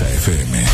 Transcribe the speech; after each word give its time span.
Exa 0.00 0.08
FM. 0.08 0.64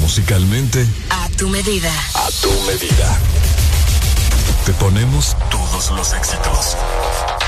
Musicalmente. 0.00 0.84
A 1.10 1.28
tu 1.36 1.48
medida. 1.48 1.92
A 2.14 2.28
tu 2.42 2.50
medida. 2.62 3.16
Te 4.66 4.72
ponemos 4.72 5.36
todos 5.48 5.90
los 5.92 6.12
éxitos. 6.12 6.76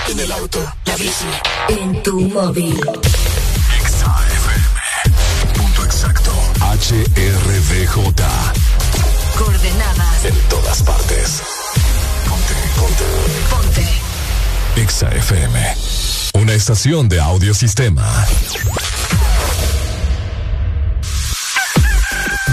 En 0.09 0.20
el 0.20 0.30
auto, 0.30 0.61
la 0.84 0.95
bici, 0.95 1.27
en 1.69 2.01
tu 2.05 2.20
móvil. 2.20 2.79
Exa 3.80 4.20
FM. 4.29 5.52
Punto 5.55 5.84
exacto. 5.84 6.30
HRDJ. 6.60 7.95
Coordenadas. 9.37 10.24
En 10.24 10.34
todas 10.48 10.80
partes. 10.84 11.42
Ponte, 12.28 12.55
ponte. 12.77 13.05
Ponte. 13.51 13.88
Exa 14.77 15.09
FM. 15.09 15.77
Una 16.34 16.52
estación 16.52 17.09
de 17.09 17.20
audiosistema. 17.20 18.06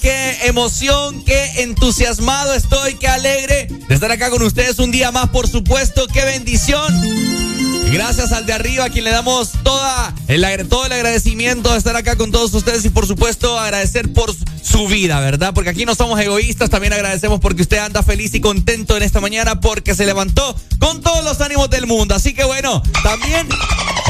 Qué 0.00 0.48
emoción, 0.48 1.22
qué 1.24 1.62
entusiasmado 1.62 2.54
estoy, 2.54 2.94
qué 2.94 3.06
alegre 3.06 3.68
de 3.88 3.94
estar 3.94 4.10
acá 4.10 4.28
con 4.28 4.42
ustedes 4.42 4.78
un 4.78 4.90
día 4.90 5.12
más, 5.12 5.28
por 5.30 5.48
supuesto, 5.48 6.06
qué 6.08 6.24
bendición. 6.24 6.92
Gracias 7.92 8.32
al 8.32 8.44
de 8.44 8.52
arriba, 8.52 8.86
a 8.86 8.90
quien 8.90 9.04
le 9.04 9.10
damos 9.10 9.52
toda 9.62 10.14
el, 10.26 10.68
todo 10.68 10.86
el 10.86 10.92
agradecimiento 10.92 11.70
de 11.72 11.78
estar 11.78 11.94
acá 11.96 12.16
con 12.16 12.32
todos 12.32 12.52
ustedes 12.54 12.84
y 12.84 12.90
por 12.90 13.06
supuesto 13.06 13.58
agradecer 13.58 14.12
por 14.12 14.34
su 14.74 14.88
vida, 14.88 15.20
¿verdad? 15.20 15.54
Porque 15.54 15.70
aquí 15.70 15.86
no 15.86 15.94
somos 15.94 16.18
egoístas, 16.18 16.68
también 16.68 16.92
agradecemos 16.92 17.38
porque 17.38 17.62
usted 17.62 17.78
anda 17.78 18.02
feliz 18.02 18.34
y 18.34 18.40
contento 18.40 18.96
en 18.96 19.04
esta 19.04 19.20
mañana 19.20 19.60
porque 19.60 19.94
se 19.94 20.04
levantó 20.04 20.56
con 20.80 21.00
todos 21.00 21.22
los 21.22 21.40
ánimos 21.40 21.70
del 21.70 21.86
mundo. 21.86 22.12
Así 22.16 22.34
que 22.34 22.42
bueno, 22.42 22.82
también 23.04 23.48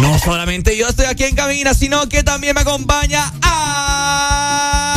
no 0.00 0.18
solamente 0.18 0.74
yo 0.74 0.88
estoy 0.88 1.04
aquí 1.04 1.24
en 1.24 1.34
cabina, 1.34 1.74
sino 1.74 2.08
que 2.08 2.22
también 2.22 2.54
me 2.54 2.62
acompaña 2.62 3.30
a... 3.42 4.94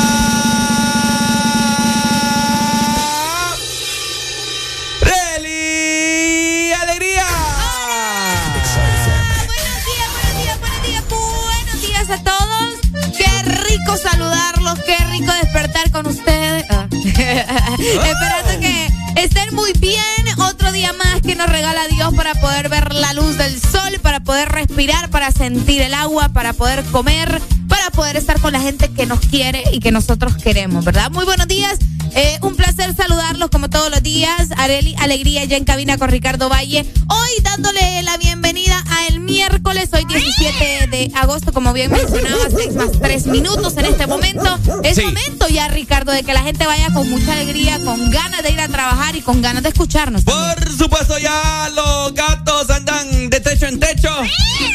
saludarlos, 13.97 14.80
qué 14.85 14.97
rico 15.12 15.31
despertar 15.41 15.91
con 15.91 16.08
ustedes. 16.08 16.66
Ah. 16.69 16.88
Esperando 16.91 18.59
que 18.59 18.88
estén 19.16 19.53
muy 19.56 19.74
bien. 19.74 20.02
Otro 20.38 20.72
día 20.72 20.94
más 20.94 21.22
que 21.22 21.35
nos 21.35 21.47
regala 21.47 21.88
Dios 21.88 22.13
para 22.16 22.36
poder 22.36 22.69
ver 22.69 22.94
la 22.94 23.13
luz 23.13 23.38
del 23.38 23.59
sol, 23.59 24.00
para 24.02 24.19
poder 24.19 24.50
respirar, 24.50 25.09
para 25.09 25.31
sentir 25.31 25.81
el 25.81 25.94
agua, 25.94 26.30
para 26.30 26.53
poder 26.53 26.84
comer, 26.86 27.41
para 27.88 27.96
poder 27.96 28.18
estar 28.18 28.40
con 28.42 28.52
la 28.52 28.59
gente 28.59 28.90
que 28.90 29.06
nos 29.06 29.20
quiere 29.22 29.64
y 29.72 29.80
que 29.80 29.92
nosotros 29.94 30.36
queremos, 30.36 30.84
¿verdad? 30.84 31.09
Muy 31.12 31.24
buenos 31.25 31.48
días. 31.48 31.78
Eh, 32.16 32.38
un 32.42 32.56
placer 32.56 32.94
saludarlos 32.96 33.50
como 33.50 33.70
todos 33.70 33.90
los 33.92 34.02
días. 34.03 34.50
Areli, 34.58 34.96
alegría 35.00 35.44
ya 35.46 35.56
en 35.58 35.64
cabina 35.64 35.98
con 35.98 36.09
Ricardo 36.09 36.50
Valle. 36.50 36.86
Hoy 37.09 37.30
dándole 37.44 38.02
la 38.03 38.18
bienvenida 38.18 38.84
a 38.90 39.08
el 39.08 39.20
miércoles, 39.22 39.90
hoy 39.94 40.03
17 40.06 40.88
de 40.88 41.12
agosto, 41.16 41.53
como 41.53 41.72
bien 41.74 41.92
mencionaba, 41.92 42.42
6 42.53 42.74
más 42.75 42.92
3 43.02 43.28
minutos 43.28 43.78
en 43.78 43.86
este 43.86 44.06
momento. 44.08 44.58
Es 44.84 44.96
Sí. 44.98 45.04
momento 45.04 45.48
ya, 45.48 45.68
Ricardo, 45.69 46.12
de 46.12 46.24
que 46.24 46.34
la 46.34 46.42
gente 46.42 46.66
vaya 46.66 46.90
con 46.94 47.09
mucha 47.09 47.34
alegría, 47.34 47.80
con 47.86 48.09
ganas 48.09 48.42
de 48.44 48.52
ir 48.52 48.59
a 48.59 48.68
trabajar 48.68 49.16
y 49.16 49.22
con 49.22 49.42
ganas 49.42 49.64
de 49.64 49.69
escucharnos. 49.69 50.24
Por 50.24 50.78
supuesto, 50.78 51.18
ya 51.19 51.69
los 51.75 52.14
gatos 52.14 52.69
andan 52.69 53.30
de 53.30 53.40
techo 53.40 53.66
en 53.68 53.80
techo. 53.80 54.09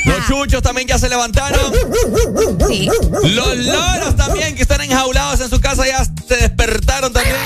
Los 0.05 0.27
chuchos 0.29 0.63
también 0.63 0.87
ya 0.89 0.99
se 0.99 1.09
levantaron. 1.09 1.61
Sí. 2.69 2.89
Los 3.11 3.57
loros 3.57 4.17
también 4.17 4.55
que 4.55 4.63
están 4.63 4.81
enjaulados 4.81 5.41
en 5.41 5.51
su 5.51 5.61
casa 5.61 5.87
ya 5.87 6.05
se 6.05 6.37
despertaron 6.37 7.13
también. 7.13 7.37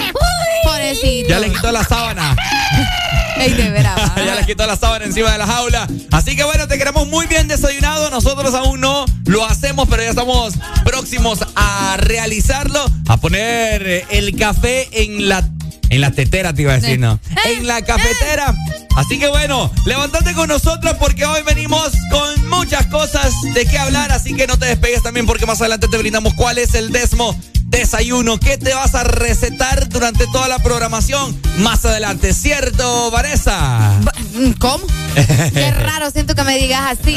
Pobrecito. 0.64 1.28
Ya 1.28 1.38
les 1.40 1.52
quitó 1.52 1.72
la 1.72 1.84
sábana. 1.84 2.36
Ey, 3.38 3.52
de 3.52 3.70
veras. 3.70 4.14
ya 4.16 4.34
les 4.34 4.46
quitó 4.46 4.66
la 4.66 4.76
sábana 4.76 5.04
encima 5.04 5.30
de 5.32 5.38
la 5.38 5.46
jaula. 5.46 5.86
Así 6.10 6.36
que 6.36 6.44
bueno, 6.44 6.66
te 6.68 6.78
queremos 6.78 7.06
muy 7.08 7.26
bien 7.26 7.48
desayunado. 7.48 8.10
Nosotros 8.10 8.54
aún 8.54 8.80
no 8.80 9.04
lo 9.26 9.44
hacemos, 9.44 9.88
pero 9.88 10.02
ya 10.02 10.10
estamos 10.10 10.54
próximos 10.84 11.40
a 11.54 11.96
realizarlo. 11.98 12.84
A 13.08 13.16
poner 13.18 13.86
eh, 13.86 14.06
el 14.10 14.36
café 14.36 14.88
en 14.92 15.28
la. 15.28 15.48
En 15.88 16.00
la 16.00 16.10
tetera 16.10 16.52
te 16.52 16.62
iba 16.62 16.72
a 16.72 16.80
decir, 16.80 16.98
¿no? 16.98 17.20
En 17.44 17.66
la 17.66 17.82
cafetera. 17.82 18.54
Así 18.96 19.18
que 19.18 19.28
bueno, 19.28 19.70
levántate 19.84 20.32
con 20.34 20.48
nosotros 20.48 20.94
porque 20.98 21.24
hoy 21.24 21.42
venimos 21.42 21.92
con 22.10 22.48
muchas 22.48 22.86
cosas 22.86 23.32
de 23.54 23.66
qué 23.66 23.78
hablar. 23.78 24.10
Así 24.10 24.34
que 24.34 24.46
no 24.46 24.58
te 24.58 24.66
despegues 24.66 25.02
también 25.02 25.26
porque 25.26 25.46
más 25.46 25.60
adelante 25.60 25.88
te 25.88 25.98
brindamos 25.98 26.34
cuál 26.34 26.58
es 26.58 26.74
el 26.74 26.92
desmo 26.92 27.38
desayuno. 27.66 28.38
¿Qué 28.38 28.58
te 28.58 28.74
vas 28.74 28.94
a 28.94 29.04
recetar 29.04 29.88
durante 29.88 30.26
toda 30.28 30.48
la 30.48 30.58
programación? 30.58 31.40
Más 31.58 31.84
adelante, 31.84 32.32
¿cierto, 32.32 33.10
Vanessa? 33.10 34.00
Mm, 34.34 34.52
¿Cómo? 34.52 34.86
Qué 35.54 35.70
raro, 35.70 36.10
siento 36.10 36.34
que 36.34 36.44
me 36.44 36.58
digas 36.58 36.98
así. 36.98 37.16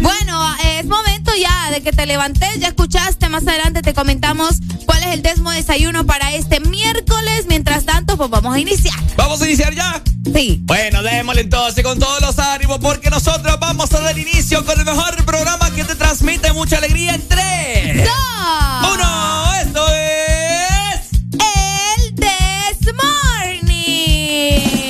Bueno, 0.00 0.54
es 0.64 0.86
momento 0.86 1.32
ya 1.40 1.70
de 1.70 1.82
que 1.82 1.92
te 1.92 2.06
levantes, 2.06 2.58
ya 2.58 2.68
escuchaste, 2.68 3.28
más 3.28 3.46
adelante 3.46 3.82
te 3.82 3.94
comentamos 3.94 4.56
cuál 4.86 5.02
es 5.04 5.14
el 5.14 5.22
décimo 5.22 5.50
desayuno 5.50 6.04
para 6.04 6.32
este 6.34 6.60
miércoles. 6.60 7.46
Mientras 7.48 7.84
tanto, 7.84 8.16
pues 8.16 8.30
vamos 8.30 8.54
a 8.54 8.58
iniciar. 8.58 8.94
¿Vamos 9.16 9.40
a 9.40 9.46
iniciar 9.46 9.74
ya? 9.74 10.02
Sí. 10.34 10.60
Bueno, 10.62 11.02
démosle 11.02 11.42
entonces 11.42 11.84
con 11.84 11.98
todos 11.98 12.20
los 12.20 12.38
ánimos 12.38 12.78
porque 12.80 13.10
nosotros 13.10 13.56
vamos 13.60 13.92
a 13.92 14.00
dar 14.00 14.18
inicio 14.18 14.64
con 14.64 14.78
el 14.78 14.84
mejor 14.84 15.16
programa 15.24 15.70
que 15.74 15.84
te 15.84 15.94
transmite 15.94 16.52
mucha 16.52 16.78
alegría 16.78 17.14
en 17.14 17.28
3, 17.28 18.04
2, 18.04 18.92
1 18.94 19.43
esto 19.60 19.84
es. 19.94 21.10
El 21.32 22.14
This 22.14 22.92
Morning. 23.02 24.83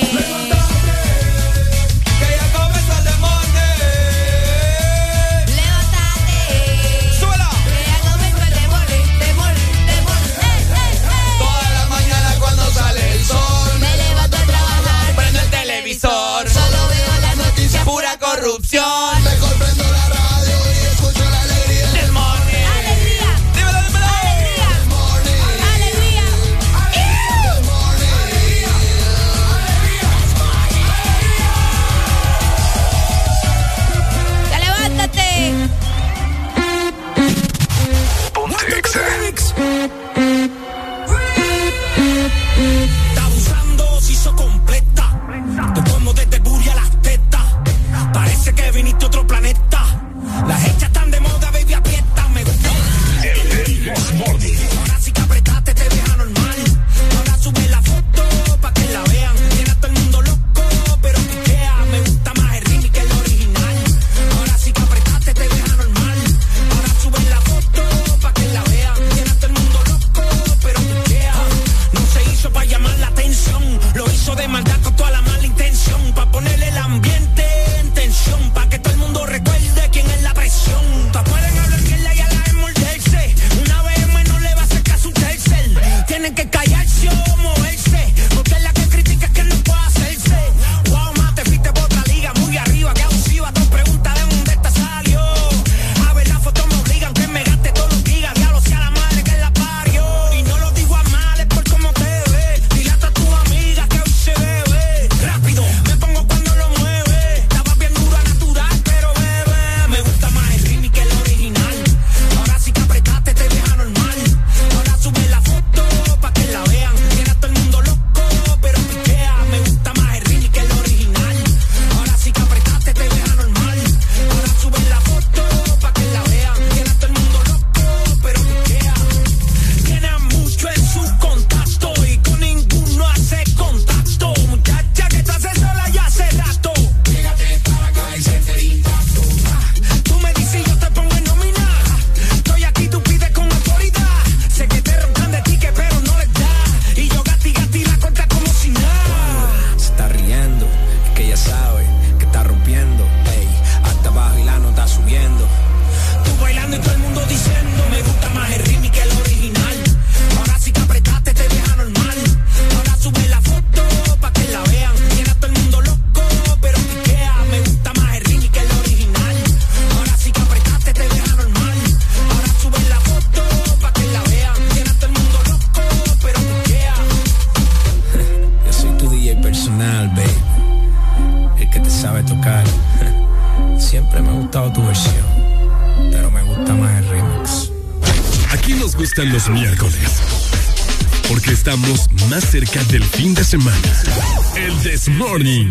Morning, 195.35 195.69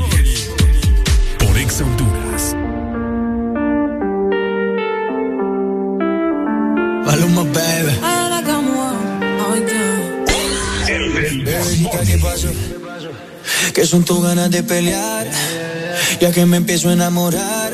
por 1.38 1.56
Ex 1.56 1.80
Honduras. 1.80 2.54
Maluma, 7.06 7.44
baby. 7.44 7.94
¿qué 12.06 12.18
pasó? 12.18 12.48
Que 13.72 13.86
son 13.86 14.04
tus 14.04 14.22
ganas 14.22 14.50
de 14.50 14.62
pelear, 14.62 15.26
ya 16.20 16.30
que 16.30 16.44
me 16.44 16.58
empiezo 16.58 16.90
a 16.90 16.92
enamorar 16.92 17.72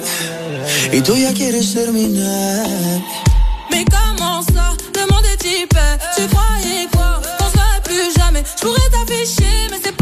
y 0.92 1.00
tú 1.00 1.16
ya 1.16 1.34
quieres 1.34 1.74
terminar. 1.74 2.68
Mais 3.68 3.84
comment 3.90 4.42
ça, 4.44 4.76
le 4.94 5.12
monde 5.12 5.24
est 5.32 5.38
type, 5.38 5.76
tu 6.14 6.22
croyais 6.28 6.86
quoi, 6.92 7.20
qu'on 7.36 7.50
serait 7.50 7.82
plus 7.82 8.14
jamais, 8.16 8.44
je 8.44 8.62
pourrais 8.62 8.90
t'afficher, 8.92 9.66
mais 9.72 9.80
c'est 9.82 9.96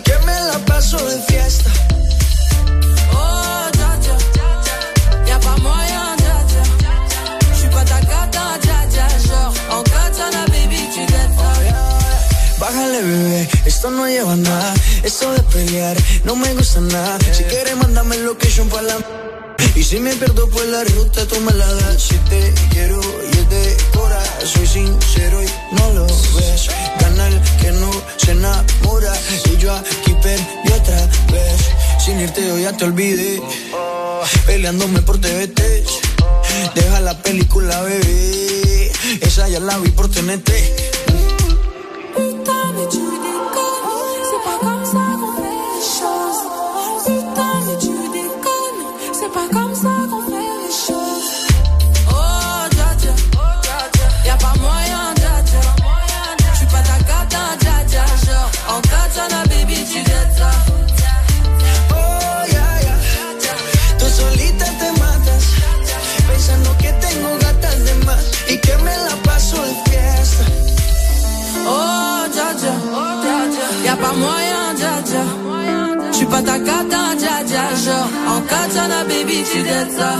que 0.00 0.18
me 0.26 0.32
la 0.32 0.58
paso 0.66 0.96
de 0.98 1.20
fiesta. 1.22 1.70
Oh, 3.12 3.68
y'a 3.78 3.96
dja. 4.02 4.16
J'suis 7.54 7.68
pas 7.70 7.84
ta 7.84 8.00
katana, 8.00 8.58
baby. 10.48 10.80
Bájale, 12.58 13.02
bebé, 13.02 13.48
esto 13.66 13.90
no 13.90 14.06
lleva 14.06 14.34
nada. 14.36 14.74
Esto 15.02 15.30
de 15.32 15.42
pelear 15.42 15.96
no 16.24 16.36
me 16.36 16.54
gusta 16.54 16.80
nada. 16.80 17.18
Si 17.32 17.44
quieres, 17.44 17.76
mándame 17.76 18.16
location 18.18 18.68
para 18.68 18.82
la. 18.82 18.96
Y 19.74 19.82
si 19.82 19.98
me 20.00 20.14
pierdo 20.16 20.48
por 20.48 20.64
la 20.66 20.84
ruta, 20.84 21.26
tú 21.26 21.38
me 21.40 21.52
la 21.52 21.70
das. 21.72 22.02
Si 22.02 22.14
te 22.30 22.54
quiero 22.70 23.00
y 23.32 23.38
es 23.38 23.48
de 23.50 23.76
cora, 23.94 24.22
soy 24.44 24.66
sincero 24.66 25.42
y 25.42 25.46
no 25.76 25.92
lo 25.92 26.06
ves. 26.06 26.68
Gana 27.00 27.28
el 27.28 27.40
que 27.60 27.70
no 27.72 27.90
se 28.16 28.32
enamora. 28.32 29.12
Y 29.52 29.56
yo 29.58 29.74
aquí 29.74 30.14
perdí 30.22 30.72
otra 30.72 31.06
vez. 31.32 31.56
Sin 32.04 32.20
irte 32.20 32.46
yo 32.46 32.58
ya 32.58 32.72
te 32.76 32.84
olvidé. 32.84 33.42
Peleándome 34.46 35.02
por 35.02 35.18
TVT. 35.18 35.60
Deja 36.74 37.00
la 37.00 37.16
película, 37.22 37.82
bebé. 37.82 38.92
Esa 39.20 39.48
ya 39.48 39.60
la 39.60 39.78
vi 39.78 39.90
por 39.90 40.08
TNT. 40.08 40.50
C'est 49.18 49.32
pas 49.32 49.48
comme 49.50 49.65
J'suis 76.26 76.34
pas 76.34 76.42
ta 76.42 76.58
cata, 76.58 77.14
dja 77.14 77.44
dja. 77.44 77.64
Genre, 77.84 78.08
en 78.26 78.40
katana, 78.42 79.04
baby, 79.04 79.44
tu 79.44 79.62
ça. 79.96 80.14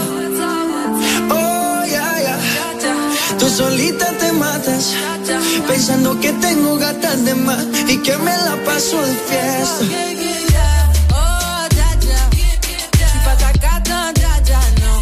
Oh, 1.29 1.83
ya, 1.85 2.07
ya. 2.25 2.37
Tú 3.37 3.49
solita 3.49 4.05
te 4.19 4.31
matas, 4.31 4.93
pensando 5.67 6.17
que 6.21 6.31
tengo 6.33 6.77
gatas 6.77 7.25
de 7.25 7.35
más 7.35 7.65
y 7.89 7.97
que 7.97 8.17
me 8.19 8.31
la 8.45 8.55
paso 8.65 8.97
de 9.01 9.15
fiesta. 9.27 9.85
Oh, 11.11 11.67
dja 11.75 11.89
dja. 11.99 12.21
J'suis 12.93 13.21
pas 13.25 13.35
ta 13.35 13.51
cata, 13.59 14.13
dja 14.15 14.33
dja, 14.45 14.59
non. 14.81 14.99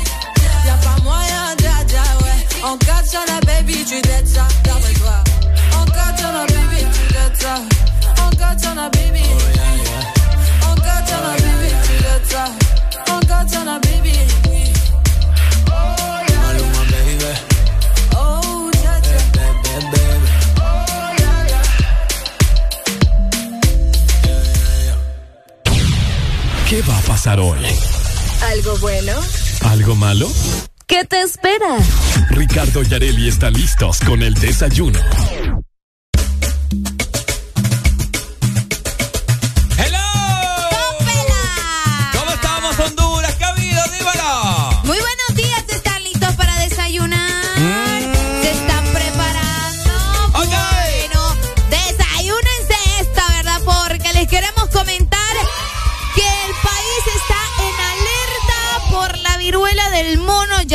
Y'a 0.66 0.76
pas 0.86 1.04
moyen, 1.04 1.56
dja 1.58 1.84
dja, 1.88 2.04
ouais. 2.24 2.40
En 2.64 2.78
katana, 2.78 3.40
baby, 3.46 3.86
tu 3.86 4.02
dettes 4.02 4.28
ça. 4.28 4.48
D'après 4.64 4.94
toi. 4.94 5.18
En 5.80 5.86
katana, 5.86 6.46
baby, 6.48 6.82
tu 6.96 7.14
dettes 7.14 7.42
ça. 7.42 7.56
En 8.24 8.30
katana, 8.36 8.90
baby. 8.90 9.24
Baby, 12.36 12.50
baby. 13.80 14.12
Baby, 16.92 17.24
Oh. 18.14 18.72
¿Qué 26.70 26.82
va 26.82 26.98
a 26.98 27.02
pasar 27.02 27.40
hoy? 27.40 27.58
¿Algo 28.52 28.78
bueno? 28.80 29.14
¿Algo 29.70 29.96
malo? 29.96 30.30
¿Qué 30.88 31.06
te 31.06 31.22
espera? 31.22 31.78
Ricardo 32.32 32.84
y 32.84 32.94
Areli 32.94 33.30
están 33.30 33.54
listos 33.54 34.02
con 34.02 34.22
el 34.22 34.34
desayuno. 34.34 35.00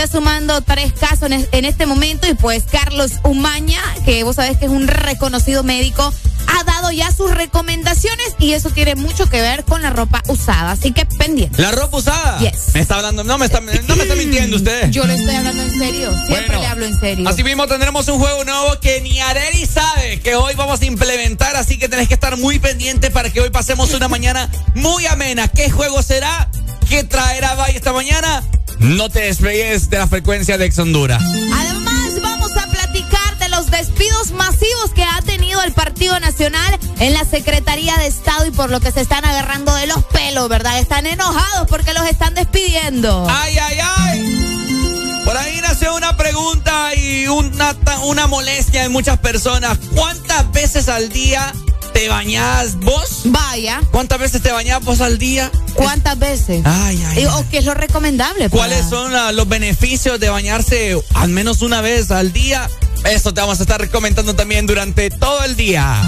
Ya 0.00 0.06
sumando 0.06 0.62
tres 0.62 0.94
casos 0.94 1.24
en 1.24 1.34
es- 1.34 1.48
en 1.52 1.66
este 1.66 1.84
momento. 1.84 2.26
Y 2.26 2.32
pues 2.34 2.62
Carlos 2.70 3.12
Umaña, 3.22 3.80
que 4.06 4.22
vos 4.24 4.36
sabés 4.36 4.56
que 4.56 4.64
es 4.64 4.70
un 4.70 4.88
reconocido 4.88 5.62
médico, 5.62 6.10
ha 6.46 6.64
dado 6.64 6.90
ya 6.90 7.12
sus 7.12 7.30
recomendaciones 7.30 8.34
y 8.38 8.52
eso 8.54 8.70
tiene 8.70 8.94
mucho 8.94 9.28
que 9.28 9.42
ver 9.42 9.62
con 9.64 9.82
la 9.82 9.90
ropa 9.90 10.22
usada. 10.28 10.70
Así 10.72 10.92
que 10.92 11.04
pendiente. 11.04 11.60
¿La 11.60 11.70
ropa 11.70 11.98
usada? 11.98 12.38
Yes. 12.38 12.72
Me 12.72 12.80
está 12.80 12.96
hablando, 12.96 13.24
no 13.24 13.36
me 13.36 13.44
está, 13.44 13.60
no 13.60 13.94
me 13.96 14.02
está 14.04 14.14
mintiendo 14.14 14.56
usted. 14.56 14.90
Yo 14.90 15.04
le 15.04 15.16
estoy 15.16 15.34
hablando 15.36 15.62
en 15.64 15.78
serio. 15.78 16.10
Siempre 16.26 16.46
Bueno, 16.46 16.60
le 16.62 16.66
hablo 16.66 16.86
en 16.86 16.98
serio. 16.98 17.28
Así 17.28 17.44
mismo 17.44 17.66
tendremos 17.66 18.08
un 18.08 18.18
juego 18.18 18.42
nuevo 18.44 18.80
que 18.80 19.02
ni 19.02 19.20
Areli 19.20 19.66
sabe 19.66 20.20
que 20.20 20.34
hoy 20.34 20.54
vamos 20.54 20.80
a 20.80 20.86
implementar, 20.86 21.56
así 21.56 21.78
que 21.78 21.90
tenés 21.90 22.08
que 22.08 22.14
estar 22.14 22.38
muy 22.38 22.58
pendiente 22.58 23.10
para 23.10 23.28
que 23.30 23.40
hoy 23.42 23.50
pasemos 23.50 23.92
una 23.92 24.08
mañana 24.08 24.48
muy 24.74 25.04
amena. 25.06 25.46
¿Qué 25.48 25.68
juego 25.70 26.02
será? 26.02 26.48
¿Qué 26.88 27.04
traerá 27.04 27.54
Valle 27.54 27.76
esta 27.76 27.92
mañana? 27.92 28.42
No 28.80 29.10
te 29.10 29.20
despegues 29.20 29.90
de 29.90 29.98
la 29.98 30.06
frecuencia 30.06 30.56
de 30.56 30.64
Ex 30.64 30.78
Honduras. 30.78 31.22
Además, 31.22 32.20
vamos 32.22 32.56
a 32.56 32.66
platicar 32.66 33.38
de 33.38 33.50
los 33.50 33.70
despidos 33.70 34.32
masivos 34.32 34.92
que 34.94 35.04
ha 35.04 35.20
tenido 35.22 35.62
el 35.62 35.72
Partido 35.72 36.18
Nacional 36.18 36.78
en 36.98 37.12
la 37.12 37.26
Secretaría 37.26 37.94
de 37.98 38.06
Estado 38.06 38.46
y 38.46 38.50
por 38.50 38.70
lo 38.70 38.80
que 38.80 38.90
se 38.90 39.02
están 39.02 39.24
agarrando 39.26 39.74
de 39.74 39.86
los 39.86 40.02
pelos, 40.06 40.48
¿verdad? 40.48 40.78
Están 40.78 41.06
enojados 41.06 41.68
porque 41.68 41.92
los 41.92 42.04
están 42.08 42.34
despidiendo. 42.34 43.26
¡Ay, 43.28 43.58
ay, 43.58 43.78
ay! 43.98 45.22
Por 45.26 45.36
ahí 45.36 45.60
nació 45.60 45.94
una 45.94 46.16
pregunta 46.16 46.94
y 46.94 47.28
una, 47.28 47.76
una 48.04 48.26
molestia 48.28 48.84
en 48.84 48.92
muchas 48.92 49.18
personas. 49.18 49.78
¿Cuántas 49.94 50.50
veces 50.52 50.88
al 50.88 51.10
día 51.10 51.52
te 51.92 52.08
bañás 52.08 52.76
vos? 52.76 53.22
Vaya, 53.24 53.80
¿Cuántas 53.90 54.18
veces 54.18 54.42
te 54.42 54.52
bañás 54.52 54.84
vos 54.84 55.00
al 55.00 55.18
día? 55.18 55.50
¿cuántas 55.74 56.18
veces? 56.18 56.62
Ay, 56.64 57.02
ay. 57.08 57.26
¿O 57.26 57.44
qué 57.50 57.58
es 57.58 57.64
lo 57.64 57.74
recomendable? 57.74 58.50
¿Cuáles 58.50 58.88
son 58.88 59.12
los 59.34 59.48
beneficios 59.48 60.18
de 60.20 60.28
bañarse 60.28 61.00
al 61.14 61.30
menos 61.30 61.62
una 61.62 61.80
vez 61.80 62.10
al 62.10 62.32
día? 62.32 62.68
Eso 63.04 63.32
te 63.32 63.40
vamos 63.40 63.60
a 63.60 63.62
estar 63.62 63.88
comentando 63.88 64.34
también 64.34 64.66
durante 64.66 65.10
todo 65.10 65.42
el 65.44 65.56
día. 65.56 66.00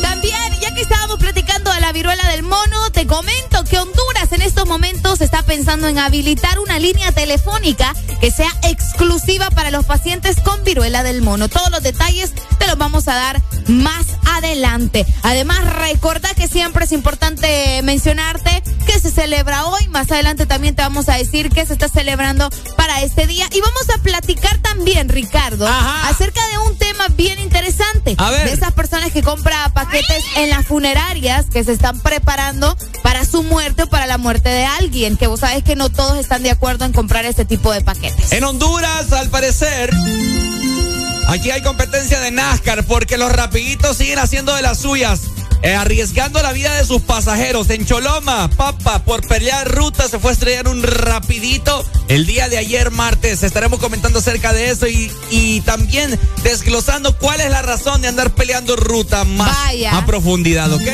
También, 0.00 0.36
ya 0.60 0.72
que 0.74 0.82
estábamos 0.82 1.07
estamos 1.08 1.24
platicando 1.24 1.72
de 1.72 1.80
la 1.80 1.90
viruela 1.92 2.28
del 2.28 2.42
mono, 2.42 2.90
te 2.92 3.06
comento 3.06 3.64
que 3.64 3.78
Honduras 3.78 4.30
en 4.32 4.42
estos 4.42 4.66
momentos 4.66 5.22
está 5.22 5.42
pensando 5.42 5.88
en 5.88 5.96
habilitar 5.96 6.58
una 6.58 6.78
línea 6.78 7.12
telefónica 7.12 7.94
que 8.20 8.30
sea 8.30 8.50
exclusiva 8.64 9.48
para 9.48 9.70
los 9.70 9.86
pacientes 9.86 10.36
con 10.40 10.62
viruela 10.64 11.02
del 11.02 11.22
mono. 11.22 11.48
Todos 11.48 11.70
los 11.70 11.82
detalles 11.82 12.34
te 12.58 12.66
los 12.66 12.76
vamos 12.76 13.08
a 13.08 13.14
dar 13.14 13.42
más 13.68 14.06
adelante. 14.36 15.06
Además, 15.22 15.64
recuerda 15.76 16.34
que 16.34 16.46
siempre 16.46 16.84
es 16.84 16.92
importante 16.92 17.80
mencionarte 17.84 18.62
que 18.86 18.98
se 18.98 19.10
celebra 19.10 19.66
hoy. 19.66 19.88
Más 19.88 20.10
adelante 20.10 20.44
también 20.44 20.74
te 20.74 20.82
vamos 20.82 21.08
a 21.08 21.16
decir 21.16 21.50
que 21.50 21.64
se 21.64 21.72
está 21.72 21.88
celebrando 21.88 22.50
para 22.76 23.02
este 23.02 23.26
día. 23.26 23.48
Y 23.52 23.60
vamos 23.60 23.88
a 23.94 24.02
platicar 24.02 24.58
también, 24.58 25.08
Ricardo, 25.08 25.66
acerca 25.66 26.40
de 26.48 26.58
un 26.58 26.76
tema 26.76 27.06
bien 27.16 27.38
interesante. 27.38 28.16
De 28.16 28.52
esas 28.52 28.72
personas 28.72 29.12
que 29.12 29.22
compran 29.22 29.72
paquetes 29.72 30.24
en 30.36 30.50
las 30.50 30.66
que 31.50 31.64
se 31.64 31.72
están 31.72 32.00
preparando 32.00 32.76
para 33.02 33.24
su 33.24 33.42
muerte 33.42 33.84
o 33.84 33.86
para 33.88 34.06
la 34.06 34.18
muerte 34.18 34.48
de 34.48 34.64
alguien. 34.64 35.16
Que 35.16 35.26
vos 35.26 35.40
sabes 35.40 35.64
que 35.64 35.76
no 35.76 35.90
todos 35.90 36.16
están 36.16 36.42
de 36.42 36.50
acuerdo 36.50 36.84
en 36.84 36.92
comprar 36.92 37.24
este 37.24 37.44
tipo 37.44 37.72
de 37.72 37.80
paquetes. 37.80 38.32
En 38.32 38.44
Honduras, 38.44 39.12
al 39.12 39.28
parecer. 39.28 39.90
Aquí 41.28 41.50
hay 41.50 41.60
competencia 41.60 42.20
de 42.20 42.30
NASCAR 42.30 42.84
porque 42.84 43.18
los 43.18 43.30
rapiditos 43.30 43.98
siguen 43.98 44.18
haciendo 44.18 44.54
de 44.54 44.62
las 44.62 44.78
suyas. 44.78 45.20
Eh, 45.62 45.74
arriesgando 45.74 46.40
la 46.40 46.52
vida 46.52 46.72
de 46.74 46.86
sus 46.86 47.02
pasajeros. 47.02 47.68
En 47.68 47.84
Choloma, 47.84 48.48
Papa, 48.56 49.04
por 49.04 49.26
pelear 49.26 49.68
ruta, 49.68 50.08
se 50.08 50.18
fue 50.18 50.30
a 50.30 50.32
estrellar 50.32 50.68
un 50.68 50.82
rapidito 50.82 51.84
el 52.08 52.26
día 52.26 52.48
de 52.48 52.56
ayer, 52.58 52.90
martes. 52.92 53.42
Estaremos 53.42 53.78
comentando 53.78 54.20
acerca 54.20 54.52
de 54.52 54.70
eso 54.70 54.86
y, 54.86 55.12
y 55.30 55.60
también 55.62 56.18
desglosando 56.44 57.18
cuál 57.18 57.40
es 57.40 57.50
la 57.50 57.60
razón 57.60 58.00
de 58.00 58.08
andar 58.08 58.30
peleando 58.30 58.76
ruta 58.76 59.24
más 59.24 59.54
a 59.92 60.06
profundidad, 60.06 60.72
¿ok? 60.72 60.88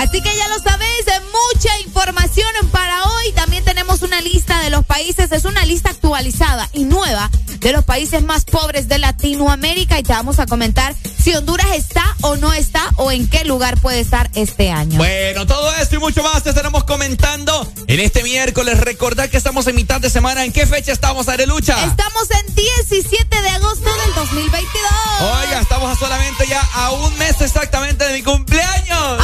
Así 0.00 0.22
que 0.22 0.34
ya 0.34 0.48
lo 0.48 0.58
sabéis, 0.60 1.04
mucha 1.52 1.78
información 1.80 2.48
para 2.72 3.04
hoy. 3.04 3.32
También 3.32 3.62
tenemos 3.64 4.00
una 4.00 4.22
lista 4.22 4.58
de 4.62 4.70
los 4.70 4.86
países, 4.86 5.30
es 5.30 5.44
una 5.44 5.66
lista 5.66 5.90
actualizada 5.90 6.70
y 6.72 6.84
nueva 6.84 7.30
de 7.58 7.72
los 7.72 7.84
países 7.84 8.22
más 8.22 8.46
pobres 8.46 8.88
de 8.88 8.98
Latinoamérica 8.98 9.98
y 9.98 10.02
te 10.02 10.14
vamos 10.14 10.38
a 10.38 10.46
comentar 10.46 10.94
si 11.22 11.34
Honduras 11.34 11.66
está 11.74 12.16
o 12.22 12.36
no 12.36 12.54
está 12.54 12.88
o 12.96 13.12
en 13.12 13.28
qué 13.28 13.44
lugar 13.44 13.78
puede 13.78 14.00
estar 14.00 14.30
este 14.34 14.70
año. 14.70 14.96
Bueno, 14.96 15.46
todo 15.46 15.70
esto 15.74 15.96
y 15.96 15.98
mucho 15.98 16.22
más 16.22 16.42
te 16.42 16.48
estaremos 16.48 16.84
comentando 16.84 17.70
en 17.86 18.00
este 18.00 18.22
miércoles. 18.22 18.80
Recordad 18.80 19.28
que 19.28 19.36
estamos 19.36 19.66
en 19.66 19.76
mitad 19.76 20.00
de 20.00 20.08
semana. 20.08 20.46
¿En 20.46 20.52
qué 20.54 20.66
fecha 20.66 20.92
estamos, 20.92 21.28
Arelucha? 21.28 21.84
Estamos 21.84 22.28
en 22.30 22.54
17 22.54 23.42
de 23.42 23.48
agosto 23.50 23.84
del 23.84 24.14
2022. 24.14 24.92
Oiga, 25.20 25.60
estamos 25.60 25.98
solamente 25.98 26.46
ya 26.46 26.62
a 26.74 26.92
un 26.92 27.18
mes 27.18 27.38
exactamente 27.42 28.06
de 28.06 28.14
mi 28.14 28.22
cumpleaños. 28.22 29.18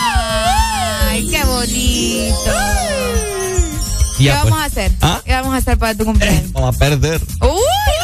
¡Ay, 0.00 1.28
qué 1.28 1.44
bonito! 1.44 2.50
¿Qué 4.18 4.30
vamos 4.30 4.50
pues. 4.50 4.62
a 4.62 4.64
hacer? 4.64 4.92
¿Ah? 5.00 5.22
¿Qué 5.24 5.32
vamos 5.32 5.54
a 5.54 5.56
hacer 5.56 5.78
para 5.78 5.94
tu 5.94 6.04
cumpleaños? 6.04 6.52
vamos 6.52 6.76
a 6.76 6.78
perder. 6.78 7.20
¡Uy, 7.40 7.99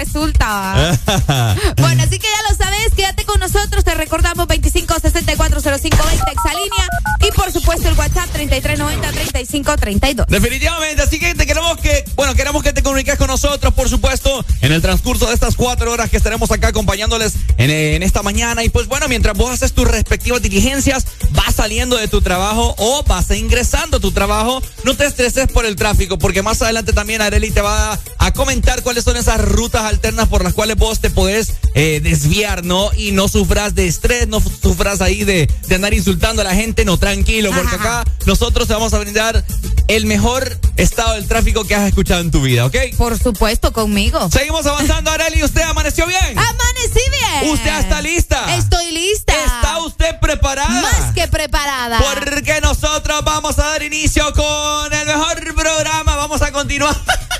resulta. 0.00 0.98
bueno, 1.76 2.02
así 2.02 2.18
que 2.18 2.26
ya 2.26 2.50
lo 2.50 2.56
sabes, 2.56 2.92
quédate 2.96 3.24
con 3.24 3.38
nosotros. 3.38 3.84
Te 3.84 3.94
recordamos 3.94 4.48
25640520 4.48 6.32
exalínea 6.32 6.88
y 7.28 7.30
por 7.32 7.52
supuesto 7.52 7.88
el 7.88 7.94
WhatsApp 7.98 8.30
3390-3532. 8.34 10.26
Definitivamente, 10.26 11.02
así 11.02 11.18
que 11.18 11.34
te 11.34 11.46
queremos 11.46 11.76
que, 11.78 12.04
bueno, 12.16 12.34
queremos 12.34 12.62
que 12.62 12.72
te 12.72 12.82
comuniques 12.82 13.18
con 13.18 13.26
nosotros, 13.26 13.74
por 13.74 13.90
supuesto, 13.90 14.44
en 14.62 14.72
el 14.72 14.80
transcurso 14.80 15.26
de 15.26 15.34
estas 15.34 15.54
cuatro 15.54 15.92
horas 15.92 16.08
que 16.08 16.16
estaremos 16.16 16.50
acá 16.50 16.68
acompañándoles 16.68 17.34
en, 17.58 17.70
en 17.70 18.02
esta 18.02 18.22
mañana. 18.22 18.64
Y 18.64 18.70
pues 18.70 18.86
bueno, 18.86 19.06
mientras 19.08 19.36
vos 19.36 19.52
haces 19.52 19.72
tus 19.74 19.86
respectivas 19.86 20.40
diligencias, 20.40 21.04
vas 21.32 21.54
saliendo 21.56 21.96
de 21.96 22.08
tu 22.08 22.22
trabajo 22.22 22.74
o 22.78 23.02
vas 23.04 23.30
ingresando 23.30 23.98
a 23.98 24.00
tu 24.00 24.12
trabajo, 24.12 24.62
no 24.84 24.96
te 24.96 25.04
estreses 25.04 25.48
por 25.48 25.66
el 25.66 25.76
tráfico, 25.76 26.18
porque 26.18 26.42
más 26.42 26.62
adelante 26.62 26.92
también 26.92 27.20
Areli 27.20 27.50
te 27.50 27.60
va 27.60 27.98
a, 28.18 28.30
comentar 28.32 28.82
cuáles 28.82 29.04
son 29.04 29.16
esas 29.16 29.40
rutas 29.40 29.84
alternas 29.90 30.28
por 30.28 30.42
las 30.42 30.54
cuales 30.54 30.76
vos 30.76 31.00
te 31.00 31.10
podés 31.10 31.54
eh, 31.74 32.00
desviar, 32.02 32.64
¿no? 32.64 32.90
Y 32.96 33.12
no 33.12 33.28
sufras 33.28 33.74
de 33.74 33.86
estrés, 33.86 34.28
no 34.28 34.40
sufras 34.40 35.00
ahí 35.00 35.24
de, 35.24 35.48
de 35.68 35.74
andar 35.74 35.94
insultando 35.94 36.42
a 36.42 36.44
la 36.44 36.54
gente, 36.54 36.84
no, 36.84 36.98
tranquilo, 36.98 37.50
porque 37.54 37.76
acá 37.76 38.04
nosotros 38.26 38.66
te 38.66 38.74
vamos 38.74 38.92
a 38.94 38.98
brindar 38.98 39.44
el 39.88 40.06
mejor 40.06 40.58
estado 40.76 41.14
del 41.14 41.26
tráfico 41.26 41.64
que 41.64 41.74
has 41.74 41.88
escuchado 41.88 42.20
en 42.20 42.30
tu 42.30 42.42
vida, 42.42 42.66
¿ok? 42.66 42.76
Por 42.96 43.18
supuesto, 43.18 43.72
conmigo. 43.72 44.30
Seguimos 44.30 44.66
avanzando, 44.66 45.10
Areli. 45.10 45.42
¿Usted 45.42 45.62
amaneció 45.62 46.06
bien? 46.06 46.38
Amanecí 46.38 47.00
bien. 47.10 47.52
¿Usted 47.52 47.78
está 47.78 48.00
lista? 48.00 48.56
Estoy 48.56 48.92
lista. 48.92 49.34
¿Está 49.44 49.78
usted 49.84 50.18
preparada? 50.20 50.80
Más 50.80 51.12
que 51.14 51.26
preparada. 51.28 51.98
Porque 51.98 52.60
nosotros 52.60 53.22
vamos 53.24 53.58
a 53.58 53.64
dar 53.64 53.82
inicio 53.82 54.32
con 54.32 54.92
el 54.92 55.06
mejor 55.06 55.54
programa. 55.54 56.16
Vamos 56.16 56.42
a 56.42 56.52
continuar. 56.52 56.96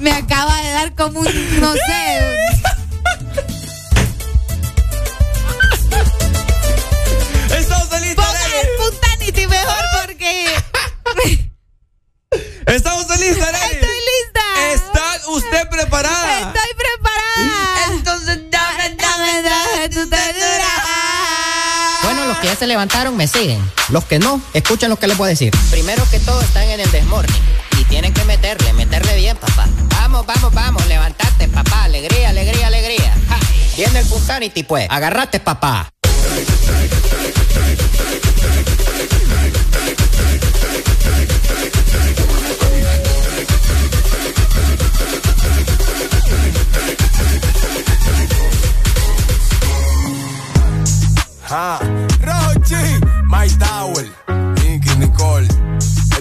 Me 0.00 0.12
acaba 0.12 0.56
de 0.62 0.70
dar 0.70 0.94
como 0.94 1.20
un, 1.20 1.60
no 1.60 1.72
sé. 1.72 2.36
Estamos 7.58 8.00
listos. 8.00 8.26
mejor 9.48 9.84
porque. 10.00 10.54
Estamos 12.66 13.08
listos, 13.18 13.48
Estoy 13.48 13.98
lista. 14.12 14.72
¿Está 14.72 15.30
usted 15.30 15.68
preparada? 15.68 16.38
Estoy 16.38 16.74
preparada. 16.76 17.94
Entonces 17.94 18.38
dame, 18.50 18.94
dame, 18.94 19.42
dame 19.42 19.88
tu 19.88 20.08
ternura. 20.08 20.77
Los 22.38 22.42
que 22.42 22.54
ya 22.54 22.56
se 22.56 22.66
levantaron 22.68 23.16
me 23.16 23.26
siguen. 23.26 23.60
Los 23.88 24.04
que 24.04 24.20
no, 24.20 24.40
escuchen 24.54 24.90
lo 24.90 24.96
que 24.96 25.08
les 25.08 25.18
voy 25.18 25.26
a 25.26 25.30
decir. 25.30 25.50
Primero 25.72 26.08
que 26.08 26.20
todo 26.20 26.40
están 26.40 26.68
en 26.68 26.78
el 26.78 26.90
desmorning 26.92 27.34
y 27.80 27.84
tienen 27.86 28.14
que 28.14 28.24
meterle, 28.26 28.72
meterle 28.74 29.16
bien, 29.16 29.36
papá. 29.36 29.66
Vamos, 29.96 30.24
vamos, 30.24 30.54
vamos, 30.54 30.86
levantate, 30.86 31.48
papá. 31.48 31.82
Alegría, 31.82 32.28
alegría, 32.28 32.68
alegría. 32.68 33.12
Viene 33.76 33.98
el 33.98 34.06
Punsanity, 34.06 34.62
pues. 34.62 34.86
Agarrate, 34.88 35.40
papá. 35.40 35.90
Ah, 51.50 51.80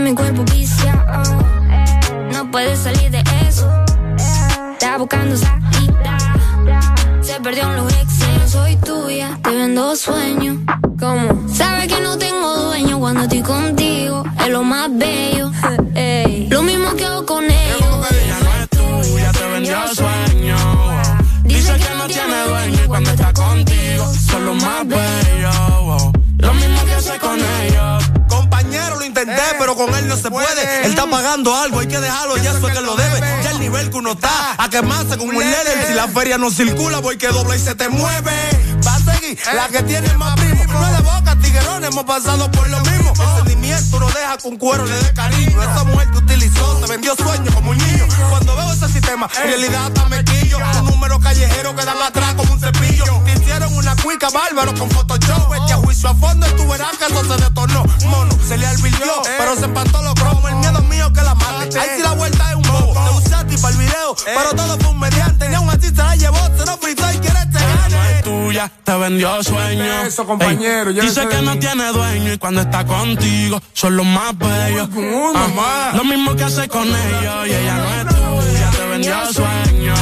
Mi 0.00 0.14
cuerpo 0.14 0.44
viciado. 0.54 1.22
No 2.32 2.48
puedes 2.52 2.78
salir 2.78 3.10
de 3.10 3.22
eso. 3.48 3.68
Está 4.72 4.96
buscando 4.96 5.36
salida. 5.36 6.18
Se 7.20 7.40
perdió 7.40 7.64
en 7.64 7.76
los 7.78 7.92
exes. 7.92 8.50
Soy 8.50 8.76
tuya, 8.76 9.36
te 9.42 9.50
vendo 9.50 9.96
sueños. 9.96 10.58
¿Cómo? 11.00 11.48
Sabes 11.52 11.88
que 11.88 12.00
no 12.00 12.16
tengo 12.16 12.56
dueño 12.66 13.00
cuando 13.00 13.22
estoy 13.22 13.42
contigo. 13.42 14.22
Es 14.40 14.48
lo 14.50 14.62
más 14.62 14.88
bello. 14.96 15.50
Ey. 15.96 16.46
Lo 16.48 16.62
mismo 16.62 16.94
que 16.94 17.04
hago 17.04 17.26
con 17.26 17.44
ellos. 17.44 18.06
Ella 18.10 18.38
no 18.44 18.54
es 18.62 18.68
tuya, 18.68 19.32
te 19.32 19.46
vendió 19.48 19.76
sueño. 19.94 20.56
Dice 21.42 21.72
que 21.72 21.94
no 21.96 22.06
tiene 22.06 22.42
dueño 22.48 22.84
y 22.84 22.86
cuando 22.86 23.10
está 23.10 23.32
contigo 23.32 24.06
son 24.30 24.46
los 24.46 24.62
más 24.62 24.86
bellos. 24.86 26.12
Lo 26.38 26.54
mismo 26.54 26.84
que 26.84 26.94
hace 26.94 27.18
con 27.18 27.36
ellos. 27.36 28.07
Pero 29.58 29.76
con 29.76 29.94
él 29.94 30.08
no 30.08 30.16
se 30.16 30.30
puede. 30.30 30.84
Él 30.84 30.90
está 30.90 31.06
pagando 31.06 31.54
algo, 31.56 31.80
hay 31.80 31.88
que 31.88 32.00
dejarlo, 32.00 32.36
ya 32.36 32.50
eso 32.50 32.68
es 32.68 32.74
que 32.74 32.80
lo 32.80 32.96
debe. 32.96 33.20
Ya 33.42 33.50
el 33.50 33.60
nivel 33.60 33.90
que 33.90 33.96
uno 33.96 34.12
está, 34.12 34.54
a 34.56 34.68
quemarse 34.68 35.16
como 35.16 35.30
un 35.30 35.44
líder. 35.44 35.86
Si 35.86 35.94
la 35.94 36.08
feria 36.08 36.38
no 36.38 36.50
circula, 36.50 36.98
voy 36.98 37.16
que 37.18 37.28
dobla 37.28 37.56
y 37.56 37.60
se 37.60 37.74
te 37.74 37.88
mueve. 37.88 38.32
Va 38.86 38.94
a 38.94 38.98
seguir, 38.98 39.38
la 39.54 39.68
que 39.68 39.82
tiene 39.82 40.12
más 40.14 40.34
primo. 40.36 40.64
No 40.66 40.86
es 40.86 40.96
de 40.96 41.02
boca, 41.02 41.36
tiguerón, 41.40 41.84
hemos 41.84 42.04
pasado 42.04 42.50
por 42.50 42.68
lo 42.68 42.80
mismo. 42.80 43.12
El 43.12 43.36
sentimiento 43.36 44.00
no 44.00 44.06
deja 44.06 44.38
con 44.38 44.56
cuero 44.56 44.84
le 44.86 44.94
dé 44.94 45.12
cariño. 45.14 45.62
Esa 45.62 45.84
mujer 45.84 46.10
te 46.12 46.18
utilizó, 46.18 46.76
te 46.76 46.86
vendió 46.86 47.14
sueños 47.16 47.54
como 47.54 47.70
un 47.70 47.78
niño. 47.78 48.06
Cuando 48.30 48.56
veo 48.56 48.72
ese 48.72 48.88
sistema, 48.88 49.28
en 49.36 49.42
realidad 49.42 49.86
hasta 49.86 50.08
me 50.08 50.24
quillo. 50.24 50.58
Un 50.58 50.86
número 50.86 51.18
callejero 51.18 51.74
que 51.74 51.84
dan 51.84 52.00
atrás 52.02 52.34
como 52.34 52.52
un 52.52 52.60
cepillo. 52.60 53.04
Te 53.24 53.32
hicieron 53.32 53.74
una 53.76 53.96
cuica 53.96 54.28
bárbaro 54.30 54.74
con 54.74 54.90
Photoshop. 54.90 55.54
Este 55.54 55.74
juicio 55.74 56.08
a 56.10 56.14
fondo 56.14 56.46
tú 56.56 56.66
verás 56.68 56.96
que 56.96 57.06
eso 57.06 57.24
se 57.24 57.42
detornó. 57.42 57.84
Mono, 58.06 58.38
se 58.46 58.56
le 58.56 58.66
alvirtió, 58.66 59.22
pero 59.38 59.56
se 59.56 59.64
empató 59.64 60.02
los 60.02 60.14
cromos. 60.14 60.50
El 60.50 60.56
miedo 60.56 60.80
mío 60.82 61.12
que 61.12 61.22
la 61.22 61.34
mate. 61.34 61.78
Ahí 61.78 61.88
sí 61.96 62.02
la 62.02 62.12
vuelta 62.12 62.50
es 62.50 62.56
un 62.56 62.62
bobo. 62.62 62.92
Te 62.92 63.26
usé 63.26 63.34
a 63.34 63.46
ti 63.46 63.56
para 63.56 63.74
el 63.74 63.78
video, 63.80 64.16
pero 64.24 64.50
todo 64.54 64.78
fue 64.78 64.90
un 64.90 65.00
mediante. 65.00 65.48
Ni 65.48 65.54
aún 65.54 65.70
así 65.70 65.88
se 65.88 65.94
la 65.96 66.16
llevó, 66.16 66.38
se 66.56 66.66
lo 66.66 66.76
fritó 66.78 67.04
y 67.12 67.18
quiere 67.18 67.38
este 67.40 67.58
Ella 67.58 67.88
no 67.88 67.96
gane. 67.96 68.18
es 68.18 68.24
tuya, 68.24 68.72
te 68.84 68.96
vendió 68.96 69.42
sueño. 69.42 70.02
Eso, 70.06 70.26
compañero, 70.26 70.92
Dice 70.92 71.26
que 71.28 71.42
no 71.42 71.58
tiene 71.58 71.92
dueño 71.92 72.32
y 72.32 72.38
cuando 72.38 72.60
está 72.62 72.84
contigo 72.84 73.60
son 73.72 73.96
los 73.96 74.06
más 74.06 74.36
bellos. 74.36 74.88
Lo 75.94 76.04
mismo 76.04 76.34
que 76.36 76.44
hace 76.44 76.68
con 76.68 76.88
ellos 76.88 77.46
y 77.46 77.54
ella 77.54 77.74
no 77.76 77.94
es 77.94 78.06
tuya, 78.06 78.70
te 78.70 78.86
vendió 78.86 79.32
sueño. 79.32 79.94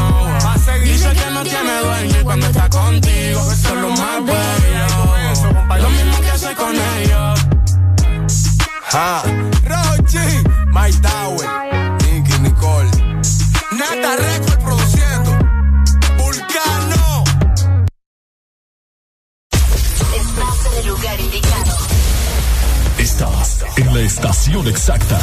Dice 0.82 1.12
que 1.12 1.30
no 1.30 1.42
tiene 1.42 1.80
dueño 1.80 2.20
y 2.20 2.24
cuando 2.24 2.46
está 2.46 2.68
contigo 2.68 3.42
son 3.62 3.82
los 3.82 3.98
más 3.98 4.24
bellos. 4.24 5.82
Lo 5.82 5.90
mismo 5.90 6.20
que 6.20 6.30
hace 6.30 6.54
con 6.54 6.74
ellos. 6.74 7.25
Ah, 8.92 9.22
Rochi, 9.64 10.18
Mike 10.72 11.00
Tower, 11.02 11.44
Nicky 12.04 12.38
Nicole, 12.40 12.90
Nata 13.72 14.16
Record 14.16 14.62
produciendo, 14.62 15.30
Vulcano. 16.16 17.24
Estás 20.14 20.66
en 20.66 20.78
el 20.78 20.86
lugar 20.86 21.20
indicado. 21.20 21.76
Estás 22.98 23.64
en 23.76 23.92
la 23.92 24.00
estación 24.00 24.68
exacta. 24.68 25.18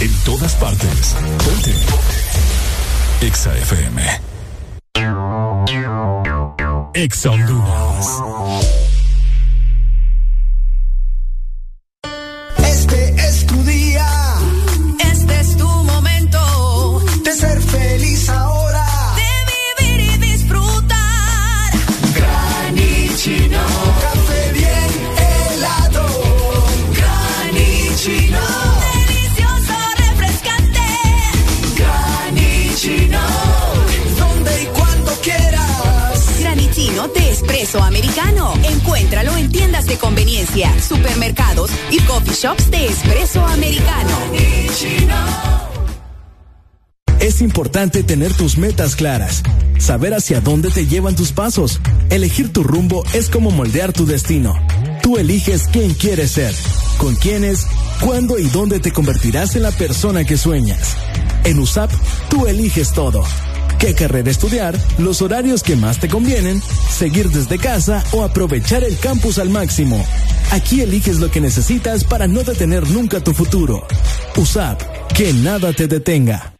En 0.00 0.12
todas 0.24 0.54
partes. 0.54 1.16
Ponte. 1.44 1.74
Exa 3.20 3.54
FM. 3.58 4.20
Exa 6.94 7.30
Honduras. 7.30 8.87
Americano. 37.76 38.54
Encuéntralo 38.64 39.36
en 39.36 39.52
tiendas 39.52 39.86
de 39.86 39.96
conveniencia, 39.96 40.72
supermercados 40.80 41.70
y 41.90 42.00
coffee 42.00 42.34
shops 42.34 42.70
de 42.70 42.86
espresso 42.86 43.44
americano. 43.44 44.16
Es 47.20 47.42
importante 47.42 48.02
tener 48.02 48.32
tus 48.32 48.56
metas 48.56 48.96
claras, 48.96 49.42
saber 49.78 50.14
hacia 50.14 50.40
dónde 50.40 50.70
te 50.70 50.86
llevan 50.86 51.14
tus 51.14 51.32
pasos. 51.32 51.80
Elegir 52.10 52.52
tu 52.52 52.62
rumbo 52.62 53.04
es 53.12 53.28
como 53.28 53.50
moldear 53.50 53.92
tu 53.92 54.06
destino. 54.06 54.54
Tú 55.02 55.18
eliges 55.18 55.64
quién 55.70 55.94
quieres 55.94 56.30
ser, 56.30 56.54
con 56.96 57.16
quiénes, 57.16 57.66
cuándo 58.00 58.38
y 58.38 58.48
dónde 58.48 58.80
te 58.80 58.92
convertirás 58.92 59.56
en 59.56 59.62
la 59.62 59.72
persona 59.72 60.24
que 60.24 60.38
sueñas. 60.38 60.96
En 61.44 61.58
USAP, 61.58 61.90
tú 62.30 62.46
eliges 62.46 62.92
todo. 62.92 63.24
¿Qué 63.78 63.94
carrera 63.94 64.28
estudiar? 64.30 64.76
Los 64.98 65.22
horarios 65.22 65.62
que 65.62 65.76
más 65.76 66.00
te 66.00 66.08
convienen, 66.08 66.60
seguir 66.90 67.30
desde 67.30 67.58
casa 67.58 68.02
o 68.10 68.24
aprovechar 68.24 68.82
el 68.82 68.98
campus 68.98 69.38
al 69.38 69.50
máximo. 69.50 70.04
Aquí 70.50 70.80
eliges 70.80 71.20
lo 71.20 71.30
que 71.30 71.40
necesitas 71.40 72.02
para 72.02 72.26
no 72.26 72.42
detener 72.42 72.88
nunca 72.90 73.20
tu 73.20 73.32
futuro. 73.32 73.86
USAP, 74.36 74.82
que 75.14 75.32
nada 75.32 75.72
te 75.72 75.86
detenga. 75.86 76.54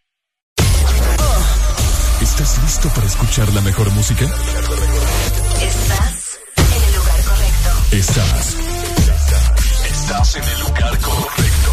¿Estás 2.22 2.62
listo 2.62 2.88
para 2.90 3.06
escuchar 3.06 3.52
la 3.52 3.62
mejor 3.62 3.90
música? 3.92 4.24
Estás 5.60 6.38
en 6.56 6.84
el 6.84 6.94
lugar 6.94 7.24
correcto. 7.24 7.96
Estás. 7.96 8.56
Estás 9.90 10.36
en 10.36 10.44
el 10.44 10.60
lugar 10.60 10.98
correcto. 11.00 11.72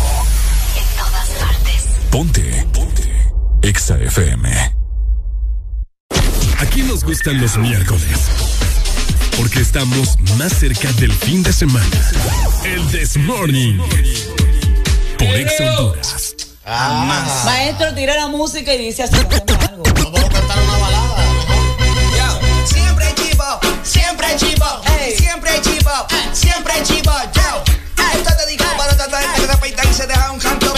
En 0.75 0.97
todas 0.97 1.29
partes. 1.39 1.87
Ponte. 2.09 2.67
Ponte. 2.73 3.31
Exa 3.61 3.97
FM. 3.99 4.84
Aquí 6.59 6.83
nos 6.83 7.03
gustan 7.03 7.39
los 7.41 7.57
miércoles. 7.57 8.29
Porque 9.37 9.59
estamos 9.59 10.17
más 10.37 10.53
cerca 10.53 10.91
del 10.93 11.11
fin 11.11 11.43
de 11.43 11.51
semana. 11.51 11.85
El 12.63 12.85
This 12.87 13.17
Morning. 13.17 13.77
Por 15.17 15.27
Honduras. 15.67 16.35
Maestro, 17.45 17.93
tira 17.93 18.15
la 18.15 18.27
música 18.27 18.73
y 18.73 18.85
dice 18.85 19.03
así. 19.03 19.15
algo. 19.15 19.83
Siempre 22.65 23.13
chivo, 23.15 23.59
siempre 23.83 24.27
chivo, 24.37 24.81
siempre 25.17 25.61
chivo, 25.61 26.07
siempre 26.33 26.73
chivo, 26.83 27.11
yo. 27.33 27.63
Esto 28.17 28.29
es 28.29 28.45
dedicado 28.45 28.77
para 28.77 28.93
toda 28.93 29.07
la 29.09 29.19
gente 29.19 29.41
que 29.41 29.47
se 29.47 29.51
afeita 29.53 29.83
y 29.89 29.93
se 29.93 30.07
deja 30.07 30.31
un 30.31 30.39
canto 30.39 30.73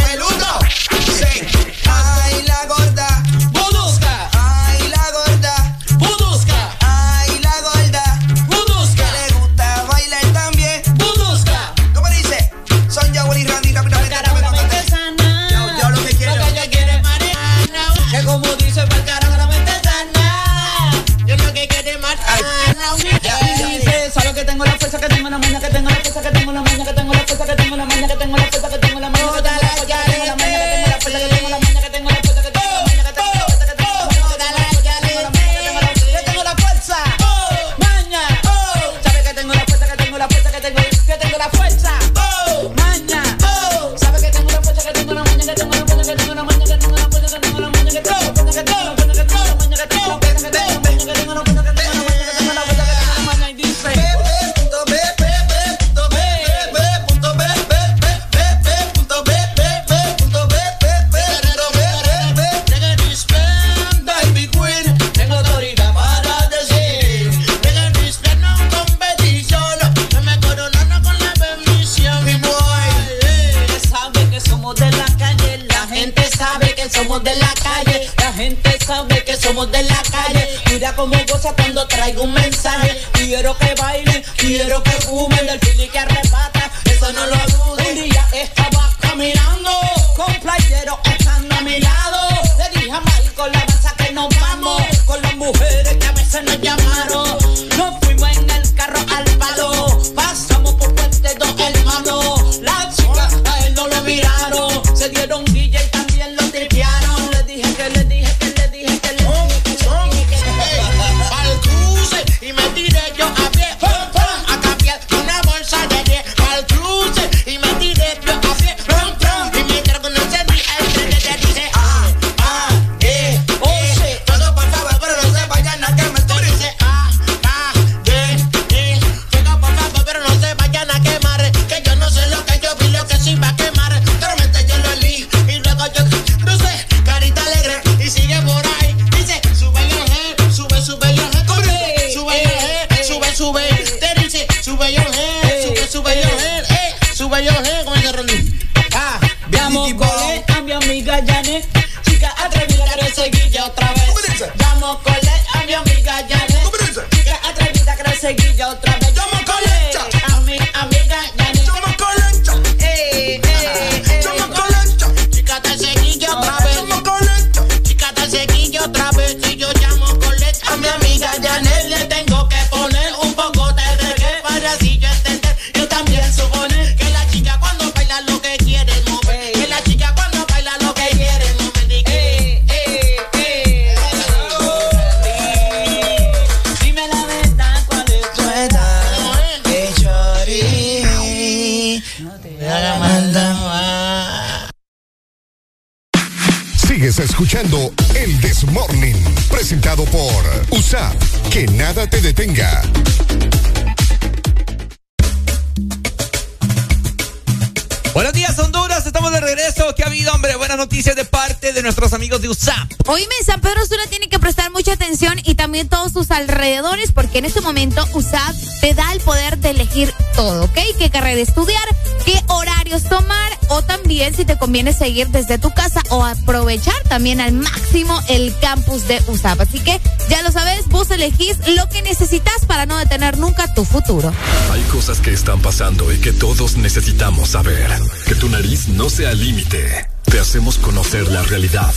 también 224.77 224.93
conviene 224.93 224.93
seguir 224.93 225.27
desde 225.29 225.57
tu 225.57 225.71
casa 225.71 226.03
o 226.09 226.23
aprovechar 226.23 226.93
también 227.09 227.41
al 227.41 227.53
máximo 227.53 228.21
el 228.29 228.53
campus 228.59 229.07
de 229.07 229.19
USAP. 229.27 229.61
Así 229.61 229.79
que 229.79 229.99
ya 230.29 230.43
lo 230.43 230.51
sabes, 230.51 230.85
vos 230.87 231.09
elegís 231.09 231.57
lo 231.75 231.89
que 231.89 232.03
necesitas 232.03 232.65
para 232.67 232.85
no 232.85 232.95
detener 232.97 233.39
nunca 233.39 233.73
tu 233.73 233.85
futuro. 233.85 234.31
Hay 234.71 234.81
cosas 234.91 235.19
que 235.19 235.33
están 235.33 235.61
pasando 235.61 236.13
y 236.13 236.19
que 236.19 236.31
todos 236.31 236.77
necesitamos 236.77 237.49
saber. 237.49 237.89
Que 238.27 238.35
tu 238.35 238.49
nariz 238.49 238.87
no 238.89 239.09
sea 239.09 239.33
límite. 239.33 240.07
Te 240.25 240.39
hacemos 240.39 240.77
conocer 240.77 241.27
la 241.27 241.41
realidad. 241.41 241.93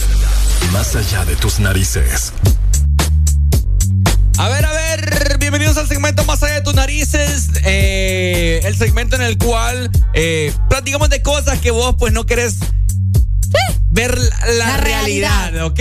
Más 0.73 0.97
allá 0.97 1.27
de 1.27 1.37
tus 1.37 1.61
narices. 1.61 2.33
A 4.39 4.49
ver, 4.49 4.65
a 4.65 4.73
ver, 4.73 5.37
bienvenidos 5.39 5.77
al 5.77 5.87
segmento 5.87 6.25
Más 6.25 6.43
allá 6.43 6.55
de 6.55 6.63
tus 6.63 6.73
narices. 6.73 7.49
eh, 7.63 8.63
el 8.65 8.75
segmento 8.75 9.17
en 9.17 9.23
el 9.23 9.37
cual 9.37 9.91
eh, 10.15 10.51
platicamos 10.71 11.11
de 11.11 11.21
cosas 11.21 11.59
que 11.59 11.71
vos 11.71 11.95
pues 11.99 12.15
no 12.15 12.25
querés 12.25 12.57
la, 14.59 14.67
la 14.67 14.77
realidad, 14.79 15.65
¿ok? 15.65 15.81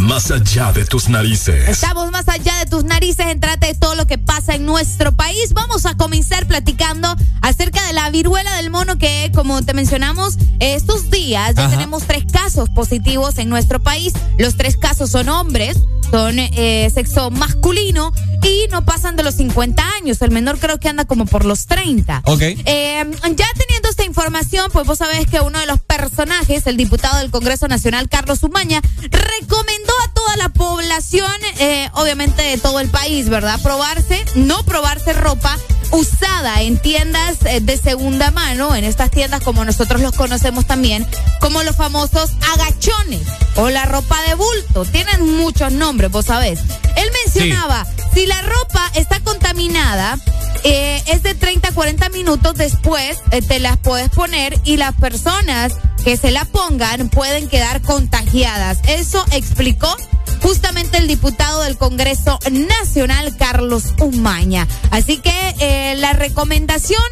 Más 0.00 0.30
allá 0.30 0.72
de 0.72 0.84
tus 0.84 1.08
narices. 1.08 1.68
Estamos 1.68 2.10
más 2.10 2.28
allá 2.28 2.56
de 2.58 2.66
tus 2.66 2.84
narices, 2.84 3.26
entrate 3.26 3.68
de 3.68 3.74
todo 3.74 3.94
lo 3.94 4.06
que 4.06 4.18
pasa 4.18 4.54
en 4.54 4.64
nuestro 4.66 5.12
país. 5.16 5.52
Vamos 5.52 5.86
a 5.86 5.96
comenzar 5.96 6.46
platicando 6.46 7.14
acerca 7.42 7.84
de 7.86 7.92
la 7.92 8.10
viruela 8.10 8.56
del 8.56 8.70
mono 8.70 8.98
que, 8.98 9.30
como 9.34 9.62
te 9.62 9.72
mencionamos, 9.74 10.36
estos 10.60 11.10
días 11.10 11.54
ya 11.54 11.66
Ajá. 11.66 11.70
tenemos 11.70 12.04
tres 12.04 12.24
casos 12.30 12.68
positivos 12.70 13.38
en 13.38 13.48
nuestro 13.48 13.82
país. 13.82 14.12
Los 14.38 14.56
tres 14.56 14.76
casos 14.76 15.10
son 15.10 15.28
hombres, 15.28 15.78
son 16.10 16.38
eh, 16.38 16.90
sexo 16.94 17.30
masculino 17.30 18.12
y 18.42 18.66
no 18.70 18.84
pasan 18.84 19.16
de 19.16 19.22
los 19.22 19.34
50 19.36 19.82
años. 20.00 20.22
El 20.22 20.30
menor 20.30 20.58
creo 20.58 20.78
que 20.78 20.88
anda 20.88 21.04
como 21.04 21.26
por 21.26 21.44
los 21.44 21.66
30. 21.66 22.22
Ok. 22.24 22.42
Eh, 22.42 23.04
ya 23.34 23.46
teniendo 23.58 23.88
esta 23.88 24.04
información, 24.04 24.70
pues 24.72 24.86
vos 24.86 24.98
sabés 24.98 25.26
que 25.26 25.40
uno 25.40 25.58
de 25.58 25.66
los 25.66 25.80
personajes, 26.16 26.66
el 26.66 26.78
diputado 26.78 27.18
del 27.18 27.30
Congreso 27.30 27.68
Nacional, 27.68 28.08
Carlos 28.08 28.42
Umaña, 28.42 28.80
recomendó 29.02 29.92
a 30.04 30.12
toda 30.14 30.36
la 30.38 30.48
población, 30.48 31.30
eh, 31.58 31.90
obviamente 31.92 32.42
de 32.42 32.56
todo 32.56 32.80
el 32.80 32.88
país, 32.88 33.28
¿verdad? 33.28 33.60
Probarse, 33.60 34.24
no 34.34 34.62
probarse 34.64 35.12
ropa 35.12 35.58
usada 35.90 36.62
en 36.62 36.78
tiendas 36.78 37.36
eh, 37.44 37.60
de 37.60 37.76
segunda 37.76 38.30
mano, 38.30 38.74
en 38.74 38.84
estas 38.84 39.10
tiendas 39.10 39.42
como 39.42 39.64
nosotros 39.66 40.00
los 40.00 40.12
conocemos 40.12 40.66
también, 40.66 41.06
como 41.40 41.62
los 41.62 41.76
famosos 41.76 42.30
agachones 42.54 43.26
o 43.56 43.68
la 43.68 43.84
ropa 43.84 44.16
de 44.22 44.34
bulto. 44.36 44.86
Tienen 44.86 45.36
muchos 45.36 45.70
nombres, 45.72 46.10
vos 46.10 46.24
sabés. 46.24 46.60
Él 46.96 47.10
mencionaba, 47.24 47.86
si 48.14 48.24
la 48.24 48.40
ropa 48.40 48.90
está 48.94 49.20
contaminada, 49.20 50.18
eh, 50.64 51.02
es 51.06 51.22
de 51.22 51.34
30 51.34 51.68
a 51.68 51.72
40 51.72 52.08
minutos 52.08 52.54
después 52.54 53.18
eh, 53.30 53.42
te 53.42 53.60
las 53.60 53.76
puedes 53.76 54.08
poner 54.08 54.58
y 54.64 54.78
las 54.78 54.94
personas 54.94 55.74
que 56.06 56.16
se 56.16 56.30
la 56.30 56.44
pongan 56.44 57.08
pueden 57.08 57.48
quedar 57.48 57.82
contagiadas. 57.82 58.78
Eso 58.86 59.24
explicó 59.32 59.92
justamente 60.40 60.98
el 60.98 61.08
diputado 61.08 61.62
del 61.62 61.76
Congreso 61.76 62.38
Nacional, 62.48 63.36
Carlos 63.36 63.86
Umaña. 63.98 64.68
Así 64.92 65.18
que 65.18 65.32
eh, 65.58 65.96
la 65.96 66.12
recomendación 66.12 67.02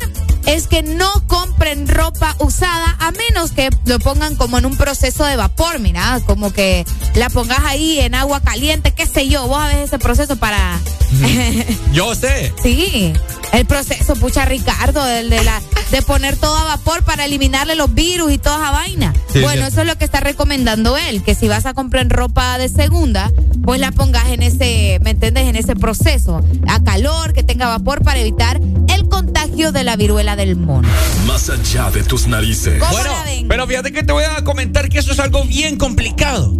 es 0.46 0.68
que 0.68 0.85
no 0.85 1.26
compren 1.26 1.88
ropa 1.88 2.37
usada 2.38 2.96
a 3.00 3.11
menos 3.11 3.50
que 3.50 3.68
lo 3.85 3.98
pongan 3.98 4.37
como 4.37 4.59
en 4.59 4.66
un 4.66 4.76
proceso 4.76 5.24
de 5.24 5.35
vapor, 5.35 5.80
mira, 5.80 6.20
como 6.24 6.52
que 6.52 6.87
la 7.16 7.30
pongas 7.30 7.64
ahí 7.64 7.98
en 7.98 8.14
agua 8.14 8.42
caliente, 8.42 8.92
qué 8.92 9.07
sé 9.07 9.26
yo, 9.28 9.48
vos 9.48 9.66
ver 9.66 9.78
ese 9.78 9.98
proceso 9.98 10.37
para... 10.37 10.78
Yo 11.92 12.14
sé. 12.14 12.52
Sí, 12.62 13.12
el 13.52 13.66
proceso, 13.66 14.14
pucha 14.14 14.44
Ricardo, 14.44 15.04
el 15.04 15.30
de 15.30 15.42
la 15.42 15.61
de 15.94 16.02
poner 16.02 16.37
todo 16.37 16.57
a 16.57 16.64
vapor 16.64 17.04
para 17.04 17.24
eliminarle 17.24 17.76
los 17.76 17.94
virus 17.94 18.33
y 18.33 18.38
toda 18.38 18.57
esa 18.57 18.70
vaina. 18.72 19.14
Sí, 19.33 19.40
bueno, 19.42 19.64
eso 19.64 19.83
es 19.83 19.87
lo 19.87 19.96
que 19.96 20.04
está 20.04 20.18
recomendando 20.18 20.96
él, 20.96 21.22
que 21.22 21.37
si 21.37 21.46
vas 21.46 21.66
a 21.66 21.74
comprar 21.74 22.09
ropa 22.09 22.59
de 22.59 22.68
segunda, 22.68 23.30
pues 23.62 23.78
la 23.78 23.92
pongas 23.92 24.26
en 24.30 24.42
ese, 24.42 24.98
¿me 25.04 25.11
entiendes? 25.11 25.46
En 25.46 25.54
ese 25.54 25.76
proceso, 25.76 26.44
a 26.66 26.83
calor, 26.83 27.33
que 27.33 27.44
tenga 27.44 27.68
vapor 27.68 28.02
para 28.02 28.18
evitar 28.18 28.61
el 28.88 29.09
contagio 29.09 29.70
de 29.70 29.85
la 29.85 29.94
viruela 29.94 30.35
del 30.35 30.57
mono. 30.57 30.88
Más 31.28 31.48
allá 31.48 31.92
de 31.92 32.02
tus 32.02 32.26
narices. 32.26 32.80
Bueno, 32.90 33.11
pero 33.48 33.64
fíjate 33.68 33.92
que 33.92 34.02
te 34.02 34.12
voy 34.12 34.24
a 34.24 34.42
comentar 34.42 34.88
que 34.88 34.98
eso 34.98 35.12
es 35.12 35.20
algo 35.20 35.44
bien 35.44 35.76
complicado. 35.76 36.52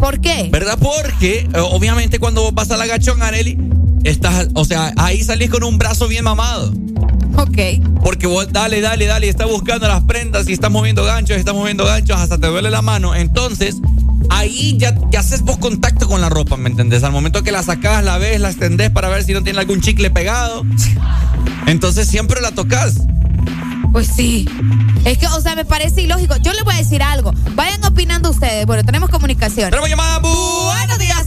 ¿Por 0.00 0.20
qué? 0.20 0.48
¿Verdad? 0.50 0.76
Porque 0.82 1.48
eh, 1.54 1.60
obviamente 1.60 2.18
cuando 2.18 2.42
vos 2.42 2.54
vas 2.54 2.72
al 2.72 2.82
agachón, 2.82 3.22
Areli, 3.22 3.56
estás, 4.02 4.48
o 4.54 4.64
sea, 4.64 4.92
ahí 4.96 5.22
salís 5.22 5.48
con 5.48 5.62
un 5.62 5.78
brazo 5.78 6.08
bien 6.08 6.24
mamado. 6.24 6.72
Ok. 7.36 7.58
Porque 8.02 8.26
vos 8.26 8.50
dale, 8.52 8.80
dale, 8.80 9.06
dale, 9.06 9.26
y 9.26 9.28
estás 9.28 9.48
buscando 9.48 9.86
las 9.86 10.02
prendas 10.04 10.48
y 10.48 10.52
estás 10.52 10.70
moviendo 10.70 11.04
ganchos, 11.04 11.36
y 11.36 11.40
estás 11.40 11.54
moviendo 11.54 11.84
ganchos, 11.84 12.18
hasta 12.18 12.38
te 12.38 12.46
duele 12.46 12.70
la 12.70 12.82
mano. 12.82 13.14
Entonces, 13.14 13.76
ahí 14.30 14.76
ya, 14.78 14.94
ya 15.10 15.20
haces 15.20 15.42
vos 15.42 15.58
contacto 15.58 16.08
con 16.08 16.20
la 16.20 16.28
ropa, 16.28 16.56
¿me 16.56 16.70
entendés? 16.70 17.04
Al 17.04 17.12
momento 17.12 17.42
que 17.42 17.52
la 17.52 17.62
sacás, 17.62 18.04
la 18.04 18.18
ves, 18.18 18.40
la 18.40 18.50
extendés 18.50 18.90
para 18.90 19.08
ver 19.08 19.22
si 19.24 19.32
no 19.32 19.42
tiene 19.42 19.60
algún 19.60 19.80
chicle 19.80 20.10
pegado. 20.10 20.64
Entonces 21.66 22.08
siempre 22.08 22.40
la 22.40 22.52
tocas. 22.52 22.94
Pues 23.92 24.06
sí. 24.06 24.48
Es 25.04 25.18
que, 25.18 25.26
o 25.26 25.40
sea, 25.40 25.56
me 25.56 25.64
parece 25.64 26.02
ilógico. 26.02 26.36
Yo 26.36 26.52
les 26.52 26.64
voy 26.64 26.74
a 26.74 26.78
decir 26.78 27.02
algo. 27.02 27.32
Vayan 27.54 27.82
opinando 27.84 28.30
ustedes. 28.30 28.66
Bueno, 28.66 28.84
tenemos 28.84 29.10
comunicación. 29.10 29.70
Tenemos 29.70 29.88
llamada. 29.88 30.18
Buenos 30.20 30.98
días. 30.98 31.26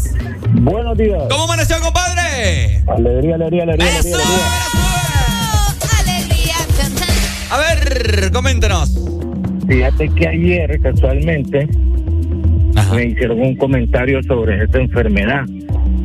Buenos 0.53 0.97
días. 0.97 1.23
¿Cómo 1.29 1.43
amaneció, 1.43 1.79
compadre? 1.81 2.83
Alegría, 2.87 3.35
alegría, 3.35 3.63
alegría. 3.63 3.99
Eso, 3.99 4.15
alegría. 4.15 4.82
A 7.53 7.57
ver, 7.59 8.31
coméntenos. 8.31 8.99
Fíjate 9.67 10.09
que 10.09 10.27
ayer, 10.27 10.79
casualmente, 10.81 11.67
me 12.95 13.05
hicieron 13.05 13.39
un 13.41 13.55
comentario 13.57 14.23
sobre 14.23 14.63
esta 14.63 14.79
enfermedad. 14.79 15.45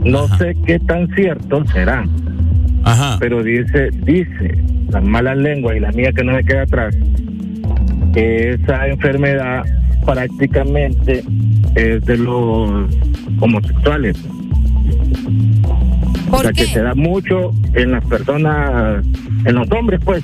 No 0.04 0.28
sé 0.37 0.54
qué 0.66 0.78
tan 0.80 1.08
cierto 1.14 1.64
será. 1.72 2.04
Pero 3.18 3.42
dice, 3.42 3.88
dice, 4.02 4.58
las 4.90 5.02
malas 5.02 5.38
lenguas 5.38 5.78
y 5.78 5.80
la 5.80 5.90
mía 5.92 6.12
que 6.12 6.22
no 6.22 6.32
me 6.32 6.44
queda 6.44 6.64
atrás, 6.64 6.94
que 8.12 8.50
esa 8.50 8.87
enfermedad 8.87 9.64
prácticamente 10.04 11.24
es 11.76 12.04
de 12.04 12.18
los 12.18 12.90
homosexuales. 13.40 14.18
o 16.30 16.42
sea, 16.42 16.52
que 16.52 16.66
se 16.66 16.82
da 16.82 16.94
mucho 16.94 17.52
en 17.72 17.92
las 17.92 18.04
personas, 18.04 19.02
en 19.46 19.54
los 19.54 19.70
hombres, 19.70 19.98
pues, 20.04 20.22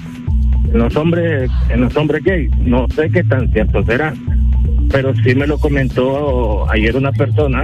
en 0.74 0.80
los 0.80 0.96
hombres, 0.96 1.50
en 1.70 1.80
los 1.82 1.96
hombres 1.96 2.22
gays. 2.24 2.50
No 2.58 2.86
sé 2.94 3.08
qué 3.10 3.22
tan 3.24 3.50
cierto 3.52 3.82
será, 3.84 4.12
pero 4.90 5.14
sí 5.24 5.34
me 5.34 5.46
lo 5.46 5.56
comentó 5.58 6.68
ayer 6.70 6.96
una 6.96 7.12
persona 7.12 7.62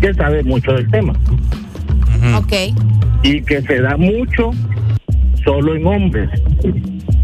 que 0.00 0.12
sabe 0.14 0.42
mucho 0.44 0.72
del 0.74 0.88
tema. 0.90 1.14
Ok. 2.36 2.52
Y 3.22 3.40
que 3.42 3.62
se 3.62 3.80
da 3.80 3.96
mucho 3.96 4.50
solo 5.44 5.74
en 5.74 5.86
hombres. 5.86 6.28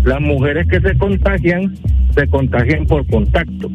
Las 0.05 0.20
mujeres 0.20 0.66
que 0.68 0.81
se 0.81 0.96
contagian, 0.96 1.75
se 2.14 2.27
contagian 2.29 2.87
por 2.87 3.07
contacto. 3.07 3.70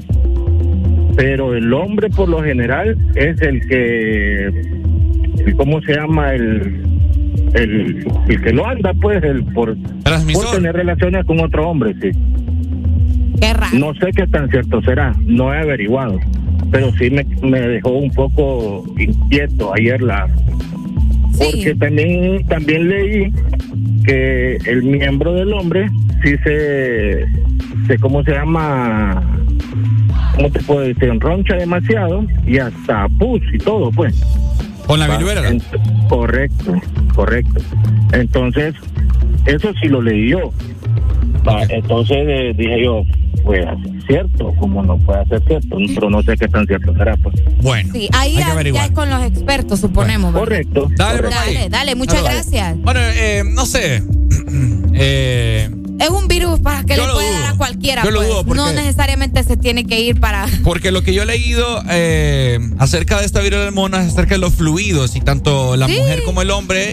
Pero 1.15 1.55
el 1.55 1.71
hombre 1.73 2.09
por 2.09 2.29
lo 2.29 2.41
general 2.43 2.97
es 3.15 3.39
el 3.41 3.65
que, 3.67 4.45
el- 4.45 5.55
¿cómo 5.55 5.81
se 5.81 5.95
llama? 5.95 6.33
El, 6.33 6.83
el, 7.53 8.05
el 8.27 8.41
que 8.41 8.53
no 8.53 8.65
anda, 8.65 8.93
pues, 8.93 9.23
el 9.23 9.43
por, 9.45 9.75
por 10.33 10.51
tener 10.51 10.75
relaciones 10.75 11.25
con 11.25 11.39
otro 11.39 11.69
hombre, 11.69 11.95
sí. 12.01 12.11
Qué 13.39 13.53
raro. 13.53 13.77
No 13.77 13.93
sé 13.95 14.11
qué 14.15 14.27
tan 14.27 14.49
cierto 14.49 14.81
será, 14.81 15.13
no 15.25 15.53
he 15.53 15.59
averiguado, 15.59 16.19
pero 16.71 16.91
sí 16.93 17.09
me, 17.09 17.25
me 17.41 17.61
dejó 17.61 17.91
un 17.91 18.11
poco 18.11 18.83
inquieto 18.97 19.73
ayer 19.73 20.01
la... 20.01 20.27
Porque 21.37 21.75
también, 21.75 22.43
también 22.47 22.89
leí 22.89 23.31
que 24.03 24.57
el 24.65 24.81
miembro 24.83 25.33
del 25.33 25.53
hombre 25.53 25.87
sí 26.23 26.35
se, 26.43 27.25
se 27.85 27.99
¿cómo 27.99 28.23
se 28.23 28.31
llama? 28.31 29.23
¿Cómo 30.35 30.49
te 30.49 30.59
puedo 30.63 30.79
decir? 30.79 31.03
Enroncha 31.03 31.55
demasiado 31.55 32.25
y 32.45 32.57
hasta 32.57 33.07
pus 33.19 33.41
y 33.53 33.59
todo, 33.59 33.91
pues. 33.91 34.19
Con 34.87 34.99
la 34.99 35.17
viruela. 35.17 35.43
Correcto, 36.07 36.73
correcto. 37.13 37.61
Entonces, 38.13 38.73
eso 39.45 39.71
sí 39.81 39.87
lo 39.89 40.01
leí 40.01 40.29
yo. 40.29 40.51
Va, 41.47 41.63
Entonces 41.63 42.17
eh, 42.27 42.53
dije 42.57 42.83
yo, 42.83 43.03
pues 43.43 43.65
cierto, 44.07 44.53
como 44.59 44.81
no 44.83 44.97
puede 44.97 45.25
ser 45.25 45.43
cierto, 45.45 45.77
pero 45.93 46.09
no 46.09 46.21
sé 46.23 46.37
qué 46.37 46.47
tan 46.47 46.65
cierto 46.65 46.93
será, 46.93 47.15
pues. 47.17 47.35
Bueno. 47.61 47.93
Sí, 47.93 48.09
ahí 48.13 48.35
ya, 48.35 48.61
ya 48.61 48.85
es 48.85 48.91
con 48.91 49.09
los 49.09 49.23
expertos, 49.23 49.79
suponemos. 49.79 50.33
Correcto. 50.33 50.87
Dale, 50.95 51.19
bro, 51.19 51.29
Dale, 51.29 51.69
dale, 51.69 51.95
muchas 51.95 52.23
Dale. 52.23 52.35
gracias. 52.35 52.77
Bueno, 52.81 52.99
eh, 53.01 53.43
no 53.45 53.65
sé. 53.65 54.01
Eh, 54.99 55.69
Es 55.99 56.09
un 56.09 56.27
virus 56.27 56.59
para 56.59 56.83
que 56.83 56.95
Yo 56.95 57.01
le 57.03 57.07
lo 57.07 57.13
puede 57.15 57.29
dudo. 57.31 57.39
dar 57.41 57.53
a 57.53 57.57
cualquiera. 57.57 58.03
Yo 58.03 58.11
lo 58.11 58.19
pues. 58.19 58.29
dudo 58.29 58.45
porque- 58.45 58.61
No 58.61 58.71
necesariamente 58.73 59.43
se 59.43 59.57
tiene 59.57 59.85
que 59.85 59.99
ir 59.99 60.19
para. 60.19 60.45
porque 60.63 60.91
lo 60.91 61.01
que 61.01 61.13
yo 61.13 61.23
he 61.23 61.25
leído 61.25 61.83
eh, 61.89 62.59
acerca 62.77 63.19
de 63.19 63.25
esta 63.25 63.39
viruela 63.41 63.65
del 63.65 63.73
mono 63.73 63.97
es 63.97 64.07
acerca 64.13 64.35
de 64.35 64.37
los 64.39 64.53
fluidos 64.53 65.15
y 65.15 65.21
tanto 65.21 65.75
la 65.75 65.87
Sí. 65.87 65.97
mujer 65.99 66.21
como 66.23 66.41
el 66.41 66.51
hombre 66.51 66.83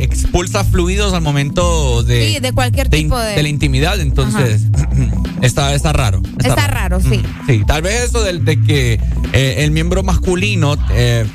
eh, 0.00 0.02
expulsa 0.04 0.62
fluidos 0.64 1.12
al 1.12 1.22
momento 1.22 2.02
de, 2.04 2.34
Sí, 2.34 2.38
de 2.40 2.52
cualquier 2.52 2.88
de 2.88 2.98
tipo 2.98 3.18
de. 3.18 3.34
de 3.34 3.42
la 3.42 3.48
intimidad. 3.48 4.00
Entonces, 4.00 4.62
está, 5.42 5.74
está 5.74 5.92
raro. 5.92 6.22
Está 6.38 6.66
raro, 6.68 7.00
sí. 7.00 7.20
Sí, 7.46 7.62
tal 7.66 7.82
vez 7.82 8.04
eso 8.04 8.22
del- 8.22 8.44
de, 8.44 8.60
que 8.62 9.00
eh, 9.32 9.54
el 9.58 9.70
miembro 9.72 10.02
masculino 10.02 10.76
eh, 10.92 11.26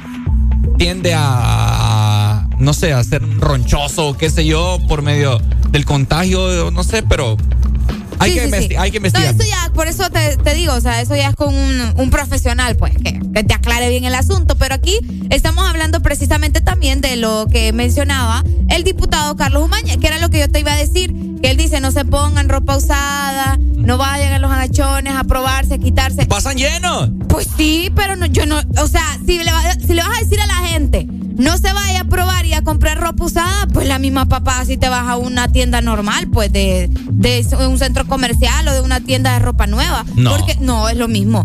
tiende 0.78 1.14
a, 1.14 1.20
no 2.60 2.74
sé, 2.74 2.94
a 2.94 3.04
ser 3.04 3.22
ronchoso 3.40 4.18
qué 4.18 4.30
sé 4.30 4.46
yo, 4.46 4.80
por 4.88 5.02
medio 5.02 5.40
del 5.70 5.86
contagio, 5.86 6.72
no 6.72 6.84
sé, 6.84 7.04
pero 7.04 7.38
hay, 8.20 8.32
Sí, 8.32 8.38
que, 8.38 8.44
sí, 8.46 8.52
investi- 8.52 8.68
sí. 8.70 8.76
hay 8.78 8.92
que 8.92 9.00
No, 9.00 9.08
investigar. 9.08 9.36
eso 9.36 9.44
ya, 9.50 9.72
por 9.74 9.88
eso 9.88 10.10
te, 10.10 10.38
te 10.38 10.54
digo, 10.54 10.74
o 10.74 10.82
sea, 10.82 11.02
eso 11.02 11.16
ya 11.16 11.30
es 11.30 11.36
con 11.36 11.54
un, 11.54 11.94
un 11.98 12.10
profesional, 12.10 12.76
pues, 12.76 12.94
que, 12.98 13.20
que 13.34 13.44
te 13.44 13.54
aclare 13.54 13.90
bien 13.90 14.06
el 14.06 14.16
asunto. 14.16 14.56
Pero 14.58 14.76
aquí 14.76 14.98
estamos 15.30 15.68
hablando 15.70 16.02
precisamente 16.02 16.62
también 16.62 17.02
de 17.02 17.16
lo 17.16 17.48
que 17.52 17.72
mencionaba 17.74 18.44
el 18.70 18.84
diputado 18.84 19.36
Carlos 19.36 19.64
Umaña, 19.64 19.98
que 19.98 20.08
era 20.08 20.20
lo 20.20 20.30
que 20.30 20.40
yo 20.40 20.50
te 20.50 20.60
iba 20.60 20.74
a 20.74 20.78
decir, 20.78 21.14
que 21.42 21.52
él 21.52 21.58
dice, 21.58 21.80
no 21.80 21.92
se 21.92 22.04
pongan 22.06 22.50
ropa 22.50 22.78
usada, 22.78 23.58
no 23.60 23.98
vayan 23.98 24.34
a 24.34 24.40
los 24.40 24.52
agachones 24.52 25.14
a 25.16 25.24
probarse, 25.24 25.76
a 25.76 25.78
quitarse. 25.78 26.26
¿Pasan 26.26 26.58
llenos? 26.58 27.10
Pues 27.30 27.48
sí, 27.58 27.92
pero 27.96 28.16
no, 28.16 28.26
yo 28.26 28.46
no, 28.46 28.60
o 28.82 28.88
sea, 28.88 29.04
si 29.26 29.38
le, 29.44 29.52
va- 29.52 29.74
si 29.86 29.94
le 29.94 30.02
vas 30.02 30.18
a 30.18 30.22
decir 30.24 30.40
a 30.42 30.48
la 30.48 30.56
gente, 30.68 31.06
no 31.08 31.56
se 31.60 31.72
vaya 31.72 32.02
a 32.02 32.04
probar 32.06 32.46
y 32.48 32.54
a 32.54 32.64
comprar 32.64 33.00
ropa 33.00 33.24
usada, 33.26 33.68
pues 33.72 33.88
la 33.88 34.00
misma 34.00 34.26
papá 34.26 34.66
si 34.66 34.76
te 34.78 34.90
vas 34.90 35.08
a 35.08 35.18
una 35.18 35.48
tienda 35.52 35.82
normal, 35.82 36.28
pues 36.34 36.52
de, 36.52 36.90
de 36.92 37.46
un 37.68 37.78
centro 37.78 38.07
comercial 38.08 38.68
o 38.68 38.74
de 38.74 38.82
una 38.82 39.00
tienda 39.02 39.34
de 39.34 39.40
ropa 39.40 39.68
nueva. 39.68 40.06
No. 40.16 40.32
Porque 40.36 40.56
no 40.60 40.90
es 40.90 40.98
lo 40.98 41.08
mismo. 41.08 41.44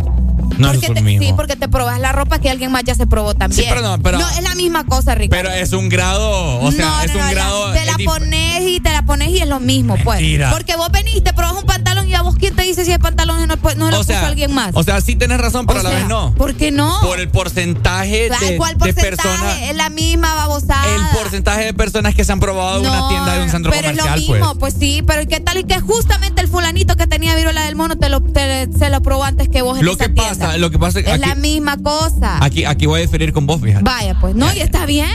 No 0.62 0.68
porque 0.72 0.87
es 0.87 0.88
lo 0.90 0.94
te- 0.94 1.03
mismo. 1.03 1.27
Sí, 1.27 1.33
porque 1.37 1.57
te 1.57 1.68
probas 1.68 1.98
la 2.01 2.12
ropa 2.12 2.38
que 2.38 2.51
alguien 2.51 2.70
más 2.72 2.85
ya 2.85 2.94
se 2.94 3.07
probó 3.07 3.35
también. 3.35 3.62
Sí, 3.62 3.66
pero 3.68 3.83
no, 3.83 4.03
pero- 4.03 4.18
es 4.20 4.42
la 4.42 4.55
misma 4.55 4.85
cosa, 4.85 5.14
Ricardo. 5.14 5.48
Pero 5.51 5.55
es 5.62 5.72
un 5.72 5.88
grado, 5.88 6.61
o 6.61 6.72
sea, 6.72 6.87
No, 6.87 7.03
es 7.03 7.12
no, 7.14 7.20
un 7.20 7.27
no, 7.27 7.31
grado. 7.31 7.72
Te 7.72 7.85
la 7.87 7.96
pones 8.05 8.62
y 8.68 8.81
te 8.81 8.90
la 8.90 9.03
pones 9.05 9.29
y 9.29 9.38
es 9.38 9.48
lo 9.48 9.61
mismo, 9.61 9.96
pues. 10.05 10.20
Mentira. 10.20 10.51
Porque 10.51 10.77
vos 10.77 10.90
venís, 10.90 11.22
te 11.22 11.33
probas 11.33 11.55
un 11.55 11.64
pantalón 11.64 12.09
y 12.09 12.14
a 12.14 12.22
vos 12.22 12.37
quién 12.37 12.55
te 12.57 12.62
dice 12.62 12.85
si 12.85 12.92
el 12.92 12.98
pantalón 13.01 13.38
no, 13.40 13.46
no, 13.46 13.57
no 13.77 13.90
lo 13.90 13.96
o 13.96 14.01
puso 14.01 14.05
sea, 14.05 14.27
alguien 14.27 14.53
más. 14.55 14.70
O 14.75 14.83
sea, 14.83 15.01
sí 15.01 15.16
tienes 15.16 15.38
razón, 15.40 15.66
pero 15.66 15.79
O 15.79 15.81
a 15.81 15.83
la 15.85 15.90
sea, 15.90 15.98
vez 16.01 16.09
no. 16.09 16.35
¿Por 16.35 16.55
qué 16.55 16.70
no? 16.70 16.98
Por 17.03 17.20
el 17.20 17.29
porcentaje 17.29 18.29
de, 18.31 18.57
¿Cuál 18.57 18.72
de 18.75 18.79
porcentaje? 18.79 19.11
personas. 19.16 19.59
Es 19.62 19.77
la 19.77 19.90
misma 19.90 20.35
babosada. 20.35 20.85
El 20.94 21.18
porcentaje 21.18 21.64
de 21.64 21.75
personas 21.75 22.14
que 22.14 22.25
se 22.25 22.33
han 22.33 22.40
probado 22.40 22.81
en 22.81 22.87
una 22.88 23.09
tienda 23.09 23.35
de 23.35 23.42
un 23.42 23.51
centro 23.51 23.70
pero 23.72 23.88
comercial, 23.88 24.18
es 24.18 24.29
lo 24.29 24.35
mismo, 24.35 24.55
pues. 24.59 24.75
sí, 24.79 25.03
pero 25.07 25.22
¿y 25.22 25.27
¿qué 25.27 25.40
tal 25.40 25.59
y 25.59 25.64
que 25.64 25.81
justamente 25.81 26.40
el 26.42 26.48
fulanito 26.48 26.96
que 26.96 27.07
tenía 27.07 27.35
viruela 27.37 27.62
del 27.64 27.77
mono 27.77 27.96
te 27.96 28.09
lo 28.09 28.20
te- 28.22 28.68
se 28.79 28.90
lo 28.90 29.01
probó 29.03 29.25
antes 29.25 29.48
que 29.48 29.62
vos 29.62 29.79
en 29.79 29.85
Lo 29.85 29.92
esa 29.92 30.05
que 30.07 30.11
tienda? 30.14 30.46
pasa, 30.46 30.51
lo 30.58 30.70
que 30.70 30.78
pasa 30.78 31.00
es 31.00 31.06
es 31.06 31.12
que 31.12 31.18
la 31.18 31.32
aquí, 31.32 31.40
misma 31.40 31.76
cosa. 31.78 32.44
aquí, 32.44 32.64
aquí 32.64 32.86
voy 32.86 33.00
a 33.00 33.02
diferir 33.02 33.32
con 33.32 33.46
vos, 33.46 33.60
fíjate. 33.60 33.84
Vaya, 33.84 34.16
pues, 34.20 34.34
no, 34.34 34.52
y 34.52 34.60
está 34.60 34.86
bien. 34.86 35.10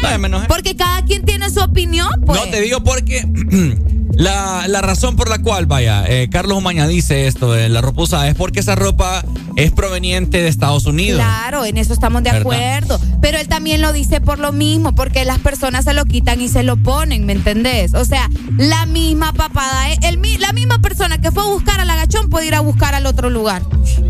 Porque 0.48 0.76
cada 0.76 1.04
quien 1.04 1.24
tiene 1.24 1.50
su 1.50 1.60
opinión, 1.62 2.10
pues. 2.26 2.40
No 2.40 2.50
te 2.50 2.62
digo 2.62 2.84
porque 2.84 3.26
la, 4.18 4.68
la 4.68 4.82
razón 4.82 5.16
por 5.16 5.30
la 5.30 5.40
cual, 5.40 5.66
vaya, 5.68 6.04
eh, 6.08 6.28
Carlos 6.30 6.58
Umaña 6.58 6.88
dice 6.88 7.28
esto 7.28 7.52
de 7.52 7.70
la 7.70 7.82
ropa 7.82 8.02
usada 8.02 8.28
es 8.28 8.36
porque 8.36 8.60
esa 8.60 8.76
ropa 8.76 9.24
es 9.56 9.72
proveniente 9.72 10.42
de 10.42 10.48
Estados 10.48 10.86
Unidos. 10.86 11.20
Claro, 11.20 11.66
en 11.66 11.78
eso 11.78 11.94
estamos 11.94 12.24
de 12.24 12.32
¿Verdad? 12.32 12.42
acuerdo. 12.42 13.00
Pero 13.22 13.38
él 13.38 13.48
también 13.48 13.82
lo 13.82 13.94
dice 13.94 14.22
por 14.22 14.40
lo 14.40 14.52
mismo, 14.52 14.96
porque 14.96 15.26
las 15.26 15.40
personas 15.40 15.86
se 15.86 15.94
lo 15.94 16.06
quitan 16.06 16.42
y 16.42 16.48
se 16.48 16.64
lo 16.64 16.78
ponen, 16.78 17.26
¿me 17.26 17.34
entendés? 17.34 17.94
O 17.94 18.06
sea, 18.06 18.30
la 18.58 18.86
misma 18.86 19.34
papada, 19.34 19.92
eh, 19.92 20.00
el, 20.04 20.20
la 20.40 20.54
misma 20.54 20.80
persona 20.80 21.20
que 21.20 21.32
fue 21.32 21.44
a 21.44 21.48
buscar 21.48 21.80
al 21.80 21.90
agachón 21.90 22.30
puede 22.30 22.48
ir 22.48 22.56
a 22.56 22.62
buscar 22.62 22.96
al 22.96 23.06
otro 23.06 23.30
lugar. 23.30 23.62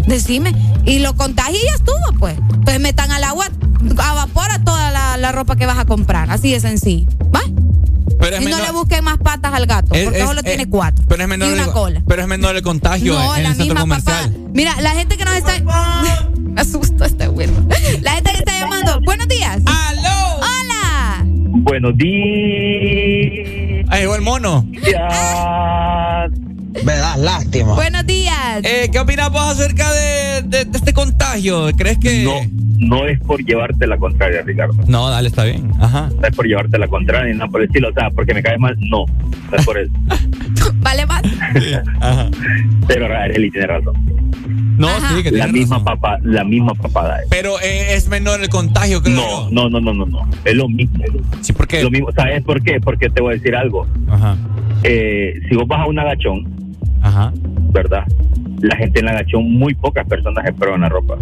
Decime. 0.08 0.54
Y 0.86 1.00
lo 1.00 1.16
contagia 1.16 1.58
y 1.58 1.66
ya 1.66 1.76
estuvo, 1.76 2.18
pues. 2.20 2.36
Pues 2.64 2.80
metan 2.80 3.12
al 3.12 3.24
agua, 3.24 3.48
evapora 3.82 4.64
toda 4.64 4.92
la, 4.92 5.18
la 5.18 5.32
ropa 5.32 5.56
que 5.56 5.66
vas 5.66 5.78
a 5.78 5.86
comprar. 5.86 6.30
Así 6.32 6.52
de 6.52 6.60
sencillo. 6.60 7.10
¿Va? 7.34 7.42
Pero 8.20 8.36
es 8.38 8.42
y 8.42 8.46
no 8.46 8.58
le 8.60 8.72
busquen 8.72 9.04
más 9.04 9.18
patas 9.18 9.54
al 9.54 9.66
gato, 9.66 9.94
es- 9.94 10.04
porque 10.06 10.20
es- 10.20 10.26
solo 10.26 10.40
es- 10.40 10.46
tiene 10.46 10.68
cuatro. 10.70 11.06
Pero 11.08 11.24
es 11.24 11.30
menor 11.30 11.50
y 11.50 11.54
una 11.54 11.64
el, 11.66 11.72
cola. 11.72 12.02
Pero 12.08 12.22
es 12.22 12.28
menor 12.28 12.56
el 12.56 12.62
contagio 12.64 13.14
No, 13.14 13.36
en 13.36 13.44
la 13.44 13.50
el 13.50 13.56
centro 13.56 13.66
misma 13.76 13.82
comercial. 13.82 14.32
papá. 14.32 14.50
Mira, 14.54 14.82
la 14.82 14.90
gente 14.92 15.18
que 15.18 15.26
nos 15.26 15.36
está. 15.36 15.54
Me 16.38 16.62
asustó 16.62 17.06
este 17.06 17.28
güey. 17.28 17.48
La 18.02 18.12
gente 18.14 18.32
que 18.32 18.38
está 18.40 18.60
llamando. 18.60 19.00
Buenos 19.02 19.28
días. 19.28 19.60
¡Aló! 19.66 20.38
¡Hola! 20.38 21.24
Buenos 21.28 21.96
días. 21.98 23.86
Ahí 23.90 24.02
llegó 24.02 24.16
el 24.16 24.22
mono. 24.22 24.66
Me 26.86 26.94
das 26.96 27.18
lástima. 27.18 27.74
Buenos 27.74 28.06
días. 28.06 28.62
Eh, 28.64 28.90
¿Qué 28.92 29.00
opinas 29.00 29.32
vos 29.32 29.42
acerca 29.42 29.92
de, 29.92 30.42
de- 30.44 30.66
de 30.66 30.78
este 30.78 30.94
contagio? 30.94 31.70
¿Crees 31.78 31.98
que.? 31.98 32.24
No, 32.24 32.98
no 33.00 33.06
es 33.08 33.20
por 33.22 33.44
llevarte 33.44 33.88
la 33.88 33.98
contraria, 33.98 34.42
Ricardo. 34.44 34.76
No, 34.88 35.10
dale, 35.10 35.28
está 35.30 35.44
bien. 35.44 35.72
Ajá. 35.80 36.10
No 36.20 36.28
es 36.28 36.36
por 36.36 36.46
llevarte 36.46 36.78
la 36.78 36.88
contraria, 36.88 37.34
nada 37.34 37.48
por 37.50 37.62
el 37.62 37.68
estilo. 37.68 37.90
O 37.90 37.94
sea, 37.94 38.10
porque 38.12 38.34
me 38.34 38.42
cae 38.44 38.58
mal, 38.58 38.76
no. 38.80 39.06
No 39.52 39.58
es 39.58 39.66
por 39.66 39.78
eso. 39.78 39.92
¿Vale 40.76 41.06
más? 41.06 41.22
Ajá. 42.02 42.30
Pero 42.88 43.06
Arely 43.06 43.52
tiene 43.52 43.68
razón. 43.68 43.94
No, 44.78 44.88
sí, 45.10 45.24
que 45.24 45.32
la 45.32 45.48
misma, 45.48 45.84
papa, 45.84 46.20
la 46.22 46.44
misma 46.44 46.74
papada. 46.76 47.18
Pero 47.32 47.60
eh, 47.62 47.96
es 47.96 48.08
menor 48.10 48.42
el 48.42 48.50
contagio, 48.50 49.02
creo. 49.02 49.16
No, 49.16 49.70
no, 49.70 49.70
no, 49.70 49.82
no, 49.82 49.94
no, 49.94 50.06
no. 50.06 50.30
Es 50.46 50.54
lo 50.54 50.70
mismo. 50.70 51.04
Sí, 51.42 51.52
¿por 51.54 51.68
qué? 51.68 51.82
Lo 51.82 51.90
mismo. 51.90 52.10
¿Sabes 52.16 52.44
por 52.44 52.62
qué? 52.62 52.80
Porque 52.80 53.10
te 53.10 53.20
voy 53.22 53.34
a 53.34 53.38
decir 53.38 53.56
algo. 53.56 53.88
Ajá. 54.08 54.38
Eh, 54.84 55.34
si 55.50 55.56
vos 55.56 55.68
vas 55.68 55.80
a 55.82 55.86
un 55.88 55.98
agachón, 55.98 56.46
Ajá. 57.02 57.32
¿verdad? 57.72 58.04
La 58.62 58.76
gente 58.78 59.00
en 59.00 59.08
el 59.08 59.16
agachón, 59.16 59.52
muy 59.52 59.74
pocas 59.76 60.06
personas 60.08 60.46
se 60.46 60.54
prueban 60.54 60.82
la 60.82 60.90
ropa. 60.90 61.16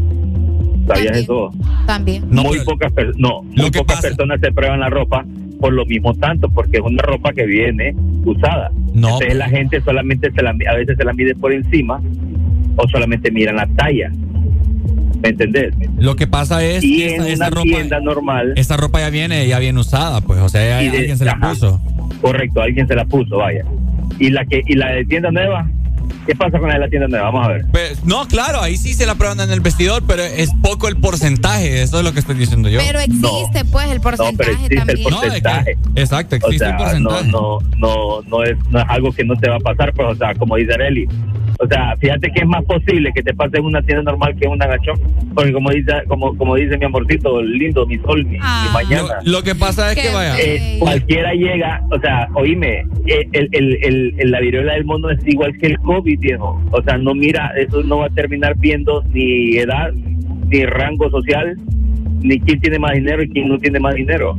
¿Sabías 0.87 1.05
También. 1.05 1.15
eso? 1.15 1.51
También. 1.87 2.23
muy 2.29 2.59
pocas, 2.61 2.91
per- 2.93 3.17
no, 3.17 3.41
muy 3.43 3.71
pocas 3.71 4.01
personas 4.01 4.39
se 4.39 4.51
prueban 4.51 4.79
la 4.79 4.89
ropa 4.89 5.25
por 5.59 5.73
lo 5.73 5.85
mismo 5.85 6.13
tanto, 6.13 6.49
porque 6.49 6.77
es 6.77 6.83
una 6.83 7.01
ropa 7.01 7.33
que 7.33 7.45
viene 7.45 7.95
usada. 8.23 8.71
No, 8.93 9.07
Entonces 9.09 9.35
la 9.35 9.49
gente 9.49 9.81
solamente 9.81 10.31
se 10.31 10.41
la, 10.43 10.51
a 10.51 10.75
veces 10.75 10.95
se 10.97 11.03
la 11.03 11.13
mide 11.13 11.33
por 11.35 11.51
encima 11.51 11.99
o 12.77 12.87
solamente 12.89 13.31
miran 13.31 13.55
la 13.55 13.67
talla. 13.67 14.11
¿Me 15.23 15.29
entendés? 15.29 15.73
Lo 15.97 16.15
que 16.15 16.27
pasa 16.27 16.63
es 16.63 16.83
Y 16.83 16.97
que 16.97 17.15
en 17.15 17.23
una 17.35 17.49
ropa, 17.49 17.63
tienda 17.63 17.99
normal. 17.99 18.53
esta 18.57 18.77
ropa 18.77 18.99
ya 18.99 19.09
viene, 19.09 19.47
ya 19.47 19.57
viene 19.59 19.79
usada, 19.79 20.21
pues, 20.21 20.39
o 20.39 20.49
sea, 20.49 20.61
ya 20.61 20.83
y 20.83 20.89
de- 20.91 20.97
alguien 20.99 21.17
se 21.17 21.25
la 21.25 21.31
ajá, 21.31 21.49
puso. 21.49 21.81
Correcto, 22.21 22.61
alguien 22.61 22.87
se 22.87 22.95
la 22.95 23.05
puso, 23.05 23.37
vaya. 23.37 23.65
Y 24.19 24.29
la 24.29 24.45
que 24.45 24.61
y 24.65 24.75
la 24.75 24.89
de 24.91 25.05
tienda 25.05 25.31
nueva, 25.31 25.67
¿qué 26.25 26.35
pasa 26.35 26.57
con 26.59 26.67
la 26.69 26.75
de 26.75 26.79
la 26.81 26.89
tienda 26.89 27.07
nueva? 27.07 27.31
Vamos 27.31 27.47
a 27.47 27.51
ver. 27.51 27.65
Pues, 27.71 28.03
no, 28.05 28.27
claro, 28.27 28.61
ahí 28.61 28.77
sí 28.77 28.93
se 28.93 29.05
la 29.05 29.15
prueban 29.15 29.39
en 29.41 29.51
el 29.51 29.59
vestidor, 29.59 30.03
pero 30.07 30.23
es 30.23 30.51
poco 30.61 30.87
el 30.87 30.97
porcentaje, 30.97 31.81
eso 31.81 31.99
es 31.99 32.03
lo 32.03 32.13
que 32.13 32.19
estoy 32.19 32.35
diciendo 32.35 32.69
yo. 32.69 32.79
Pero 32.85 32.99
existe, 32.99 33.65
pues, 33.71 33.89
el 33.91 34.01
porcentaje 34.01 34.51
existe 34.51 34.75
el 34.75 35.41
también. 35.41 35.77
Exacto, 35.95 36.35
O 36.35 36.37
existe 36.37 36.59
sea, 36.65 36.69
el 36.69 37.03
no, 37.03 37.09
porcentaje. 37.09 37.31
no, 37.31 37.59
no, 37.77 38.21
no 38.27 38.43
es, 38.43 38.57
no 38.69 38.79
es 38.79 38.85
algo 38.87 39.11
que 39.11 39.23
no 39.25 39.35
te 39.35 39.49
va 39.49 39.57
a 39.57 39.59
pasar, 39.59 39.93
pues, 39.93 40.07
o 40.09 40.15
sea, 40.15 40.33
como 40.35 40.55
dice 40.55 40.73
Areli. 40.73 41.07
O 41.59 41.67
sea, 41.67 41.95
fíjate 41.97 42.29
que 42.31 42.41
es 42.41 42.47
más 42.47 42.63
posible 42.65 43.11
que 43.15 43.23
te 43.23 43.33
pase 43.33 43.57
en 43.57 43.65
una 43.65 43.81
tienda 43.81 44.03
normal 44.11 44.35
que 44.37 44.45
en 44.45 44.51
un 44.51 44.61
agachón. 44.61 44.99
Porque 45.33 45.53
como 45.53 45.69
dice, 45.71 45.91
como, 46.07 46.35
como 46.37 46.55
dice 46.55 46.77
mi 46.77 46.85
amorcito 46.85 47.41
lindo, 47.41 47.85
mi 47.87 47.97
sol, 47.99 48.25
mi, 48.25 48.31
mi 48.37 48.39
mañana. 48.73 49.19
Lo, 49.23 49.31
lo 49.39 49.43
que 49.43 49.55
pasa 49.55 49.91
es 49.91 49.97
que 49.97 50.13
vaya. 50.13 50.35
Eh, 50.39 50.77
cualquiera 50.79 51.33
llega, 51.33 51.81
o 51.91 51.99
sea, 51.99 52.27
oíme, 52.35 52.79
eh, 53.07 53.27
el, 53.33 53.49
el, 53.53 53.77
el, 53.83 54.13
el- 54.17 54.31
la 54.31 54.39
viruela 54.41 54.73
del 54.73 54.85
mono 54.85 55.09
es 55.09 55.19
igual 55.25 55.57
que 55.57 55.67
el 55.67 55.79
COVID, 55.79 56.19
viejo. 56.19 56.61
O 56.71 56.81
sea, 56.83 56.97
no 56.97 57.13
mira, 57.15 57.51
eso 57.57 57.81
no 57.83 57.99
va 57.99 58.07
a 58.07 58.09
terminar 58.09 58.55
viendo 58.57 59.03
ni 59.13 59.55
edad, 59.57 59.91
ni 60.49 60.65
rango 60.65 61.09
social, 61.09 61.55
ni 62.21 62.39
quién 62.39 62.59
tiene 62.59 62.79
más 62.79 62.93
dinero 62.93 63.23
y 63.23 63.29
quién 63.29 63.47
no 63.47 63.57
tiene 63.59 63.79
más 63.79 63.95
dinero. 63.95 64.35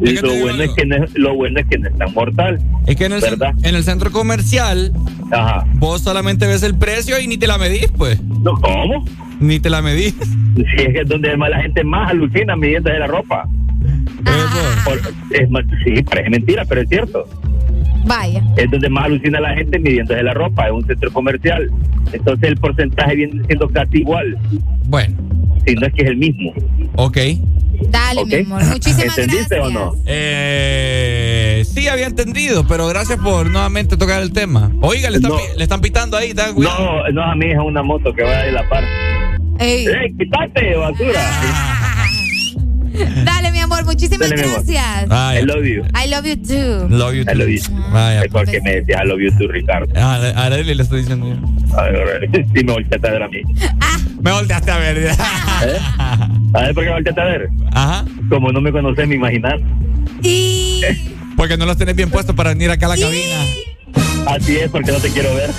Y 0.00 0.12
lo 0.16 0.28
bueno, 0.40 0.62
es 0.62 0.70
que 0.74 0.84
no, 0.86 0.96
es- 1.04 1.14
lo 1.18 1.34
bueno 1.34 1.60
es 1.60 1.66
que 1.66 1.78
no 1.78 1.88
es 1.88 1.96
tan 1.96 2.12
mortal. 2.14 2.58
Es 2.86 2.96
que 2.96 3.04
en 3.06 3.12
el, 3.12 3.20
cen- 3.22 3.30
¿verdad? 3.38 3.52
en 3.62 3.74
el 3.74 3.84
centro 3.84 4.10
comercial, 4.10 4.92
Ajá. 5.30 5.64
vos 5.74 6.02
solamente 6.02 6.46
ves 6.46 6.62
el 6.62 6.76
precio 6.76 7.18
y 7.20 7.26
ni 7.26 7.36
te 7.38 7.46
la 7.46 7.58
medís, 7.58 7.88
pues. 7.96 8.20
No, 8.22 8.52
¿cómo? 8.60 9.04
Ni 9.40 9.60
te 9.60 9.70
la 9.70 9.82
medís. 9.82 10.14
Sí, 10.56 10.62
es 10.78 10.92
que 10.94 11.00
es 11.02 11.08
donde 11.08 11.36
más 11.36 11.50
la 11.50 11.62
gente 11.62 11.82
más 11.84 12.10
alucina 12.10 12.54
midiendo 12.56 12.90
de 12.92 12.98
la 12.98 13.06
ropa. 13.06 13.46
Por- 14.84 15.00
es 15.30 15.50
más- 15.50 15.64
sí, 15.84 16.02
parece 16.02 16.30
mentira, 16.30 16.64
pero 16.64 16.80
es 16.82 16.88
cierto. 16.88 17.26
Vaya. 18.06 18.42
es 18.58 18.70
donde 18.70 18.90
más 18.90 19.06
alucina 19.06 19.40
la 19.40 19.54
gente 19.54 19.78
midiendo 19.78 20.12
de 20.14 20.22
la 20.22 20.34
ropa, 20.34 20.66
es 20.66 20.72
un 20.72 20.84
centro 20.86 21.10
comercial. 21.10 21.70
Entonces 22.12 22.48
el 22.50 22.56
porcentaje 22.58 23.16
viene 23.16 23.42
siendo 23.46 23.66
casi 23.70 23.98
igual. 23.98 24.36
Bueno. 24.86 25.16
Si 25.66 25.74
no 25.74 25.86
es 25.86 25.92
que 25.94 26.04
es 26.04 26.10
el 26.10 26.16
mismo. 26.16 26.52
Ok. 26.96 27.18
Dale, 27.88 28.20
Ok. 28.22 28.28
mi 28.28 28.34
amor. 28.36 28.64
Muchísimas 28.66 29.18
¿Entendiste 29.18 29.56
gracias. 29.56 29.66
o 29.66 29.70
no? 29.70 29.92
Eh, 30.06 31.64
sí, 31.66 31.88
había 31.88 32.06
entendido, 32.06 32.66
pero 32.66 32.86
gracias 32.88 33.18
por 33.18 33.50
nuevamente 33.50 33.96
tocar 33.96 34.22
el 34.22 34.32
tema. 34.32 34.70
Oiga, 34.80 35.10
le 35.10 35.16
están, 35.16 35.32
No. 35.32 35.38
le 35.56 35.62
están 35.62 35.80
pitando 35.80 36.16
ahí, 36.16 36.32
cuidado. 36.54 37.02
No, 37.02 37.08
no 37.12 37.22
a 37.22 37.34
mí 37.34 37.46
es 37.50 37.58
una 37.58 37.82
moto 37.82 38.12
que 38.12 38.22
va 38.22 38.42
de 38.42 38.52
la 38.52 38.68
par. 38.68 38.84
Ey. 39.60 39.86
¡Ey, 39.86 40.14
quítate, 40.18 40.74
basura! 40.76 41.20
Dale. 43.24 43.50
Muchísimas 43.94 44.28
Dale, 44.28 44.42
gracias. 44.42 45.08
Vaya. 45.08 45.40
I 45.40 45.44
love 45.44 45.64
you. 45.64 45.84
I 45.94 46.08
love 46.08 46.26
you 46.26 46.36
too. 46.36 46.88
Love 46.88 47.14
you 47.14 47.22
I 47.22 47.24
too. 47.26 47.38
love 47.38 47.48
you. 47.48 47.92
Vaya. 47.92 48.22
Es 48.24 48.32
porque 48.32 48.60
me 48.60 48.74
decías 48.80 49.04
I 49.04 49.06
love 49.06 49.20
you 49.20 49.30
too, 49.38 49.46
Ricardo. 49.46 49.86
Ah, 49.94 50.16
a 50.34 50.46
Arely 50.46 50.74
le 50.74 50.82
estoy 50.82 51.02
diciendo 51.02 51.28
yo. 51.28 51.78
A 51.78 51.82
ver, 51.84 52.28
sí 52.54 52.64
me 52.64 52.72
volteaste 52.72 53.06
a 53.08 53.12
ver 53.12 53.22
a 53.22 53.28
mí. 53.28 53.42
Me 54.20 54.32
volteaste 54.32 54.70
a 54.72 54.78
ver. 54.78 54.98
¿Eh? 55.06 55.16
A 56.54 56.60
ver, 56.60 56.74
¿por 56.74 56.82
qué 56.82 56.88
me 56.90 56.94
volteaste 56.94 57.20
a 57.20 57.24
ver? 57.24 57.48
Ajá. 57.70 58.04
Como 58.28 58.50
no 58.50 58.60
me 58.60 58.72
conoces, 58.72 59.06
me 59.06 59.14
imaginas. 59.14 59.60
Y. 60.22 60.80
Porque 61.36 61.56
no 61.56 61.64
los 61.64 61.76
tenés 61.76 61.94
bien 61.94 62.10
puestos 62.10 62.34
para 62.34 62.50
venir 62.50 62.72
acá 62.72 62.86
a 62.86 62.88
la 62.90 62.96
cabina. 62.96 63.44
Así 64.26 64.56
es, 64.56 64.70
porque 64.70 64.90
no 64.90 64.98
te 64.98 65.10
quiero 65.10 65.34
ver. 65.34 65.50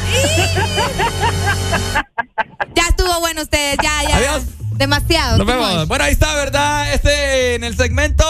Ya 2.76 2.88
estuvo 2.90 3.20
bueno 3.20 3.42
ustedes. 3.42 3.78
Ya, 3.82 4.08
ya. 4.08 4.18
Adiós. 4.18 4.44
Demasiado. 4.78 5.38
Nos 5.38 5.48
vemos. 5.48 5.76
much. 5.76 5.88
Bueno, 5.88 6.04
ahí 6.04 6.12
está, 6.14 6.36
¿verdad? 6.36 6.94
Este 6.94 7.56
en 7.56 7.64
el 7.64 7.76
segmento. 7.78 8.26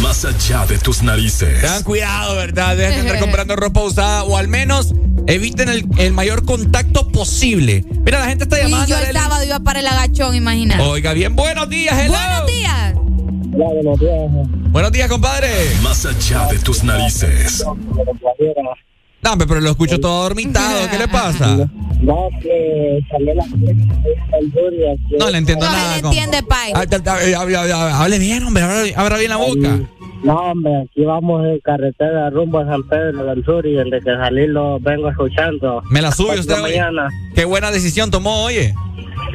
Más 0.00 0.24
allá 0.24 0.66
de 0.66 0.78
tus 0.78 1.02
narices. 1.02 1.60
Tengan 1.60 1.84
cuidado, 1.84 2.36
¿verdad? 2.36 2.76
Dejen 2.76 2.94
de 2.94 3.00
andar 3.02 3.18
comprando 3.20 3.54
ropa 3.54 3.80
usada 3.82 4.24
o 4.24 4.36
al 4.36 4.48
menos 4.48 4.92
eviten 5.28 5.68
el, 5.68 5.86
el 5.98 6.12
mayor 6.12 6.44
contacto 6.44 7.08
posible. 7.08 7.84
Mira, 8.04 8.18
la 8.18 8.26
gente 8.26 8.44
está 8.44 8.58
llamando. 8.58 8.86
yo 8.88 8.96
el 8.96 9.04
Arely. 9.04 9.18
sábado 9.18 9.44
iba 9.44 9.60
para 9.60 9.78
el 9.80 9.86
agachón, 9.86 10.34
imagínate. 10.34 10.82
Oiga, 10.82 11.12
bien, 11.12 11.36
buenos 11.36 11.68
días, 11.68 11.96
hello. 11.96 12.18
Buenos 12.18 12.46
días. 12.46 12.94
buenos 12.94 14.00
días. 14.00 14.72
Buenos 14.72 14.92
días, 14.92 15.08
compadre. 15.08 15.48
Más 15.82 16.04
allá 16.04 16.46
de 16.46 16.58
tus 16.58 16.82
narices. 16.82 17.64
No, 19.22 19.32
hombre, 19.32 19.46
pero 19.46 19.60
lo 19.60 19.70
escucho 19.70 20.00
todo 20.00 20.24
dormitado. 20.24 20.88
¿Qué 20.90 20.98
le 20.98 21.08
pasa? 21.08 21.68
No, 22.02 22.28
que 22.42 22.98
salió 23.08 23.32
la 23.32 23.44
No 25.20 25.30
le 25.30 25.38
entiendo 25.38 25.64
No, 25.66 25.70
nada. 25.72 25.94
él 25.94 26.02
compa. 26.02 26.16
entiende, 26.18 26.42
Pai. 26.42 26.72
Ah, 26.74 28.00
hable, 28.02 28.18
bien, 28.18 28.42
hombre. 28.42 28.64
Abra, 28.96 29.18
bien 29.18 29.30
la 29.30 29.36
boca. 29.36 29.78
No, 30.24 30.34
hombre, 30.34 30.72
aquí 30.82 31.04
vamos 31.04 31.46
en 31.46 31.60
carretera 31.60 32.28
rumbo 32.30 32.58
a 32.58 32.66
San 32.66 32.82
Pedro 32.88 33.24
del 33.26 33.44
Sur 33.44 33.64
y 33.66 33.74
desde 33.74 34.00
que 34.00 34.16
salí 34.16 34.48
lo 34.48 34.80
vengo 34.80 35.08
escuchando. 35.10 35.80
Me 35.90 36.02
la 36.02 36.10
sube 36.10 36.40
usted 36.40 36.54
hoy. 36.60 36.72
mañana. 36.72 37.08
Qué 37.36 37.44
buena 37.44 37.70
decisión 37.70 38.10
tomó, 38.10 38.42
oye. 38.42 38.74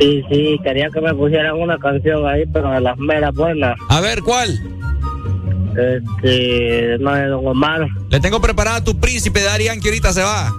Sí, 0.02 0.22
sí, 0.30 0.60
quería 0.62 0.90
que 0.90 1.00
me 1.00 1.14
pusieran 1.14 1.56
una 1.56 1.78
canción 1.78 2.28
ahí, 2.28 2.44
pero 2.52 2.70
de 2.72 2.82
las 2.82 2.98
meras 2.98 3.34
buenas. 3.34 3.78
A 3.88 4.02
ver, 4.02 4.22
¿cuál? 4.24 4.60
Este, 5.78 6.98
no 7.00 7.14
de 7.14 7.28
Don 7.28 7.48
Omar. 7.48 7.88
Le 8.10 8.20
tengo 8.20 8.42
preparada 8.42 8.84
tu 8.84 9.00
príncipe 9.00 9.40
de 9.42 9.50
Arián 9.50 9.80
que 9.80 9.90
ahorita 9.90 10.12
se 10.14 10.22
va. 10.24 10.52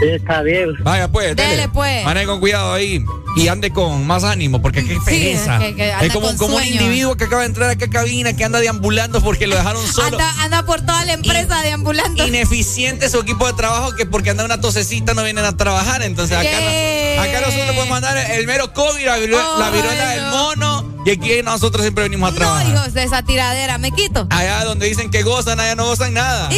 Sí, 0.00 0.08
está 0.08 0.42
bien. 0.42 0.70
Vaya, 0.82 1.08
pues, 1.08 1.36
dele. 1.36 1.50
Dele, 1.50 1.68
pues. 1.68 2.04
Maneje 2.04 2.26
con 2.26 2.40
cuidado 2.40 2.72
ahí 2.72 3.04
y 3.36 3.48
ande 3.48 3.70
con 3.70 4.06
más 4.06 4.24
ánimo, 4.24 4.60
porque 4.62 4.84
qué 4.84 4.98
pereza. 5.04 5.56
es 5.56 5.62
que- 5.62 5.74
que 5.76 5.92
anda 5.92 6.06
es 6.06 6.12
como, 6.12 6.26
con 6.28 6.36
como 6.36 6.56
un 6.56 6.64
individuo 6.64 7.16
que 7.16 7.24
acaba 7.24 7.42
de 7.42 7.48
entrar 7.48 7.70
acá 7.70 7.84
a 7.84 7.90
cabina, 7.90 8.34
que 8.34 8.44
anda 8.44 8.58
deambulando 8.60 9.20
porque 9.22 9.46
lo 9.46 9.54
dejaron 9.56 9.86
solo. 9.86 10.18
Anda, 10.18 10.42
anda 10.42 10.66
por 10.66 10.80
toda 10.80 11.04
la 11.04 11.12
empresa 11.12 11.62
deambulando. 11.62 12.26
Ineficiente 12.26 13.08
su 13.08 13.20
equipo 13.20 13.46
de 13.46 13.52
trabajo 13.52 13.94
que 13.94 14.06
porque 14.06 14.30
anda 14.30 14.44
una 14.44 14.60
tosecita 14.60 15.14
no 15.14 15.22
vienen 15.22 15.44
a 15.44 15.56
trabajar. 15.56 16.02
Entonces 16.02 16.36
acá, 16.36 16.48
no- 16.60 17.22
acá 17.22 17.40
nosotros 17.40 17.66
podemos 17.66 17.88
mandar 17.90 18.16
el 18.32 18.46
mero 18.46 18.72
COVID, 18.72 19.04
la, 19.06 19.16
viruela- 19.18 19.58
la 19.58 19.66
Ay, 19.68 19.72
viruela 19.74 20.08
del 20.10 20.22
no. 20.24 20.30
mono. 20.30 20.93
Y 21.04 21.10
aquí 21.10 21.42
nosotros 21.42 21.82
siempre 21.82 22.04
venimos 22.04 22.28
a 22.28 22.32
No, 22.32 22.36
trabajar. 22.38 22.66
hijos 22.68 22.94
de 22.94 23.02
esa 23.04 23.22
tiradera, 23.22 23.76
me 23.78 23.90
quito. 23.92 24.26
Allá 24.30 24.64
donde 24.64 24.86
dicen 24.86 25.10
que 25.10 25.22
gozan, 25.22 25.60
allá 25.60 25.74
no 25.74 25.84
gozan 25.84 26.14
nada. 26.14 26.48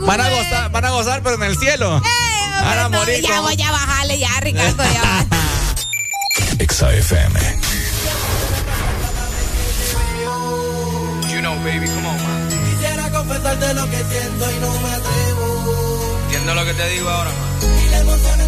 Van 0.00 0.20
a 0.20 0.28
gozar, 0.28 0.70
van 0.72 0.84
a 0.84 0.90
gozar, 0.90 1.22
pero 1.22 1.36
en 1.36 1.42
el 1.44 1.56
cielo. 1.58 1.98
Eh, 1.98 2.00
Van 2.62 2.78
a 2.78 2.88
no, 2.88 2.98
morir 2.98 3.22
Ya 3.22 3.40
voy 3.40 3.60
a 3.62 3.70
bajarle 3.70 4.18
ya, 4.18 4.28
Ricardo. 4.40 4.82
Ya 4.92 5.02
va. 5.02 5.26
Exa 6.58 6.92
FM. 6.92 7.40
You 11.30 11.40
know, 11.40 11.54
baby, 11.64 11.86
come 11.86 12.06
on, 12.06 12.16
man. 12.22 12.48
Quisiera 12.48 13.10
confesarte 13.10 13.74
lo 13.74 13.84
que 13.90 13.96
siento 13.96 14.50
y 14.50 14.58
no 14.60 14.70
me 14.80 14.90
atrevo. 14.90 16.18
Entiendo 16.24 16.54
lo 16.54 16.64
que 16.64 16.74
te 16.74 16.88
digo 16.90 17.08
ahora, 17.08 17.30
man. 17.30 17.80
Y 17.86 17.90
la 17.90 17.98
emoción 18.00 18.40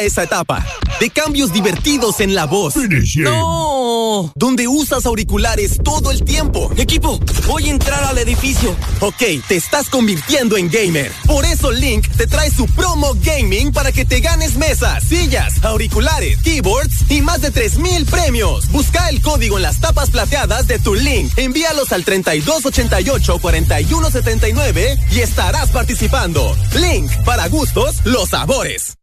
esa 0.00 0.22
etapa 0.22 0.64
de 1.00 1.10
cambios 1.10 1.52
divertidos 1.52 2.20
en 2.20 2.34
la 2.34 2.46
voz. 2.46 2.74
No, 3.16 4.32
donde 4.34 4.68
usas 4.68 5.06
auriculares 5.06 5.78
todo 5.82 6.10
el 6.10 6.22
tiempo. 6.24 6.70
Equipo, 6.76 7.20
voy 7.46 7.68
a 7.68 7.70
entrar 7.70 8.02
al 8.04 8.18
edificio. 8.18 8.74
Ok, 9.00 9.22
te 9.46 9.56
estás 9.56 9.88
convirtiendo 9.88 10.56
en 10.56 10.70
gamer. 10.70 11.12
Por 11.26 11.44
eso 11.44 11.70
Link 11.70 12.06
te 12.16 12.26
trae 12.26 12.50
su 12.50 12.66
promo 12.66 13.14
gaming 13.22 13.72
para 13.72 13.92
que 13.92 14.04
te 14.04 14.20
ganes 14.20 14.56
mesas, 14.56 15.04
sillas, 15.04 15.64
auriculares, 15.64 16.38
keyboards 16.42 17.10
y 17.10 17.20
más 17.20 17.40
de 17.42 17.50
3000 17.50 18.06
premios. 18.06 18.70
Busca 18.70 19.08
el 19.08 19.20
código 19.20 19.56
en 19.56 19.62
las 19.62 19.80
tapas 19.80 20.10
plateadas 20.10 20.66
de 20.66 20.78
tu 20.78 20.94
Link. 20.94 21.32
Envíalos 21.36 21.92
al 21.92 22.04
3288 22.04 23.38
4179 23.38 24.98
y 25.10 25.20
estarás 25.20 25.70
participando. 25.70 26.56
Link, 26.74 27.10
para 27.24 27.48
gustos, 27.48 27.96
los 28.04 28.30
sabores. 28.30 28.95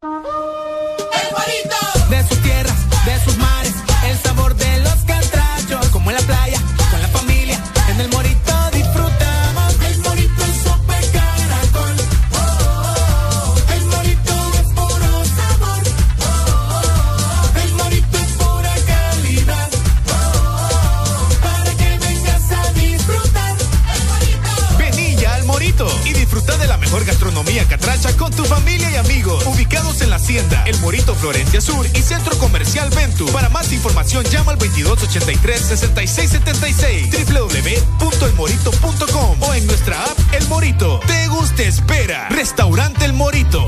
Florencia 31.24 31.62
Sur 31.62 31.86
y 31.86 32.02
Centro 32.02 32.38
Comercial 32.38 32.90
Ventu. 32.90 33.26
Para 33.28 33.48
más 33.48 33.72
información 33.72 34.26
llama 34.26 34.52
al 34.52 34.60
2283-6676 34.60 37.30
www.elmorito.com 37.30 39.42
o 39.42 39.54
en 39.54 39.66
nuestra 39.66 40.04
app 40.04 40.20
El 40.34 40.46
Morito. 40.50 41.00
Te 41.08 41.30
gusta 41.30 41.64
espera. 41.64 42.28
Restaurante 42.28 43.06
El 43.06 43.14
Morito. 43.14 43.66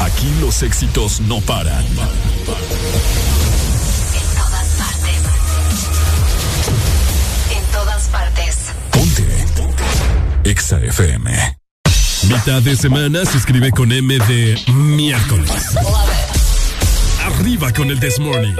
Aquí 0.00 0.30
los 0.38 0.62
éxitos 0.62 1.22
no 1.22 1.40
paran. 1.40 1.82
En 1.82 1.96
todas 4.36 4.66
partes. 4.76 5.16
En 7.56 7.64
todas 7.72 8.06
partes. 8.08 8.58
EXA 10.44 10.76
FM. 10.76 11.49
Mitad 12.30 12.62
de 12.62 12.76
semana 12.76 13.24
se 13.24 13.38
escribe 13.38 13.72
con 13.72 13.90
M 13.90 14.16
de 14.16 14.56
miércoles. 14.72 15.50
Arriba 17.24 17.72
con 17.72 17.90
el 17.90 17.98
This 17.98 18.20
Morning. 18.20 18.54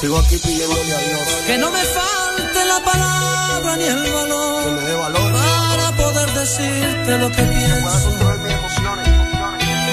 Sigo 0.00 0.18
aquí 0.18 0.36
pidiéndole 0.38 0.92
a 0.92 0.98
Dios 0.98 1.20
Que 1.46 1.58
no 1.58 1.70
me 1.70 1.78
falte 1.78 2.64
la 2.66 2.80
palabra 2.84 3.76
ni 3.76 3.84
el 3.84 4.12
valor. 4.12 4.64
que 4.64 4.70
me 4.72 4.80
dé 4.88 4.94
valor. 4.94 5.32
Para 5.32 5.96
poder 5.96 6.30
decirte 6.32 7.18
lo 7.18 7.30
que 7.30 7.42
pienso. 7.42 8.10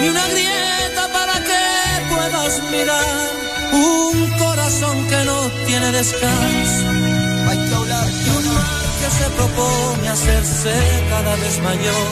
Ni 0.01 0.09
una 0.09 0.27
grieta 0.27 1.07
para 1.13 1.33
que 1.43 2.15
puedas 2.15 2.63
mirar. 2.71 3.05
Un 3.73 4.29
corazón 4.39 5.07
que 5.07 5.23
no 5.25 5.51
tiene 5.67 5.91
descanso. 5.91 7.18
Se 9.19 9.29
propone 9.31 10.07
hacerse 10.07 10.73
cada 11.09 11.35
vez 11.35 11.61
mayor. 11.61 12.07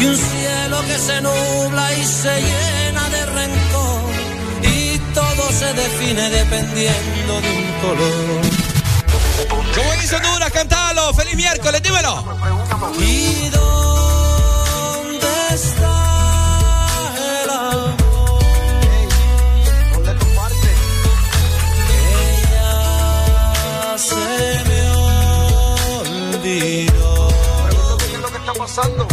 Y 0.00 0.04
un 0.06 0.16
cielo 0.16 0.80
que 0.88 0.98
se 0.98 1.20
nubla 1.20 1.92
y 1.94 2.04
se 2.04 2.34
llena 2.48 3.04
de 3.10 3.26
rencor. 3.26 4.10
Y 4.62 4.98
todo 5.14 5.42
se 5.60 5.72
define 5.74 6.30
dependiendo 6.30 7.32
de 7.44 7.50
un 7.60 7.66
color. 7.84 8.40
¿Cómo 9.76 9.92
dice 10.00 10.16
Honduras? 10.16 10.50
Cántalo. 10.52 11.12
¡Feliz 11.14 11.36
miércoles! 11.36 11.82
Dímelo. 11.82 12.14
¿Y 13.00 13.48
dónde 13.50 15.32
está 15.54 16.09
pasando. 28.70 29.09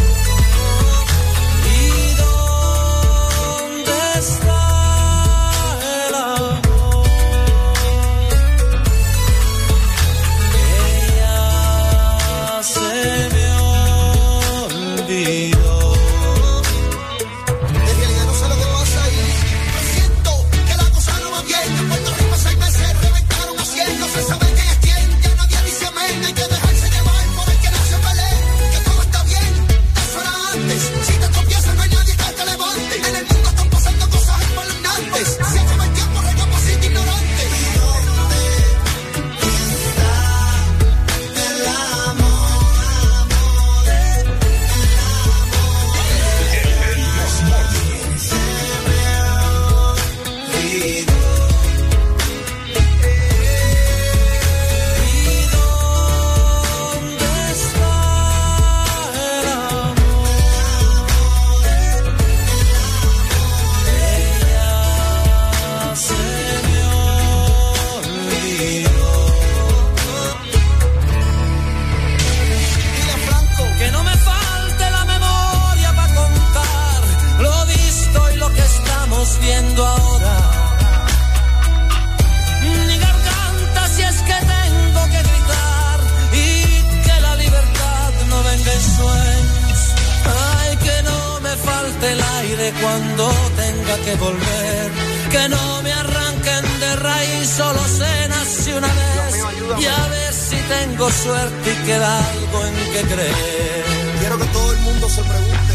Tenga 93.68 93.96
que 94.06 94.16
volver. 94.16 94.92
Que 95.32 95.50
no 95.50 95.82
me 95.84 95.92
arranquen 95.92 96.64
de 96.80 96.96
raíz 96.96 97.50
solo 97.50 97.82
cenas 98.02 98.68
y 98.68 98.72
una 98.74 98.88
vez. 98.88 99.36
Y 99.80 99.86
a 99.86 100.08
ver 100.08 100.34
si 100.34 100.58
tengo 100.76 101.10
suerte 101.12 101.68
y 101.74 101.86
queda 101.86 102.12
algo 102.32 102.66
en 102.66 102.76
que 102.94 103.02
creer. 103.14 103.86
Quiero 104.20 104.38
que 104.38 104.46
todo 104.46 104.72
el 104.72 104.80
mundo 104.80 105.10
se 105.10 105.22
pregunte 105.22 105.74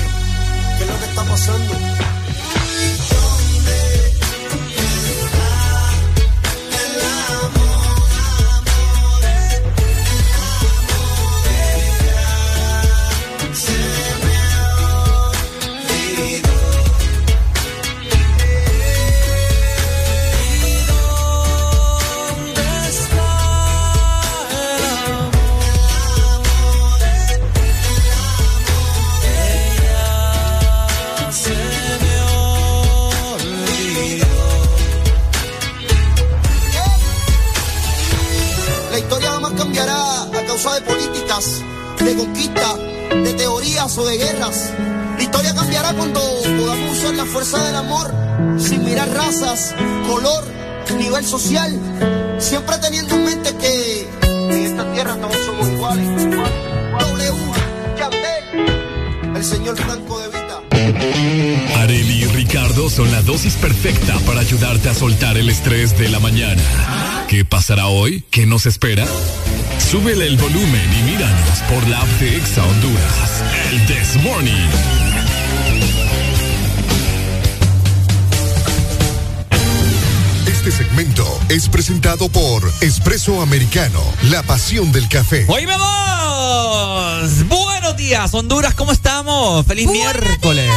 qué 0.76 0.84
es 0.84 0.90
lo 0.90 0.99
que 0.99 1.05
está 1.05 1.24
pasando. 1.24 2.11
O 43.85 44.05
de 44.05 44.16
guerras. 44.16 44.72
La 45.16 45.22
historia 45.22 45.53
cambiará 45.55 45.93
cuando 45.93 46.20
podamos 46.20 46.99
usar 46.99 47.14
la 47.16 47.24
fuerza 47.26 47.64
del 47.64 47.74
amor, 47.74 48.14
sin 48.57 48.85
mirar 48.85 49.09
razas, 49.11 49.74
color, 50.07 50.45
nivel 50.97 51.24
social, 51.24 51.72
siempre 52.39 52.78
teniendo 52.78 53.16
en 53.16 53.24
mente 53.24 53.57
que 53.57 54.09
en 54.22 54.53
esta 54.53 54.93
tierra 54.93 55.16
todos 55.16 55.37
somos 55.45 55.68
iguales. 55.68 56.07
W, 57.18 57.33
el 59.35 59.45
señor 59.45 59.76
Franco 59.76 60.20
de 60.20 60.28
Vita. 60.28 60.41
Areli 61.76 62.22
y 62.22 62.26
Ricardo 62.26 62.88
son 62.88 63.11
la 63.11 63.22
dosis 63.22 63.55
perfecta 63.55 64.18
para 64.20 64.40
ayudarte 64.40 64.88
a 64.88 64.94
soltar 64.94 65.36
el 65.36 65.48
estrés 65.48 65.98
de 65.98 66.09
la 66.09 66.20
mañana. 66.20 66.62
¿Qué 67.28 67.44
pasará 67.44 67.86
hoy? 67.86 68.24
¿Qué 68.30 68.46
nos 68.46 68.66
espera? 68.66 69.07
Súbele 69.78 70.26
el 70.26 70.36
volumen 70.36 70.90
y 71.00 71.03
míranos 71.11 71.59
por 71.68 71.86
la 71.88 72.00
app 72.00 72.09
de 72.20 72.36
Exa 72.36 72.64
Honduras. 72.64 73.42
El 73.70 73.86
This 73.86 74.22
Morning. 74.22 74.68
Este 80.46 80.70
segmento 80.70 81.26
es 81.48 81.68
presentado 81.68 82.28
por 82.28 82.62
Espresso 82.80 83.42
Americano, 83.42 84.00
la 84.30 84.44
pasión 84.44 84.92
del 84.92 85.09
café. 85.09 85.44
¡Hoy 85.48 85.66
vamos! 85.66 87.48
Buenos 87.48 87.71
días, 87.91 88.33
Honduras, 88.33 88.74
¿cómo 88.74 88.93
estamos? 88.93 89.66
¡Feliz 89.66 89.89
miércoles! 89.89 90.70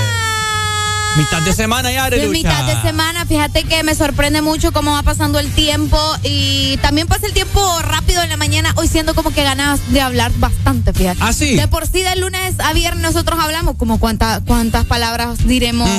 Mitad 1.17 1.41
de 1.43 1.53
semana 1.53 1.91
ya, 1.91 2.09
De 2.09 2.17
Arelucha. 2.17 2.31
mitad 2.33 2.65
de 2.65 2.81
semana, 2.81 3.25
fíjate 3.25 3.63
que 3.63 3.83
me 3.83 3.95
sorprende 3.95 4.41
mucho 4.41 4.73
cómo 4.73 4.91
va 4.91 5.01
pasando 5.01 5.39
el 5.39 5.49
tiempo 5.53 5.97
y 6.23 6.75
también 6.81 7.07
pasa 7.07 7.27
el 7.27 7.31
tiempo 7.33 7.61
rápido 7.83 8.21
en 8.21 8.29
la 8.29 8.35
mañana, 8.37 8.73
hoy 8.75 8.89
siendo 8.89 9.13
como 9.15 9.31
que 9.31 9.43
ganas 9.43 9.79
de 9.93 10.01
hablar 10.01 10.31
bastante, 10.39 10.91
fíjate. 10.91 11.19
¿Ah, 11.21 11.31
sí? 11.31 11.55
De 11.55 11.69
por 11.69 11.87
sí 11.87 12.01
de 12.01 12.15
lunes 12.17 12.55
a 12.59 12.73
viernes 12.73 13.01
nosotros 13.03 13.39
hablamos 13.39 13.77
como 13.77 13.97
cuánta, 13.97 14.41
cuántas 14.45 14.85
palabras 14.85 15.47
diremos 15.47 15.89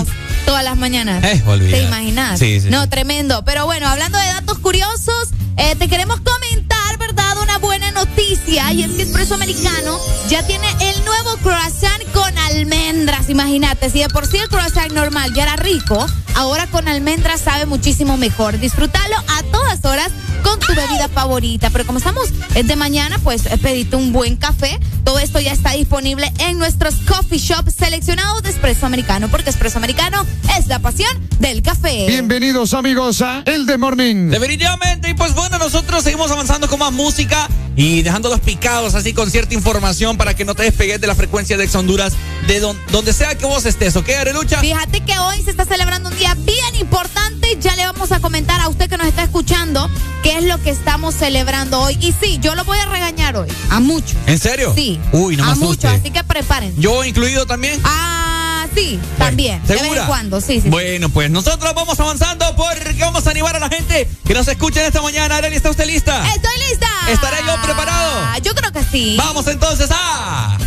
todas 0.45 0.65
las 0.65 0.77
mañanas. 0.77 1.25
Eh. 1.25 1.43
¿Te 1.71 1.83
imaginas? 1.85 2.39
Sí, 2.39 2.61
sí, 2.61 2.69
No, 2.69 2.87
tremendo. 2.91 3.43
Pero 3.47 3.65
bueno, 3.65 3.89
hablando 3.89 4.19
de 4.19 4.27
datos 4.27 4.59
curiosos, 4.59 5.29
eh, 5.57 5.77
te 5.79 5.89
queremos 5.89 6.21
comentar, 6.21 6.99
¿verdad? 6.99 7.39
Una 7.43 7.57
buena 7.57 7.91
noticia 7.93 8.71
y 8.75 8.83
es 8.83 8.91
que 8.91 9.03
Espresso 9.03 9.35
Americano 9.35 9.99
ya 10.29 10.47
tiene 10.47 10.67
el 10.81 10.96
croissant 11.39 12.03
con 12.13 12.37
almendras. 12.39 13.29
Imagínate, 13.29 13.91
si 13.91 14.01
de 14.01 14.09
por 14.09 14.27
sí 14.27 14.39
el 14.39 14.49
croissant 14.49 14.93
normal 14.93 15.33
ya 15.35 15.45
era 15.45 15.57
rico, 15.57 16.07
ahora 16.35 16.67
con 16.67 16.89
almendras 16.89 17.41
sabe 17.41 17.67
muchísimo 17.67 18.17
mejor. 18.17 18.59
Disfrútalo 18.59 19.17
a 19.37 19.43
todas 19.45 19.85
horas 19.85 20.11
con 20.47 20.61
tu 20.61 20.75
bebida 20.75 21.09
favorita. 21.09 21.71
Pero 21.71 21.85
como 21.87 21.99
estamos 21.99 22.29
es 22.55 22.67
de 22.67 22.77
mañana, 22.77 23.19
pues 23.19 23.47
eh, 23.47 23.59
pedite 23.59 23.97
un 23.97 24.13
buen 24.13 24.37
café. 24.37 24.79
Todo 25.05 25.19
esto 25.19 25.41
ya 25.41 25.53
está 25.53 25.73
disponible 25.73 26.33
en 26.39 26.59
nuestros 26.59 26.95
coffee 27.09 27.39
shops 27.39 27.75
seleccionados 27.75 28.43
de 28.43 28.51
Espresso 28.51 28.87
Americano, 28.87 29.29
porque 29.29 29.51
Espresso 29.51 29.79
Americano 29.79 30.25
es 30.59 30.67
la 30.67 30.79
pasión 30.79 31.11
del 31.39 31.63
café. 31.63 32.07
Bienvenidos 32.09 32.75
amigos 32.75 33.23
a 33.23 33.43
El 33.47 33.67
de 33.67 33.79
Morning. 33.79 34.31
Definitivamente, 34.31 35.11
y 35.11 35.15
pues 35.15 35.35
bueno, 35.35 35.59
nosotros 35.59 36.03
seguimos 36.05 36.31
avanzando 36.31 36.69
con 36.69 36.79
más 36.79 36.93
música 36.93 37.49
y 37.77 38.03
dejándolos 38.03 38.41
picados 38.41 38.95
así 38.95 39.13
con 39.13 39.31
cierta 39.31 39.55
información 39.55 40.17
para 40.17 40.35
que 40.35 40.45
no 40.45 40.55
te 40.55 40.63
despegues 40.63 41.01
de 41.01 41.07
la 41.07 41.15
frecuencia 41.15 41.57
de 41.57 41.65
Ex 41.65 41.75
Honduras, 41.75 42.15
de 42.47 42.61
don- 42.61 42.79
donde 42.91 43.13
sea 43.13 43.37
que 43.37 43.45
vos 43.47 43.67
estés, 43.67 43.97
¿ok, 43.97 44.09
Arelucha? 44.19 44.61
Fíjate 44.61 45.01
que 45.01 45.19
hoy 45.19 45.43
se 45.43 45.51
está 45.51 45.65
celebrando 45.67 46.09
un 46.09 46.17
día 46.19 46.35
bien 46.35 46.75
importante. 46.81 47.59
Ya 47.61 47.77
le 47.77 47.85
vamos 47.87 48.13
a 48.13 48.21
comentar 48.21 48.61
a 48.61 48.69
usted 48.69 48.89
que 48.89 48.97
nos 48.97 49.07
está 49.07 49.23
escuchando 49.25 49.91
qué 50.23 50.36
es 50.37 50.45
lo 50.45 50.61
que 50.63 50.71
estamos 50.71 51.15
celebrando 51.15 51.81
hoy. 51.81 51.97
Y 52.01 52.13
sí, 52.13 52.39
yo 52.41 52.55
lo 52.55 52.65
voy 52.65 52.79
a 52.79 52.87
regañar 52.87 53.37
hoy. 53.37 53.49
A 53.71 53.81
muchos. 53.81 54.17
¿En 54.27 54.39
serio? 54.39 54.73
Sí. 54.75 55.01
Uy, 55.13 55.37
no 55.37 55.45
me 55.45 55.53
a 55.53 55.55
muchos, 55.55 55.85
así 55.85 56.11
que 56.11 56.23
prepárense. 56.25 56.81
¿Yo 56.81 57.05
incluido 57.05 57.47
también? 57.47 57.81
Ah, 57.85 58.67
sí, 58.75 59.01
también. 59.19 59.63
De 59.67 59.75
vez 59.75 59.83
¿Segura? 59.83 60.03
en 60.03 60.07
cuando, 60.07 60.41
sí, 60.41 60.61
sí. 60.61 60.69
Bueno, 60.69 61.09
pues 61.09 61.31
nosotros 61.31 61.73
vamos 61.75 61.99
avanzando 61.99 62.55
porque 62.57 62.97
vamos 63.01 63.27
a 63.27 63.31
animar 63.31 63.57
a 63.57 63.59
la 63.59 63.69
gente 63.69 64.09
que 64.25 64.35
nos 64.35 64.47
escucha 64.49 64.81
en 64.81 64.87
esta 64.87 65.03
mañana. 65.03 65.37
Arely, 65.37 65.57
¿está 65.57 65.71
usted 65.71 65.87
lista? 65.87 66.27
Estoy 66.29 66.59
lista. 66.69 66.89
¿Estaré 67.09 67.39
yo 67.47 67.63
preparado? 67.63 68.39
Yo 68.43 68.55
creo 68.55 68.73
que 68.73 68.85
sí. 68.85 69.17
Vamos 69.19 69.47
entonces 69.47 69.89
a... 69.91 70.59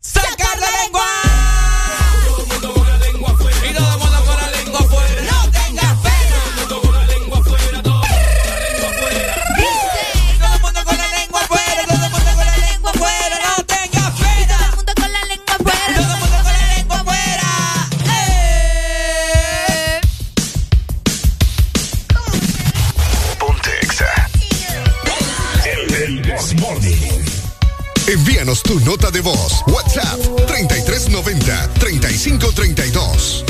¡Sacar 0.00 0.58
la 0.58 0.82
lengua! 0.82 1.37
Envíanos 28.08 28.62
tu 28.62 28.80
nota 28.80 29.10
de 29.10 29.20
voz. 29.20 29.62
WhatsApp 29.66 30.18
3390 30.46 31.68
3532. 31.78 33.47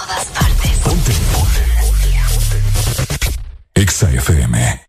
Todas 0.00 0.24
partes. 0.26 0.70
Ponte. 0.82 1.12
Ponte. 1.32 1.60
EXA 3.74 4.10
FM. 4.14 4.80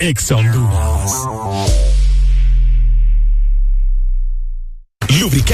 EXA 0.00 0.36
Honduras. 0.36 0.89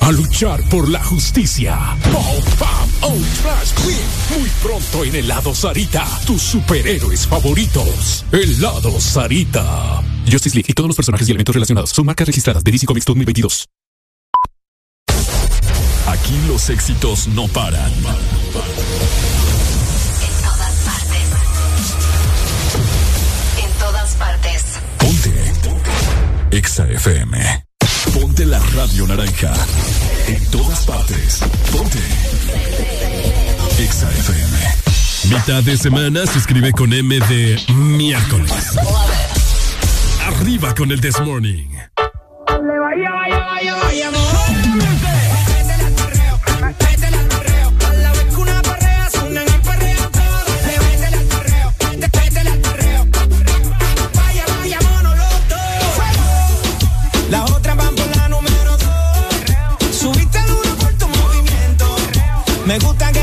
a 0.00 0.12
luchar 0.12 0.62
por 0.68 0.88
la 0.88 1.02
justicia. 1.04 1.78
Oh, 2.14 2.40
Pam, 2.58 2.90
oh, 3.02 3.16
Trash 3.42 3.72
Queen. 3.74 4.40
Muy 4.40 4.50
pronto 4.62 5.04
en 5.04 5.14
Helado 5.14 5.54
Sarita, 5.54 6.06
tus 6.26 6.42
superhéroes 6.42 7.26
favoritos. 7.26 8.24
Helado 8.32 9.00
Sarita. 9.00 10.02
Justice 10.30 10.54
League 10.56 10.66
y 10.68 10.72
todos 10.72 10.88
los 10.88 10.96
personajes 10.96 11.28
y 11.28 11.30
elementos 11.30 11.54
relacionados 11.54 11.90
son 11.90 12.06
marcas 12.06 12.26
registradas 12.26 12.64
de 12.64 12.72
DC 12.72 12.86
Comics 12.86 13.06
2022. 13.06 13.66
Aquí 16.06 16.34
los 16.48 16.70
éxitos 16.70 17.28
no 17.28 17.46
paran. 17.48 17.92
En 17.92 18.02
todas 20.42 20.74
partes. 20.84 21.28
En 23.62 23.70
todas 23.78 24.14
partes. 24.16 24.64
Ponte. 24.98 26.56
Exa 26.56 26.88
FM. 26.88 27.69
Ponte 28.14 28.44
la 28.44 28.58
radio 28.74 29.06
naranja. 29.06 29.52
En 30.26 30.44
todas 30.50 30.84
partes. 30.84 31.40
Ponte. 31.70 31.98
Exa. 33.78 34.08
Mitad 35.28 35.62
de 35.62 35.76
semana 35.76 36.26
se 36.26 36.38
escribe 36.38 36.72
con 36.72 36.92
M 36.92 37.18
de 37.20 37.60
miércoles. 37.74 38.76
Arriba 40.26 40.74
con 40.74 40.90
el 40.90 41.00
This 41.00 41.20
Morning. 41.20 41.68
Me 62.70 62.78
gusta 62.78 63.10
que 63.10 63.19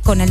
con 0.00 0.20
el 0.20 0.30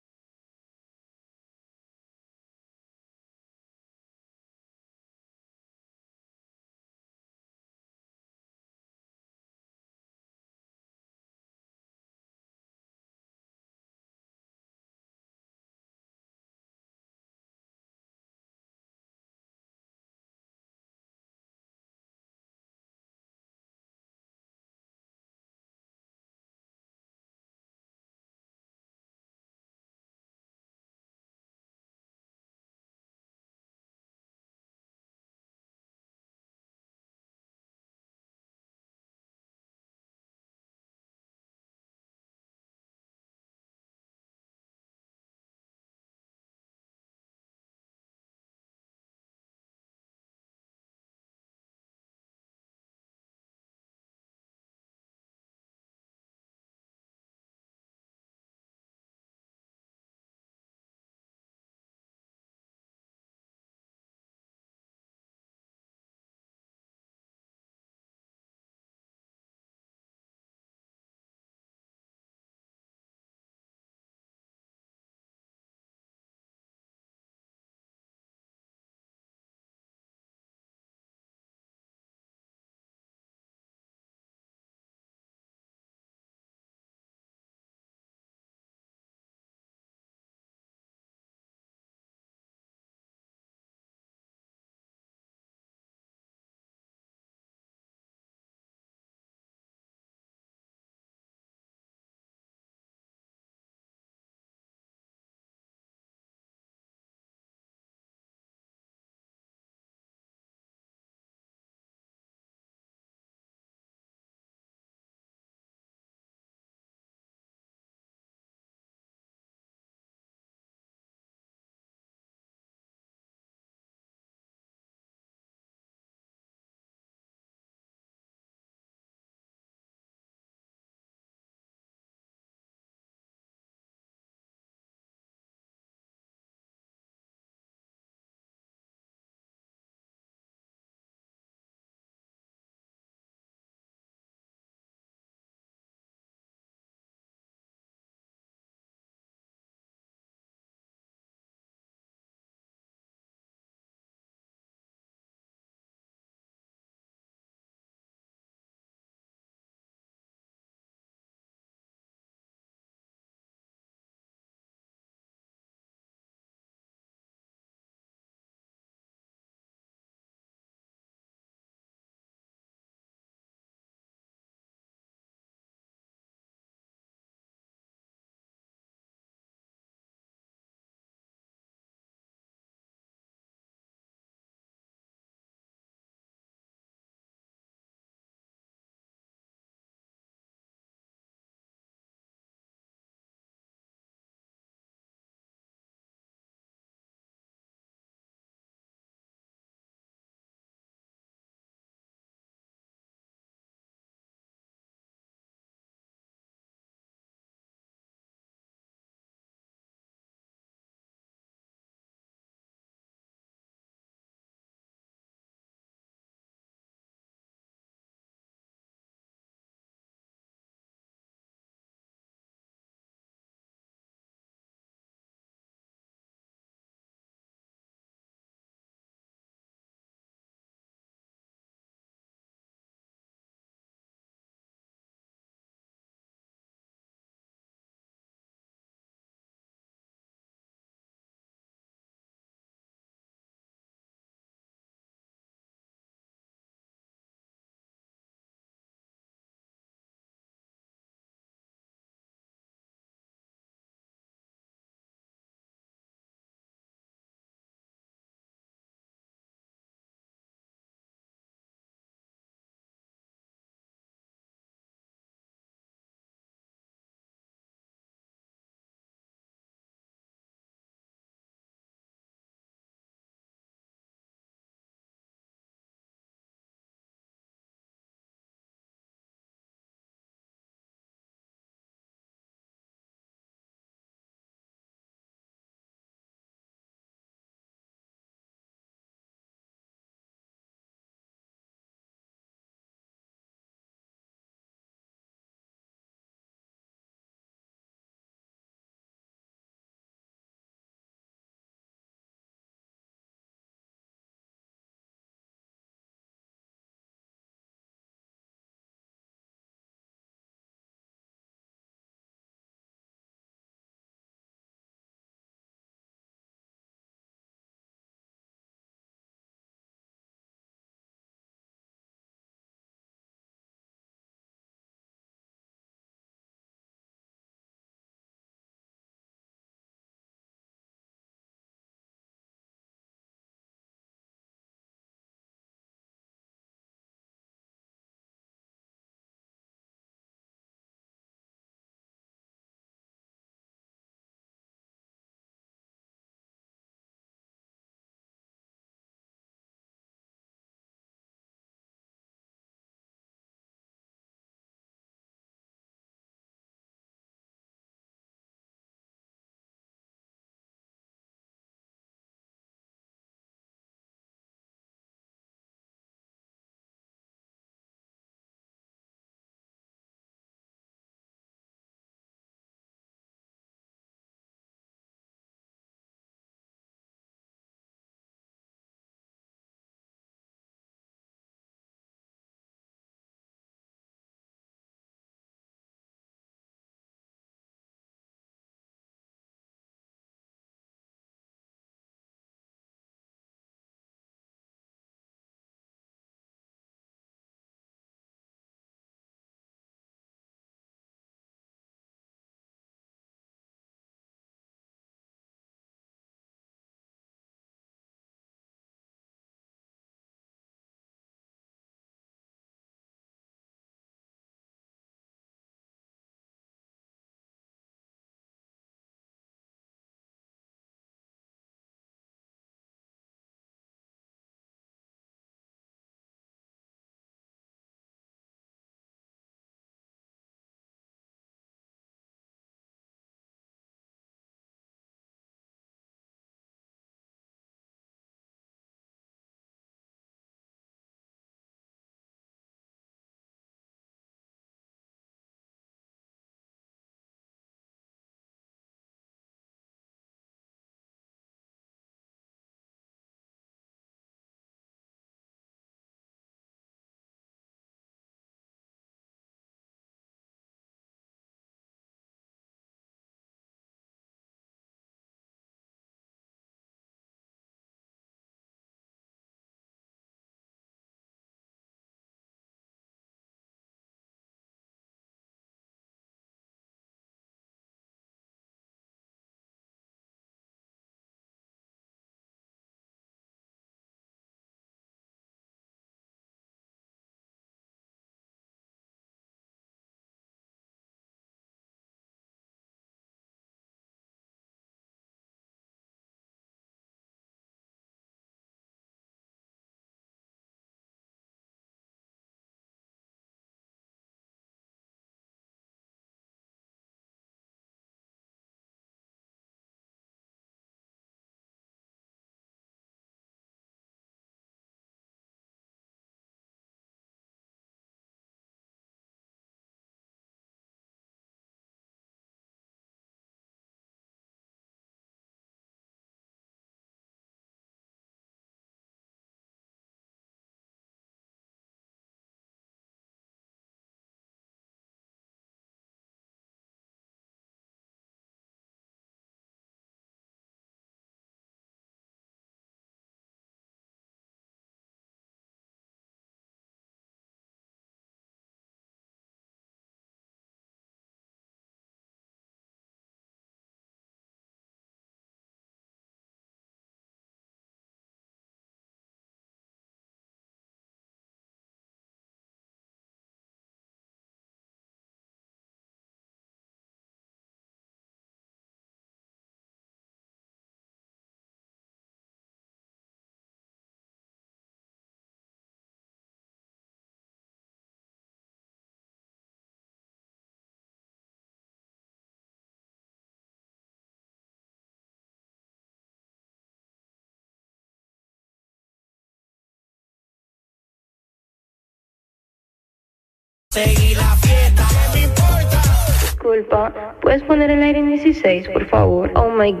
Seguir 593.92 594.38
la 594.38 594.56
fiesta. 594.56 595.06
¿Qué 595.06 595.38
me 595.38 595.44
importa? 595.44 596.02
Disculpa, 596.40 597.12
¿puedes 597.42 597.62
poner 597.64 597.90
el 597.90 598.02
aire 598.02 598.20
en 598.20 598.28
16, 598.28 598.88
por 598.88 599.06
favor? 599.10 599.52
Oh 599.54 599.68
my 599.68 599.92
god. 599.92 600.00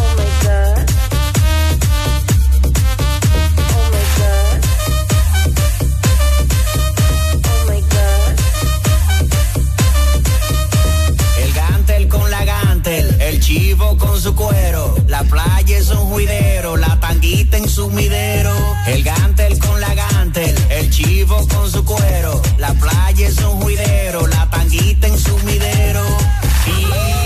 Oh 0.00 0.14
my 0.16 0.24
god. 0.40 0.78
Oh 7.36 7.66
my 7.68 7.80
god. 7.82 8.34
El 11.38 11.52
gantel 11.52 12.08
con 12.08 12.30
la 12.30 12.44
gantel, 12.46 13.20
el 13.20 13.40
chivo 13.40 13.98
con 13.98 14.18
su 14.18 14.34
cuero, 14.34 14.94
la 15.06 15.22
playa 15.24 15.76
es 15.76 15.90
un 15.90 16.08
juidero, 16.08 16.78
la 16.78 16.98
tanguita 16.98 17.58
en 17.58 17.68
su 17.68 17.90
midero. 17.90 18.54
El 18.86 19.02
gantel 19.02 19.58
con 19.58 19.78
la 19.82 19.94
el 20.70 20.90
chivo 20.90 21.46
con 21.48 21.70
su 21.70 21.84
cuero, 21.84 22.40
la 22.58 22.72
playa 22.74 23.28
es 23.28 23.38
un 23.38 23.60
juidero, 23.62 24.26
la 24.26 24.48
tanguita 24.50 25.06
en 25.06 25.18
su 25.18 25.36
midero. 25.40 26.04
Y 26.66 27.25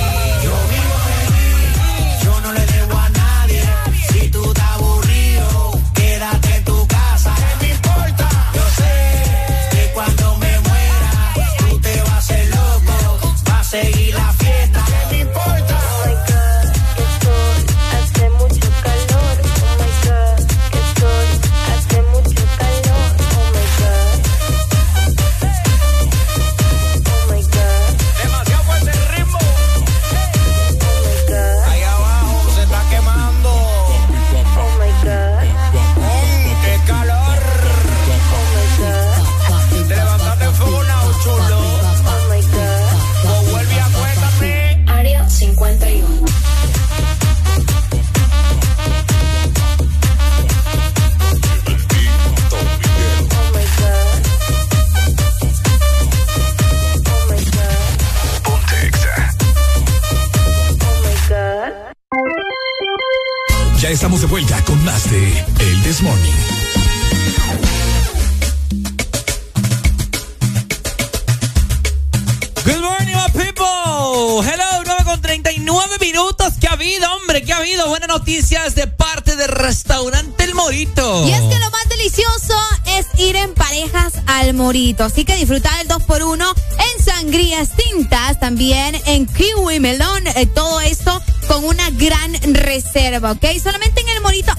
morito. 84.61 85.05
Así 85.05 85.25
que 85.25 85.37
disfrutar 85.37 85.77
del 85.79 85.89
2x1 85.89 86.55
en 86.79 87.05
sangrías 87.05 87.71
tintas, 87.71 88.39
también 88.39 89.01
en 89.07 89.27
kiwi 89.27 89.81
melón, 89.81 90.27
eh, 90.27 90.47
todo 90.47 90.81
esto 90.81 91.21
con 91.49 91.65
una 91.65 91.91
gran 91.91 92.33
reserva, 92.55 93.33
¿ok? 93.33 93.45
Solamente 93.61 94.01
en 94.01 94.09
el 94.11 94.21
Morito 94.23 94.53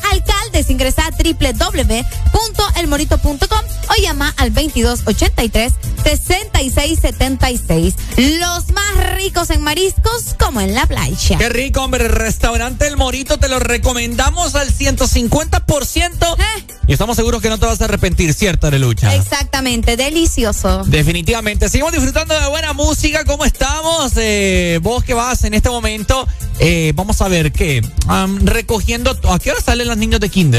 Ingresa 0.69 1.07
a 1.07 1.11
www.elmorito.com 1.11 3.61
o 3.89 4.01
llama 4.01 4.33
al 4.37 4.53
2283 4.53 5.73
6676. 6.03 7.95
Los 8.17 8.69
más 8.71 9.15
ricos 9.15 9.49
en 9.49 9.61
mariscos 9.61 10.35
como 10.39 10.61
en 10.61 10.73
la 10.73 10.85
playa. 10.85 11.37
Qué 11.37 11.49
rico, 11.49 11.83
hombre. 11.83 12.07
Restaurante 12.07 12.87
El 12.87 12.97
Morito 12.97 13.37
te 13.37 13.47
lo 13.47 13.59
recomendamos 13.59 14.55
al 14.55 14.73
150%. 14.73 16.37
Eh. 16.39 16.65
Y 16.87 16.93
estamos 16.93 17.15
seguros 17.15 17.41
que 17.41 17.49
no 17.49 17.57
te 17.57 17.65
vas 17.65 17.79
a 17.81 17.85
arrepentir, 17.85 18.33
¿cierto, 18.33 18.67
Arelucha? 18.67 19.15
Exactamente, 19.15 19.95
delicioso. 19.95 20.83
Definitivamente. 20.85 21.69
Seguimos 21.69 21.93
disfrutando 21.93 22.37
de 22.37 22.47
buena 22.47 22.73
música. 22.73 23.23
¿Cómo 23.23 23.45
estamos? 23.45 24.11
Eh, 24.17 24.79
vos 24.81 25.03
que 25.03 25.13
vas 25.13 25.43
en 25.43 25.53
este 25.53 25.69
momento, 25.69 26.27
eh, 26.59 26.91
vamos 26.95 27.21
a 27.21 27.27
ver 27.27 27.51
qué. 27.51 27.81
Am, 28.07 28.45
recogiendo. 28.45 29.17
¿A 29.29 29.39
qué 29.39 29.51
hora 29.51 29.61
salen 29.61 29.87
los 29.87 29.97
niños 29.97 30.19
de 30.19 30.29
Kinder? 30.29 30.50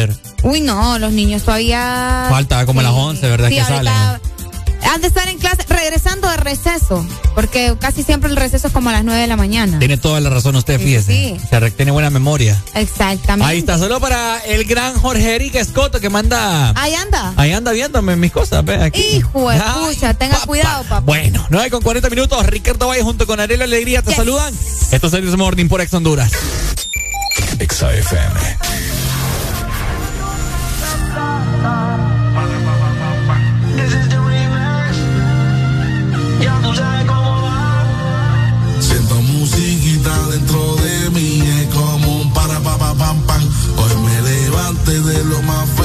Uy, 0.42 0.60
no, 0.60 0.98
los 0.98 1.12
niños 1.12 1.42
todavía. 1.42 2.26
Falta 2.30 2.66
como 2.66 2.80
a 2.80 2.82
las 2.82 2.92
11, 2.92 3.28
¿verdad? 3.28 3.48
Sí, 3.48 3.54
que 3.54 3.60
ahorita 3.60 3.76
salen. 3.76 4.32
Han 4.92 5.00
de 5.00 5.06
estar 5.06 5.28
en 5.28 5.38
clase, 5.38 5.64
regresando 5.68 6.28
de 6.28 6.36
receso, 6.36 7.06
porque 7.34 7.74
casi 7.78 8.02
siempre 8.02 8.28
el 8.28 8.36
receso 8.36 8.66
es 8.66 8.72
como 8.72 8.90
a 8.90 8.92
las 8.92 9.04
9 9.04 9.20
de 9.20 9.26
la 9.26 9.36
mañana. 9.36 9.78
Tiene 9.78 9.96
toda 9.96 10.20
la 10.20 10.28
razón 10.28 10.56
usted, 10.56 10.78
fíjese. 10.80 11.12
sí. 11.12 11.70
Tiene 11.76 11.92
buena 11.92 12.10
memoria. 12.10 12.60
Exactamente. 12.74 13.50
Ahí 13.50 13.60
está, 13.60 13.78
solo 13.78 14.00
para 14.00 14.38
el 14.40 14.64
gran 14.64 14.98
Jorge 14.98 15.36
Eric 15.36 15.54
Escoto 15.54 16.00
que 16.00 16.10
manda. 16.10 16.72
Ahí 16.76 16.94
anda. 16.94 17.32
Ahí 17.36 17.52
anda 17.52 17.72
viéndome 17.72 18.16
mis 18.16 18.32
cosas, 18.32 18.64
ve 18.64 18.82
aquí. 18.82 19.00
Hijo 19.00 19.48
Ay, 19.48 19.60
pucha, 19.94 20.14
tenga 20.14 20.38
cuidado, 20.40 20.82
papá. 20.82 21.00
Bueno, 21.00 21.46
9 21.48 21.70
con 21.70 21.82
40 21.82 22.10
minutos. 22.10 22.44
Ricardo 22.46 22.88
Valle 22.88 23.02
junto 23.02 23.26
con 23.26 23.40
Ariel 23.40 23.62
Alegría 23.62 24.02
te 24.02 24.14
saludan. 24.14 24.52
Esto 24.90 25.06
es 25.06 25.12
el 25.14 25.36
Morning 25.36 25.68
por 25.68 25.80
Ex 25.80 25.94
Honduras. 25.94 26.32
Exa 27.58 27.94
FM. 27.94 29.01
Levanté 45.02 45.18
de 45.18 45.24
lo 45.24 45.42
más 45.42 45.68
feliz, 45.70 45.81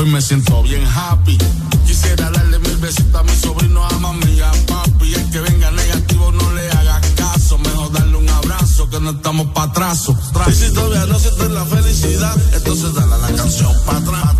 Hoy 0.00 0.08
me 0.08 0.22
siento 0.22 0.62
bien 0.62 0.82
happy. 0.86 1.36
Quisiera 1.86 2.30
darle 2.30 2.58
mil 2.58 2.76
besitos 2.78 3.14
a 3.14 3.22
mi 3.22 3.36
sobrino, 3.36 3.84
a 3.84 3.98
mami, 3.98 4.40
a 4.40 4.50
papi. 4.66 5.12
El 5.12 5.30
que 5.30 5.40
venga 5.40 5.70
negativo 5.72 6.32
no 6.32 6.52
le 6.54 6.70
haga 6.70 7.02
caso. 7.16 7.58
Mejor 7.58 7.92
darle 7.92 8.16
un 8.16 8.28
abrazo 8.30 8.88
que 8.88 8.98
no 8.98 9.10
estamos 9.10 9.48
pa' 9.48 9.64
atraso. 9.64 10.16
Y 10.48 10.52
si 10.52 10.72
todavía 10.72 11.04
no 11.04 11.18
sientes 11.18 11.50
la 11.50 11.66
felicidad, 11.66 12.34
entonces 12.54 12.94
dale 12.94 13.18
la 13.18 13.36
canción 13.36 13.74
pa' 13.84 13.98
atrás. 13.98 14.39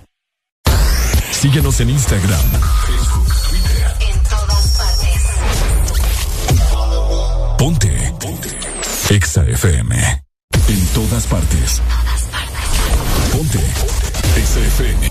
Síguenos 1.41 1.79
en 1.79 1.89
Instagram, 1.89 2.39
Facebook, 2.85 3.25
Twitter. 3.49 3.95
En 3.99 4.23
todas 4.29 4.77
partes. 4.77 5.23
Ponte. 7.57 8.13
Ponte. 8.19 8.49
Exa 9.09 9.43
FM. 9.45 9.95
En 10.67 10.85
todas 10.93 11.25
partes. 11.25 11.81
Ponte. 13.31 13.59
Exa 14.37 14.59
FM. 14.59 15.09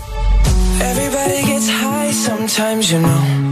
Everybody 0.80 1.42
gets 1.52 1.68
high 1.68 2.12
sometimes, 2.12 2.92
you 2.92 3.00
know. 3.00 3.49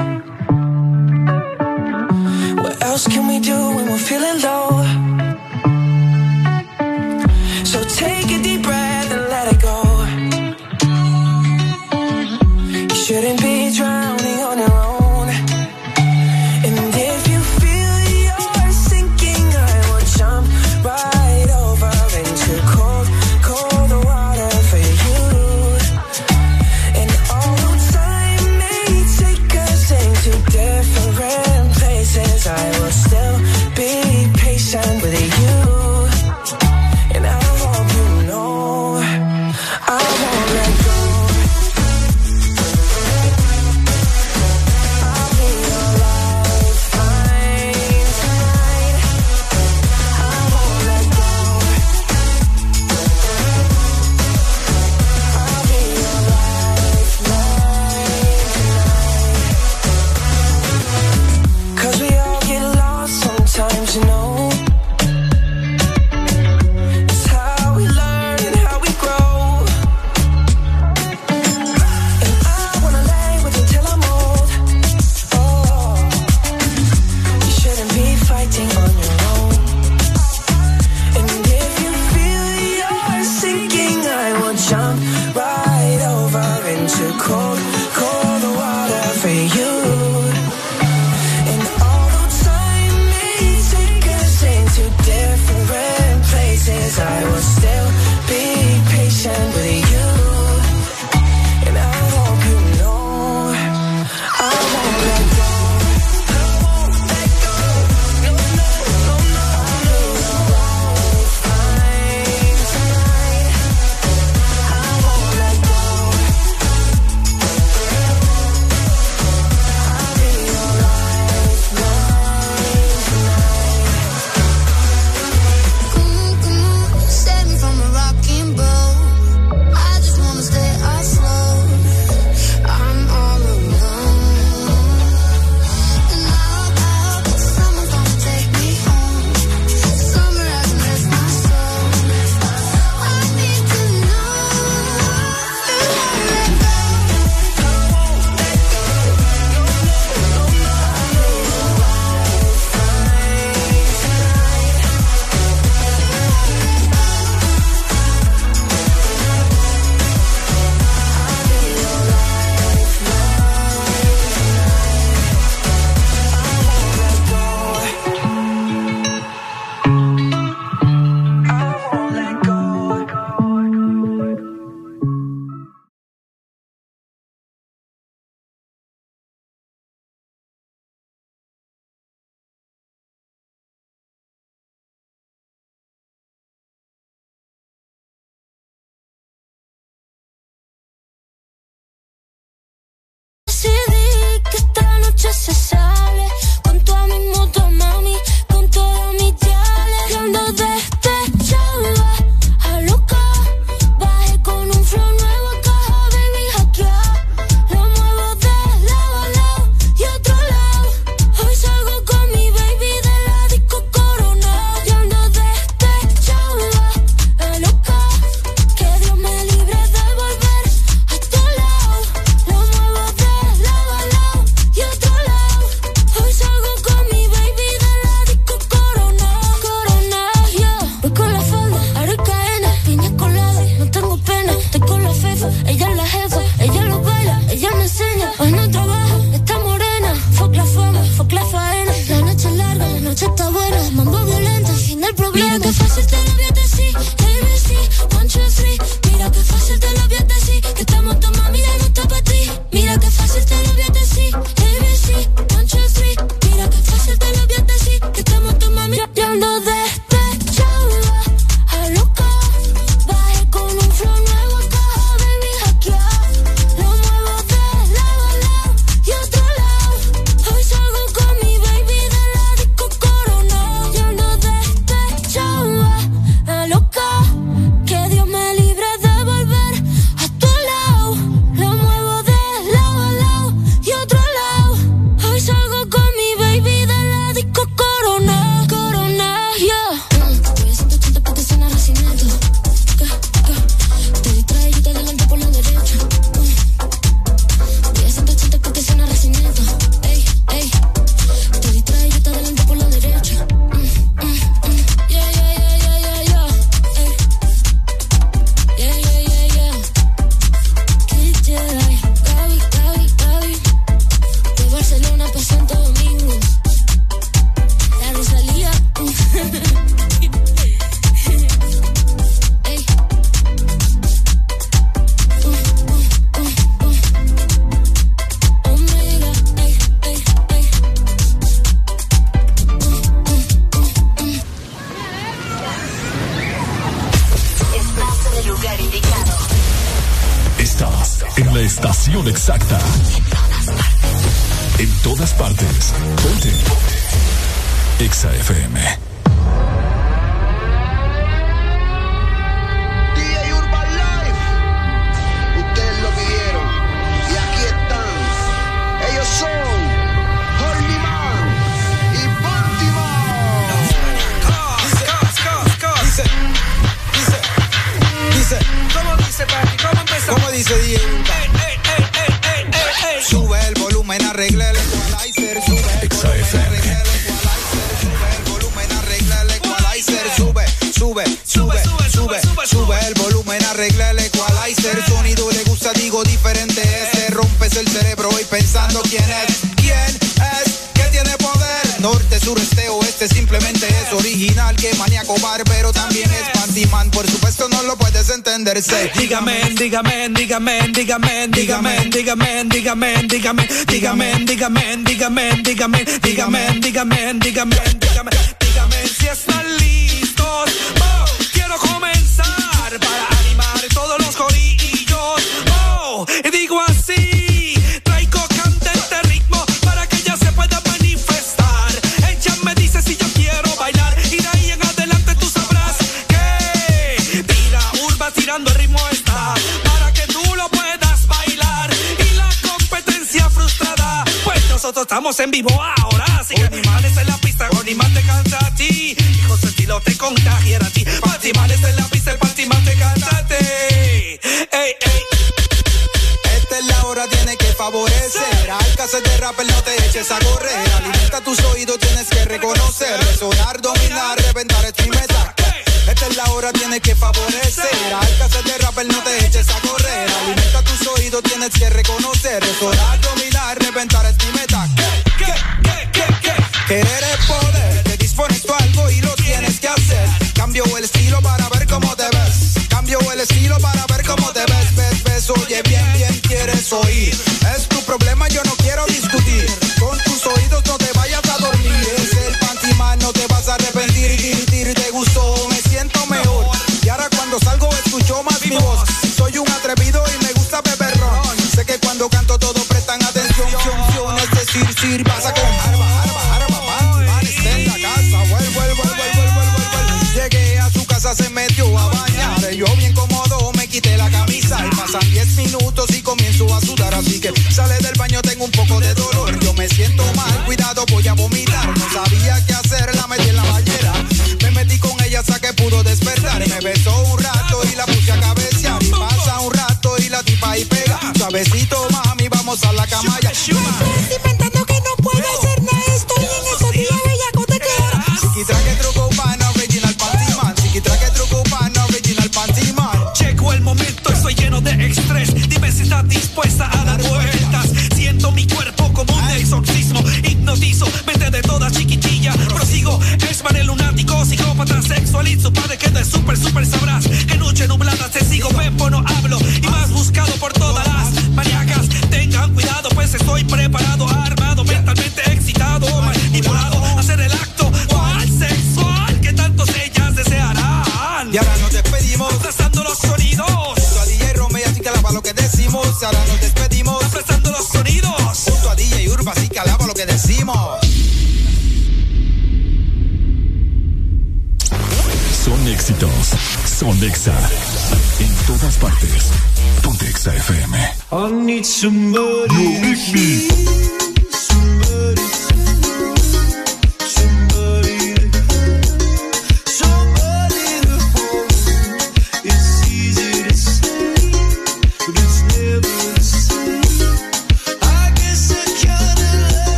dígame, 401.19 401.49
dígame, 401.51 402.11
dígame, 402.11 402.65
dígame, 402.69 403.15
dígame, 403.29 403.67
dígame, 403.89 404.35
dígame, 404.47 404.97
dígame, 405.05 405.63
dígame, 405.63 405.63
dígame, 405.63 406.05
dígame, 406.23 406.81
dígame, 406.81 407.35
dígame. 407.41 407.98